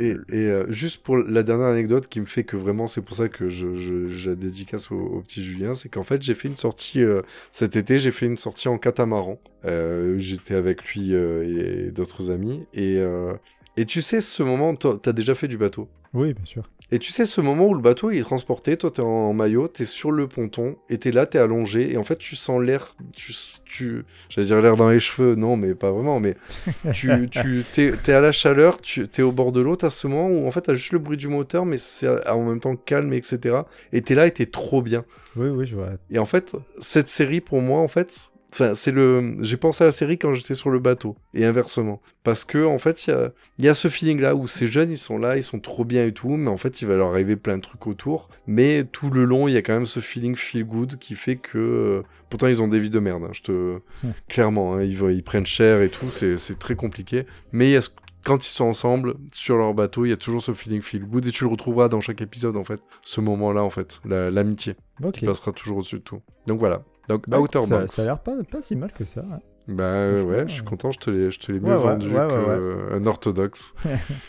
Et, 0.00 0.16
et 0.32 0.62
juste 0.68 1.02
pour 1.02 1.16
la 1.16 1.42
dernière 1.42 1.68
anecdote 1.68 2.06
qui 2.06 2.20
me 2.20 2.26
fait 2.26 2.44
que 2.44 2.56
vraiment, 2.56 2.86
c'est 2.86 3.02
pour 3.02 3.16
ça 3.16 3.28
que 3.28 3.48
je, 3.48 3.74
je, 3.74 4.30
la 4.30 4.36
dédicace 4.36 4.92
au, 4.92 5.20
petit 5.22 5.42
Julien, 5.42 5.74
c'est 5.74 5.88
qu'en 5.88 6.04
fait, 6.04 6.22
j'ai 6.22 6.34
fait 6.34 6.46
une 6.46 6.56
sortie, 6.56 7.02
cet 7.50 7.74
été, 7.74 7.98
j'ai 7.98 8.12
fait 8.12 8.26
une 8.26 8.36
sortie 8.36 8.68
en 8.68 8.78
catamaran. 8.78 9.40
J'étais 10.16 10.54
avec 10.54 10.84
lui 10.84 11.12
et 11.12 11.90
d'autres 11.90 12.30
amis, 12.30 12.66
et 12.74 13.02
et 13.78 13.84
tu 13.84 14.02
sais, 14.02 14.20
ce 14.20 14.42
moment, 14.42 14.74
toi, 14.74 14.98
t'as 15.00 15.12
déjà 15.12 15.36
fait 15.36 15.46
du 15.46 15.56
bateau 15.56 15.88
Oui, 16.12 16.34
bien 16.34 16.44
sûr. 16.44 16.64
Et 16.90 16.98
tu 16.98 17.12
sais, 17.12 17.24
ce 17.24 17.40
moment 17.40 17.66
où 17.66 17.74
le 17.74 17.80
bateau 17.80 18.10
il 18.10 18.18
est 18.18 18.22
transporté, 18.22 18.76
toi 18.76 18.90
t'es 18.90 19.02
en 19.02 19.32
maillot, 19.34 19.68
t'es 19.68 19.84
sur 19.84 20.10
le 20.10 20.26
ponton, 20.26 20.74
et 20.90 20.98
t'es 20.98 21.12
là, 21.12 21.26
t'es 21.26 21.38
allongé, 21.38 21.92
et 21.92 21.96
en 21.96 22.02
fait 22.02 22.16
tu 22.16 22.34
sens 22.34 22.60
l'air, 22.60 22.96
tu, 23.12 23.32
tu 23.64 24.04
j'allais 24.30 24.48
dire 24.48 24.60
l'air 24.60 24.74
dans 24.74 24.88
les 24.88 24.98
cheveux, 24.98 25.36
non, 25.36 25.56
mais 25.56 25.76
pas 25.76 25.92
vraiment, 25.92 26.18
mais 26.18 26.34
tu, 26.92 27.28
tu 27.30 27.62
t'es, 27.72 28.12
à 28.12 28.20
la 28.20 28.32
chaleur, 28.32 28.80
tu 28.80 29.06
t'es 29.06 29.22
au 29.22 29.30
bord 29.30 29.52
de 29.52 29.60
l'eau, 29.60 29.76
t'as 29.76 29.90
ce 29.90 30.08
moment 30.08 30.28
où 30.28 30.48
en 30.48 30.50
fait 30.50 30.62
t'as 30.62 30.74
juste 30.74 30.90
le 30.90 30.98
bruit 30.98 31.16
du 31.16 31.28
moteur, 31.28 31.64
mais 31.64 31.76
c'est 31.76 32.26
en 32.28 32.42
même 32.42 32.58
temps 32.58 32.74
calme, 32.74 33.12
etc. 33.12 33.58
Et 33.92 34.02
t'es 34.02 34.16
là 34.16 34.26
et 34.26 34.32
t'es 34.32 34.46
trop 34.46 34.82
bien. 34.82 35.04
Oui, 35.36 35.50
oui, 35.50 35.66
je 35.66 35.76
vois. 35.76 35.90
Et 36.10 36.18
en 36.18 36.26
fait, 36.26 36.56
cette 36.80 37.08
série 37.08 37.40
pour 37.40 37.60
moi, 37.60 37.80
en 37.80 37.88
fait, 37.88 38.32
Enfin, 38.52 38.74
c'est 38.74 38.92
le. 38.92 39.36
J'ai 39.42 39.56
pensé 39.58 39.84
à 39.84 39.86
la 39.86 39.92
série 39.92 40.18
quand 40.18 40.32
j'étais 40.32 40.54
sur 40.54 40.70
le 40.70 40.78
bateau 40.78 41.16
et 41.34 41.44
inversement, 41.44 42.00
parce 42.24 42.44
que 42.44 42.64
en 42.64 42.78
fait, 42.78 43.06
il 43.06 43.10
y 43.10 43.12
a... 43.12 43.32
y 43.58 43.68
a, 43.68 43.74
ce 43.74 43.88
feeling 43.88 44.20
là 44.20 44.34
où 44.34 44.46
ces 44.46 44.66
jeunes, 44.66 44.90
ils 44.90 44.98
sont 44.98 45.18
là, 45.18 45.36
ils 45.36 45.42
sont 45.42 45.60
trop 45.60 45.84
bien 45.84 46.06
et 46.06 46.12
tout, 46.12 46.30
mais 46.30 46.48
en 46.48 46.56
fait, 46.56 46.80
il 46.80 46.88
va 46.88 46.96
leur 46.96 47.10
arriver 47.10 47.36
plein 47.36 47.56
de 47.56 47.62
trucs 47.62 47.86
autour. 47.86 48.30
Mais 48.46 48.84
tout 48.84 49.10
le 49.10 49.24
long, 49.24 49.48
il 49.48 49.54
y 49.54 49.56
a 49.56 49.62
quand 49.62 49.74
même 49.74 49.86
ce 49.86 50.00
feeling 50.00 50.34
feel 50.34 50.64
good 50.64 50.96
qui 50.98 51.14
fait 51.14 51.36
que. 51.36 51.58
Euh, 51.58 52.02
pourtant, 52.30 52.46
ils 52.46 52.62
ont 52.62 52.68
des 52.68 52.80
vies 52.80 52.90
de 52.90 52.98
merde. 52.98 53.24
Hein, 53.24 53.32
je 53.32 53.42
te 53.42 53.78
clairement, 54.28 54.74
hein, 54.76 54.82
ils, 54.82 54.98
ils 55.10 55.22
prennent 55.22 55.46
cher 55.46 55.82
et 55.82 55.90
tout, 55.90 56.08
c'est 56.10 56.58
très 56.58 56.74
compliqué. 56.74 57.26
Mais 57.52 57.68
il 57.68 57.72
y 57.72 57.76
a 57.76 57.86
quand 58.24 58.46
ils 58.46 58.50
sont 58.50 58.66
ensemble 58.66 59.14
sur 59.32 59.56
leur 59.56 59.72
bateau, 59.74 60.04
il 60.04 60.10
y 60.10 60.12
a 60.12 60.16
toujours 60.16 60.42
ce 60.42 60.52
feeling 60.52 60.82
feel 60.82 61.04
good 61.04 61.26
et 61.26 61.30
tu 61.30 61.44
le 61.44 61.50
retrouveras 61.50 61.88
dans 61.88 62.00
chaque 62.00 62.20
épisode 62.20 62.56
en 62.56 62.64
fait. 62.64 62.80
Ce 63.02 63.20
moment-là 63.20 63.62
en 63.62 63.70
fait, 63.70 64.00
l'amitié 64.04 64.74
qui 65.14 65.24
passera 65.24 65.52
toujours 65.52 65.78
au-dessus 65.78 65.96
de 65.96 66.02
tout. 66.02 66.20
Donc 66.46 66.58
voilà. 66.58 66.82
Donc 67.08 67.28
bah, 67.28 67.40
Outer 67.40 67.62
Banks. 67.66 67.92
Ça, 67.92 68.02
a 68.02 68.04
l'air 68.04 68.18
pas, 68.18 68.36
pas 68.50 68.60
si 68.60 68.76
mal 68.76 68.92
que 68.92 69.04
ça. 69.04 69.24
Bah 69.66 70.12
ouais, 70.12 70.48
je 70.48 70.54
suis 70.54 70.64
content, 70.64 70.90
je 70.92 70.98
te 70.98 71.52
l'ai 71.52 71.60
mieux 71.60 71.74
vendu 71.74 72.10
qu'un 72.10 73.04
orthodoxe. 73.04 73.74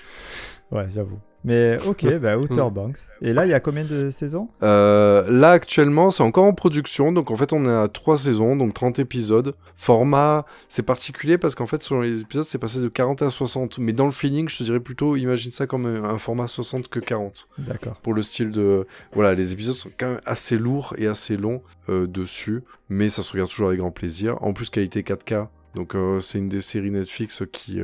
ouais, 0.71 0.89
j'avoue. 0.89 1.19
Mais 1.43 1.78
ok, 1.86 2.06
bah, 2.21 2.38
Outer 2.38 2.62
hmm. 2.62 2.73
Banks. 2.73 2.97
Et 3.21 3.34
là, 3.34 3.45
il 3.45 3.49
y 3.49 3.54
a 3.54 3.60
combien 3.60 3.86
de 3.86 4.10
saisons? 4.10 4.49
Euh, 4.63 5.30
Là, 5.30 5.52
actuellement, 5.52 6.12
c'est 6.12 6.23
encore 6.23 6.45
en 6.45 6.54
production. 6.54 7.12
Donc, 7.12 7.32
en 7.32 7.38
fait, 7.38 7.54
on 7.54 7.65
est 7.65 7.71
à 7.71 7.88
3 7.88 8.17
saisons, 8.17 8.56
donc 8.56 8.73
30 8.73 8.99
épisodes. 8.99 9.56
Format, 9.75 10.45
c'est 10.67 10.84
particulier 10.84 11.38
parce 11.38 11.56
qu'en 11.56 11.65
fait, 11.65 11.82
sur 11.84 12.02
les 12.02 12.21
épisodes, 12.21 12.43
c'est 12.43 12.58
passé 12.58 12.80
de 12.80 12.88
40 12.88 13.21
à 13.21 13.30
60. 13.30 13.80
Mais 13.80 13.93
dans 13.93 14.06
le 14.06 14.12
feeling, 14.12 14.49
je 14.49 14.58
te 14.58 14.63
dirais 14.63 14.80
plutôt, 14.80 15.15
imagine 15.15 15.52
ça 15.52 15.67
comme 15.67 15.86
un, 15.86 16.17
format 16.17 16.47
60 16.47 16.89
que 16.89 16.99
40. 16.99 17.47
D'accord. 17.60 17.95
Pour 18.02 18.13
le 18.13 18.21
style 18.21 18.52
de. 18.52 18.86
Voilà, 19.13 19.34
les 19.34 19.54
épisodes 19.54 19.75
sont 19.75 19.91
quand 19.97 20.08
même 20.08 20.21
assez 20.25 20.58
lourds 20.58 20.93
et 20.97 21.08
assez 21.08 21.38
longs 21.38 21.62
euh, 21.89 22.08
dessus. 22.08 22.63
Mais 22.89 23.10
ça 23.10 23.21
se 23.21 23.32
regarde 23.32 23.49
toujours 23.49 23.67
avec 23.67 23.80
grand 23.80 23.91
plaisir. 23.91 24.38
En 24.41 24.54
plus, 24.54 24.69
qualité 24.69 25.02
4K. 25.02 25.47
Donc, 25.75 25.95
euh, 25.95 26.19
c'est 26.19 26.39
une 26.39 26.49
des 26.49 26.62
séries 26.62 26.91
Netflix 26.91 27.43
qui 27.52 27.80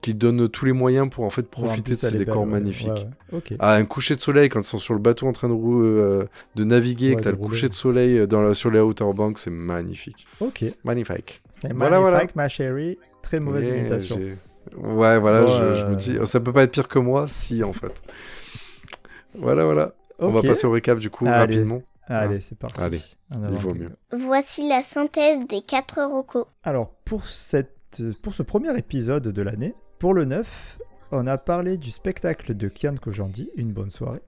qui 0.00 0.14
donne 0.14 0.48
tous 0.48 0.64
les 0.64 0.72
moyens 0.72 1.08
pour 1.10 1.24
en 1.24 1.30
fait 1.30 1.42
profiter 1.42 1.92
de 1.92 1.96
ces 1.96 2.16
décors 2.16 2.46
magnifiques. 2.46 3.06
Ah, 3.58 3.74
un 3.74 3.84
coucher 3.84 4.14
de 4.14 4.20
soleil 4.20 4.48
quand 4.48 4.60
ils 4.60 4.64
sont 4.64 4.78
sur 4.78 4.94
le 4.94 5.00
bateau 5.00 5.26
en 5.26 5.32
train 5.32 5.48
de, 5.48 5.54
euh, 5.54 6.24
de 6.54 6.64
naviguer, 6.64 7.16
que 7.16 7.22
tu 7.22 7.28
as 7.28 7.32
le 7.32 7.36
coucher 7.36 7.68
de 7.68 7.74
soleil 7.74 8.18
euh, 8.18 8.54
sur 8.54 8.70
les 8.70 8.80
Outer 8.80 9.10
Banks, 9.14 9.38
c'est 9.38 9.50
magnifique. 9.50 10.26
Ok. 10.40 10.64
Magnifique. 10.84 11.42
Voilà, 11.62 12.00
magnifique, 12.00 12.02
voilà. 12.02 12.26
ma 12.34 12.48
chérie. 12.48 12.98
Très 13.22 13.40
mauvaise 13.40 13.68
imitation. 13.68 14.20
Ouais, 14.76 15.18
voilà, 15.18 15.46
je, 15.46 15.84
me 15.86 15.96
dis, 15.96 16.18
ça 16.24 16.40
peut 16.40 16.52
pas 16.52 16.64
être 16.64 16.72
pire 16.72 16.88
que 16.88 16.98
moi, 16.98 17.26
si 17.26 17.62
en 17.62 17.72
fait. 17.72 18.02
voilà, 19.34 19.64
voilà. 19.64 19.94
On 20.18 20.28
va 20.28 20.42
passer 20.42 20.66
au 20.66 20.70
récap 20.70 20.98
du 20.98 21.10
coup 21.10 21.24
rapidement. 21.24 21.82
Allez, 22.08 22.40
c'est 22.40 22.56
parti. 22.56 22.80
Allez, 22.80 23.00
il 23.32 23.56
vaut 23.56 23.74
mieux. 23.74 23.90
Voici 24.12 24.68
la 24.68 24.82
synthèse 24.82 25.46
des 25.48 25.60
4 25.62 26.04
rocos. 26.04 26.46
Alors, 26.62 26.90
pour, 27.04 27.26
cette, 27.26 28.00
pour 28.22 28.34
ce 28.34 28.44
premier 28.44 28.76
épisode 28.78 29.24
de 29.24 29.42
l'année, 29.42 29.74
pour 29.98 30.12
le 30.12 30.26
9, 30.26 30.78
on 31.12 31.26
a 31.26 31.38
parlé 31.38 31.78
du 31.78 31.90
spectacle 31.90 32.54
de 32.54 32.68
Kian 32.68 32.96
Kojandi, 32.96 33.50
Une 33.56 33.72
bonne 33.72 33.88
soirée. 33.88 34.20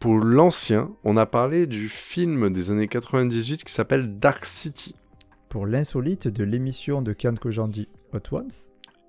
Pour 0.00 0.18
l'ancien, 0.18 0.90
on 1.04 1.16
a 1.16 1.24
parlé 1.24 1.66
du 1.66 1.88
film 1.88 2.52
des 2.52 2.72
années 2.72 2.88
98 2.88 3.62
qui 3.64 3.72
s'appelle 3.72 4.18
Dark 4.18 4.44
City. 4.44 4.96
Pour 5.48 5.66
l'insolite 5.66 6.26
de 6.26 6.42
l'émission 6.42 7.00
de 7.00 7.12
Kian 7.12 7.36
Kojandi, 7.36 7.88
Hot 8.12 8.34
Ones. 8.36 8.50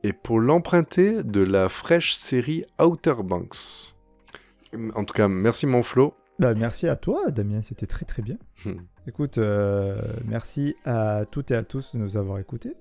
Et 0.04 0.14
pour 0.14 0.40
l'emprunté 0.40 1.24
de 1.24 1.42
la 1.42 1.70
fraîche 1.70 2.14
série 2.14 2.66
Outer 2.80 3.16
Banks. 3.24 3.96
En 4.94 5.06
tout 5.06 5.14
cas, 5.14 5.28
merci 5.28 5.66
mon 5.66 5.82
Flo. 5.82 6.14
Bah, 6.38 6.54
merci 6.54 6.88
à 6.88 6.96
toi, 6.98 7.32
Damien, 7.32 7.64
c'était 7.64 7.88
très 7.88 8.06
très 8.06 8.22
bien. 8.22 8.38
Hmm. 8.66 8.82
Écoute, 9.08 9.40
euh, 9.40 10.00
merci 10.26 10.76
à 10.86 11.26
toutes 11.26 11.50
et 11.50 11.56
à 11.56 11.64
tous 11.64 11.96
de 11.96 12.00
nous 12.00 12.18
avoir 12.18 12.38
écoutés. 12.38 12.74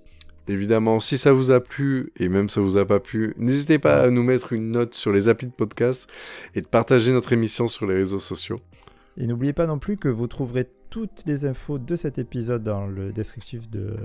Évidemment, 0.47 1.01
si 1.01 1.17
ça 1.17 1.33
vous 1.33 1.51
a 1.51 1.61
plu, 1.61 2.13
et 2.17 2.29
même 2.29 2.49
ça 2.49 2.61
vous 2.61 2.77
a 2.77 2.85
pas 2.85 3.01
plu, 3.01 3.35
n'hésitez 3.39 3.79
pas 3.79 4.03
à 4.03 4.11
nous 4.11 4.23
mettre 4.23 4.53
une 4.53 4.71
note 4.71 4.95
sur 4.95 5.13
les 5.13 5.29
applis 5.29 5.47
de 5.47 5.53
podcast 5.53 6.09
et 6.55 6.61
de 6.61 6.67
partager 6.67 7.13
notre 7.13 7.33
émission 7.33 7.67
sur 7.69 7.87
les 7.87 7.95
réseaux 7.95 8.21
sociaux. 8.21 8.61
Et 9.17 9.27
n'oubliez 9.27 9.53
pas 9.53 9.67
non 9.67 9.79
plus 9.79 9.97
que 9.97 10.09
vous 10.09 10.27
trouverez 10.27 10.69
toutes 10.91 11.23
les 11.27 11.45
infos 11.45 11.79
de 11.79 11.97
cet 11.97 12.19
épisode 12.19 12.63
dans 12.63 12.87
le 12.87 13.13
descriptif 13.13 13.71
de, 13.71 13.97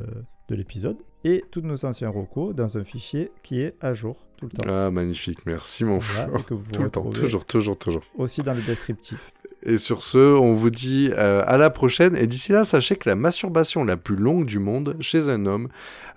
de 0.48 0.56
l'épisode 0.56 0.98
et 1.24 1.44
tous 1.52 1.62
nos 1.62 1.86
anciens 1.86 2.10
recos 2.10 2.56
dans 2.56 2.78
un 2.78 2.84
fichier 2.84 3.32
qui 3.44 3.62
est 3.62 3.76
à 3.82 3.94
jour 3.94 4.26
tout 4.38 4.46
le 4.46 4.52
temps. 4.52 4.70
Ah, 4.70 4.90
magnifique, 4.90 5.46
merci 5.46 5.84
mon 5.84 6.00
frère. 6.00 6.30
tout 6.48 6.62
le 6.80 6.90
temps, 6.90 7.10
toujours, 7.10 7.46
toujours, 7.46 7.78
toujours. 7.78 8.04
Aussi 8.18 8.42
dans 8.42 8.54
le 8.54 8.62
descriptif. 8.62 9.34
Et 9.64 9.78
sur 9.78 10.02
ce, 10.02 10.18
on 10.18 10.54
vous 10.54 10.70
dit 10.70 11.12
euh, 11.14 11.44
à 11.46 11.58
la 11.58 11.70
prochaine. 11.70 12.16
Et 12.16 12.28
d'ici 12.28 12.52
là, 12.52 12.64
sachez 12.64 12.96
que 12.96 13.10
la 13.10 13.16
masturbation 13.16 13.84
la 13.84 13.98
plus 13.98 14.16
longue 14.16 14.46
du 14.46 14.60
monde 14.60 14.96
chez 15.02 15.30
un 15.30 15.46
homme 15.46 15.68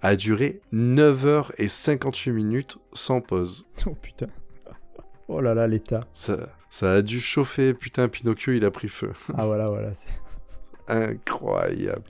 a 0.00 0.14
duré 0.16 0.60
9h58 0.72 2.30
minutes 2.30 2.78
sans 2.92 3.20
pause. 3.20 3.66
Oh 3.86 3.96
putain. 4.00 4.26
Oh 5.28 5.40
là 5.40 5.54
là, 5.54 5.66
l'état. 5.66 6.00
Ça, 6.12 6.36
ça 6.70 6.92
a 6.92 7.02
dû 7.02 7.20
chauffer. 7.20 7.74
Putain, 7.74 8.08
Pinocchio, 8.08 8.52
il 8.52 8.64
a 8.64 8.70
pris 8.70 8.88
feu. 8.88 9.12
Ah 9.36 9.46
voilà, 9.46 9.68
voilà. 9.68 9.90
Incroyable. 10.88 12.02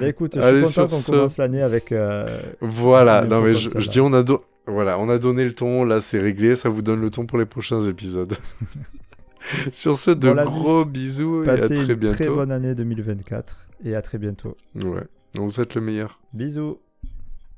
Bah 0.00 0.08
écoute, 0.08 0.36
je 0.36 0.64
suis 0.64 0.74
content 0.74 0.88
qu'on 0.88 1.12
commence 1.12 1.38
l'année 1.38 1.62
avec. 1.62 1.92
Euh, 1.92 2.40
voilà, 2.60 3.22
non 3.24 3.40
mais 3.40 3.54
je, 3.54 3.88
dis, 3.88 4.00
on 4.00 4.12
a, 4.12 4.24
voilà, 4.66 4.98
on 4.98 5.08
a 5.08 5.18
donné 5.18 5.44
le 5.44 5.52
ton, 5.52 5.84
là 5.84 6.00
c'est 6.00 6.20
réglé, 6.20 6.56
ça 6.56 6.68
vous 6.68 6.82
donne 6.82 7.00
le 7.00 7.10
ton 7.10 7.26
pour 7.26 7.38
les 7.38 7.46
prochains 7.46 7.80
épisodes. 7.80 8.34
Sur 9.72 9.96
ce, 9.96 10.10
de 10.10 10.32
gros 10.44 10.84
bisous 10.84 11.44
et 11.44 11.48
à 11.48 11.56
très 11.56 11.94
bientôt. 11.94 12.06
Une 12.06 12.12
très 12.12 12.28
bonne 12.28 12.52
année 12.52 12.74
2024 12.74 13.68
et 13.84 13.94
à 13.94 14.02
très 14.02 14.18
bientôt. 14.18 14.56
Ouais, 14.74 15.04
vous 15.34 15.60
êtes 15.60 15.74
le 15.74 15.80
meilleur. 15.80 16.20
Bisous. 16.32 16.78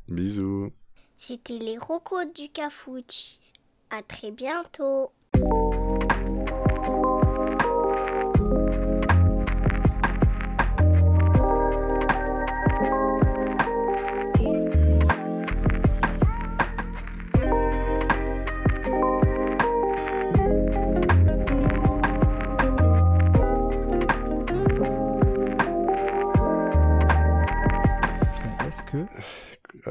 Bisous. 0.09 0.71
C'était 1.17 1.59
les 1.59 1.79
rocos 1.79 2.25
du 2.35 2.49
Cafouche. 2.51 3.39
À 3.91 4.03
très 4.03 4.31
bientôt. 4.31 5.11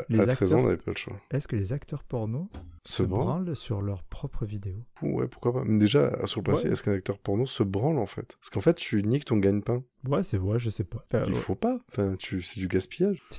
Les 0.10 0.20
à 0.22 0.28
13 0.28 0.54
ans, 0.54 0.60
on 0.60 0.64
n'avait 0.64 0.78
pas 0.78 0.92
le 0.92 0.98
choix. 0.98 1.20
est-ce 1.32 1.48
que 1.48 1.56
les 1.56 1.74
acteurs 1.74 2.04
porno 2.04 2.50
Se 2.84 2.98
se 2.98 3.04
branle 3.04 3.44
branlent 3.44 3.56
sur 3.56 3.82
leurs 3.82 4.04
propres 4.04 4.46
vidéos 4.46 4.84
Ouais, 5.02 5.28
pourquoi 5.28 5.54
pas. 5.54 5.64
Mais 5.66 5.78
déjà, 5.80 6.26
sur 6.26 6.42
le 6.42 6.54
Ouais. 6.54 6.68
est-ce 6.72 6.84
qu'un 6.84 6.94
acteur 6.94 7.18
porno 7.20 7.46
se 7.46 7.64
branle 7.64 7.98
en 8.00 8.06
fait? 8.06 8.36
Parce 8.40 8.50
qu'en 8.50 8.62
fait, 8.62 8.76
tu 8.76 9.02
niques 9.04 9.26
ton 9.26 9.38
gagne-pain. 9.38 9.84
Ouais, 10.08 10.24
c'est 10.24 10.38
vrai, 10.38 10.60
je 10.60 10.70
sais 10.70 10.84
pas. 10.84 11.04
Enfin, 11.06 11.24
Il 11.28 11.34
ouais. 11.34 11.40
faut 11.40 11.56
pas. 11.56 11.80
Enfin, 11.92 12.16
tu... 12.18 12.42
c'est 12.42 12.60
du 12.60 12.68
gaspillage. 12.68 13.22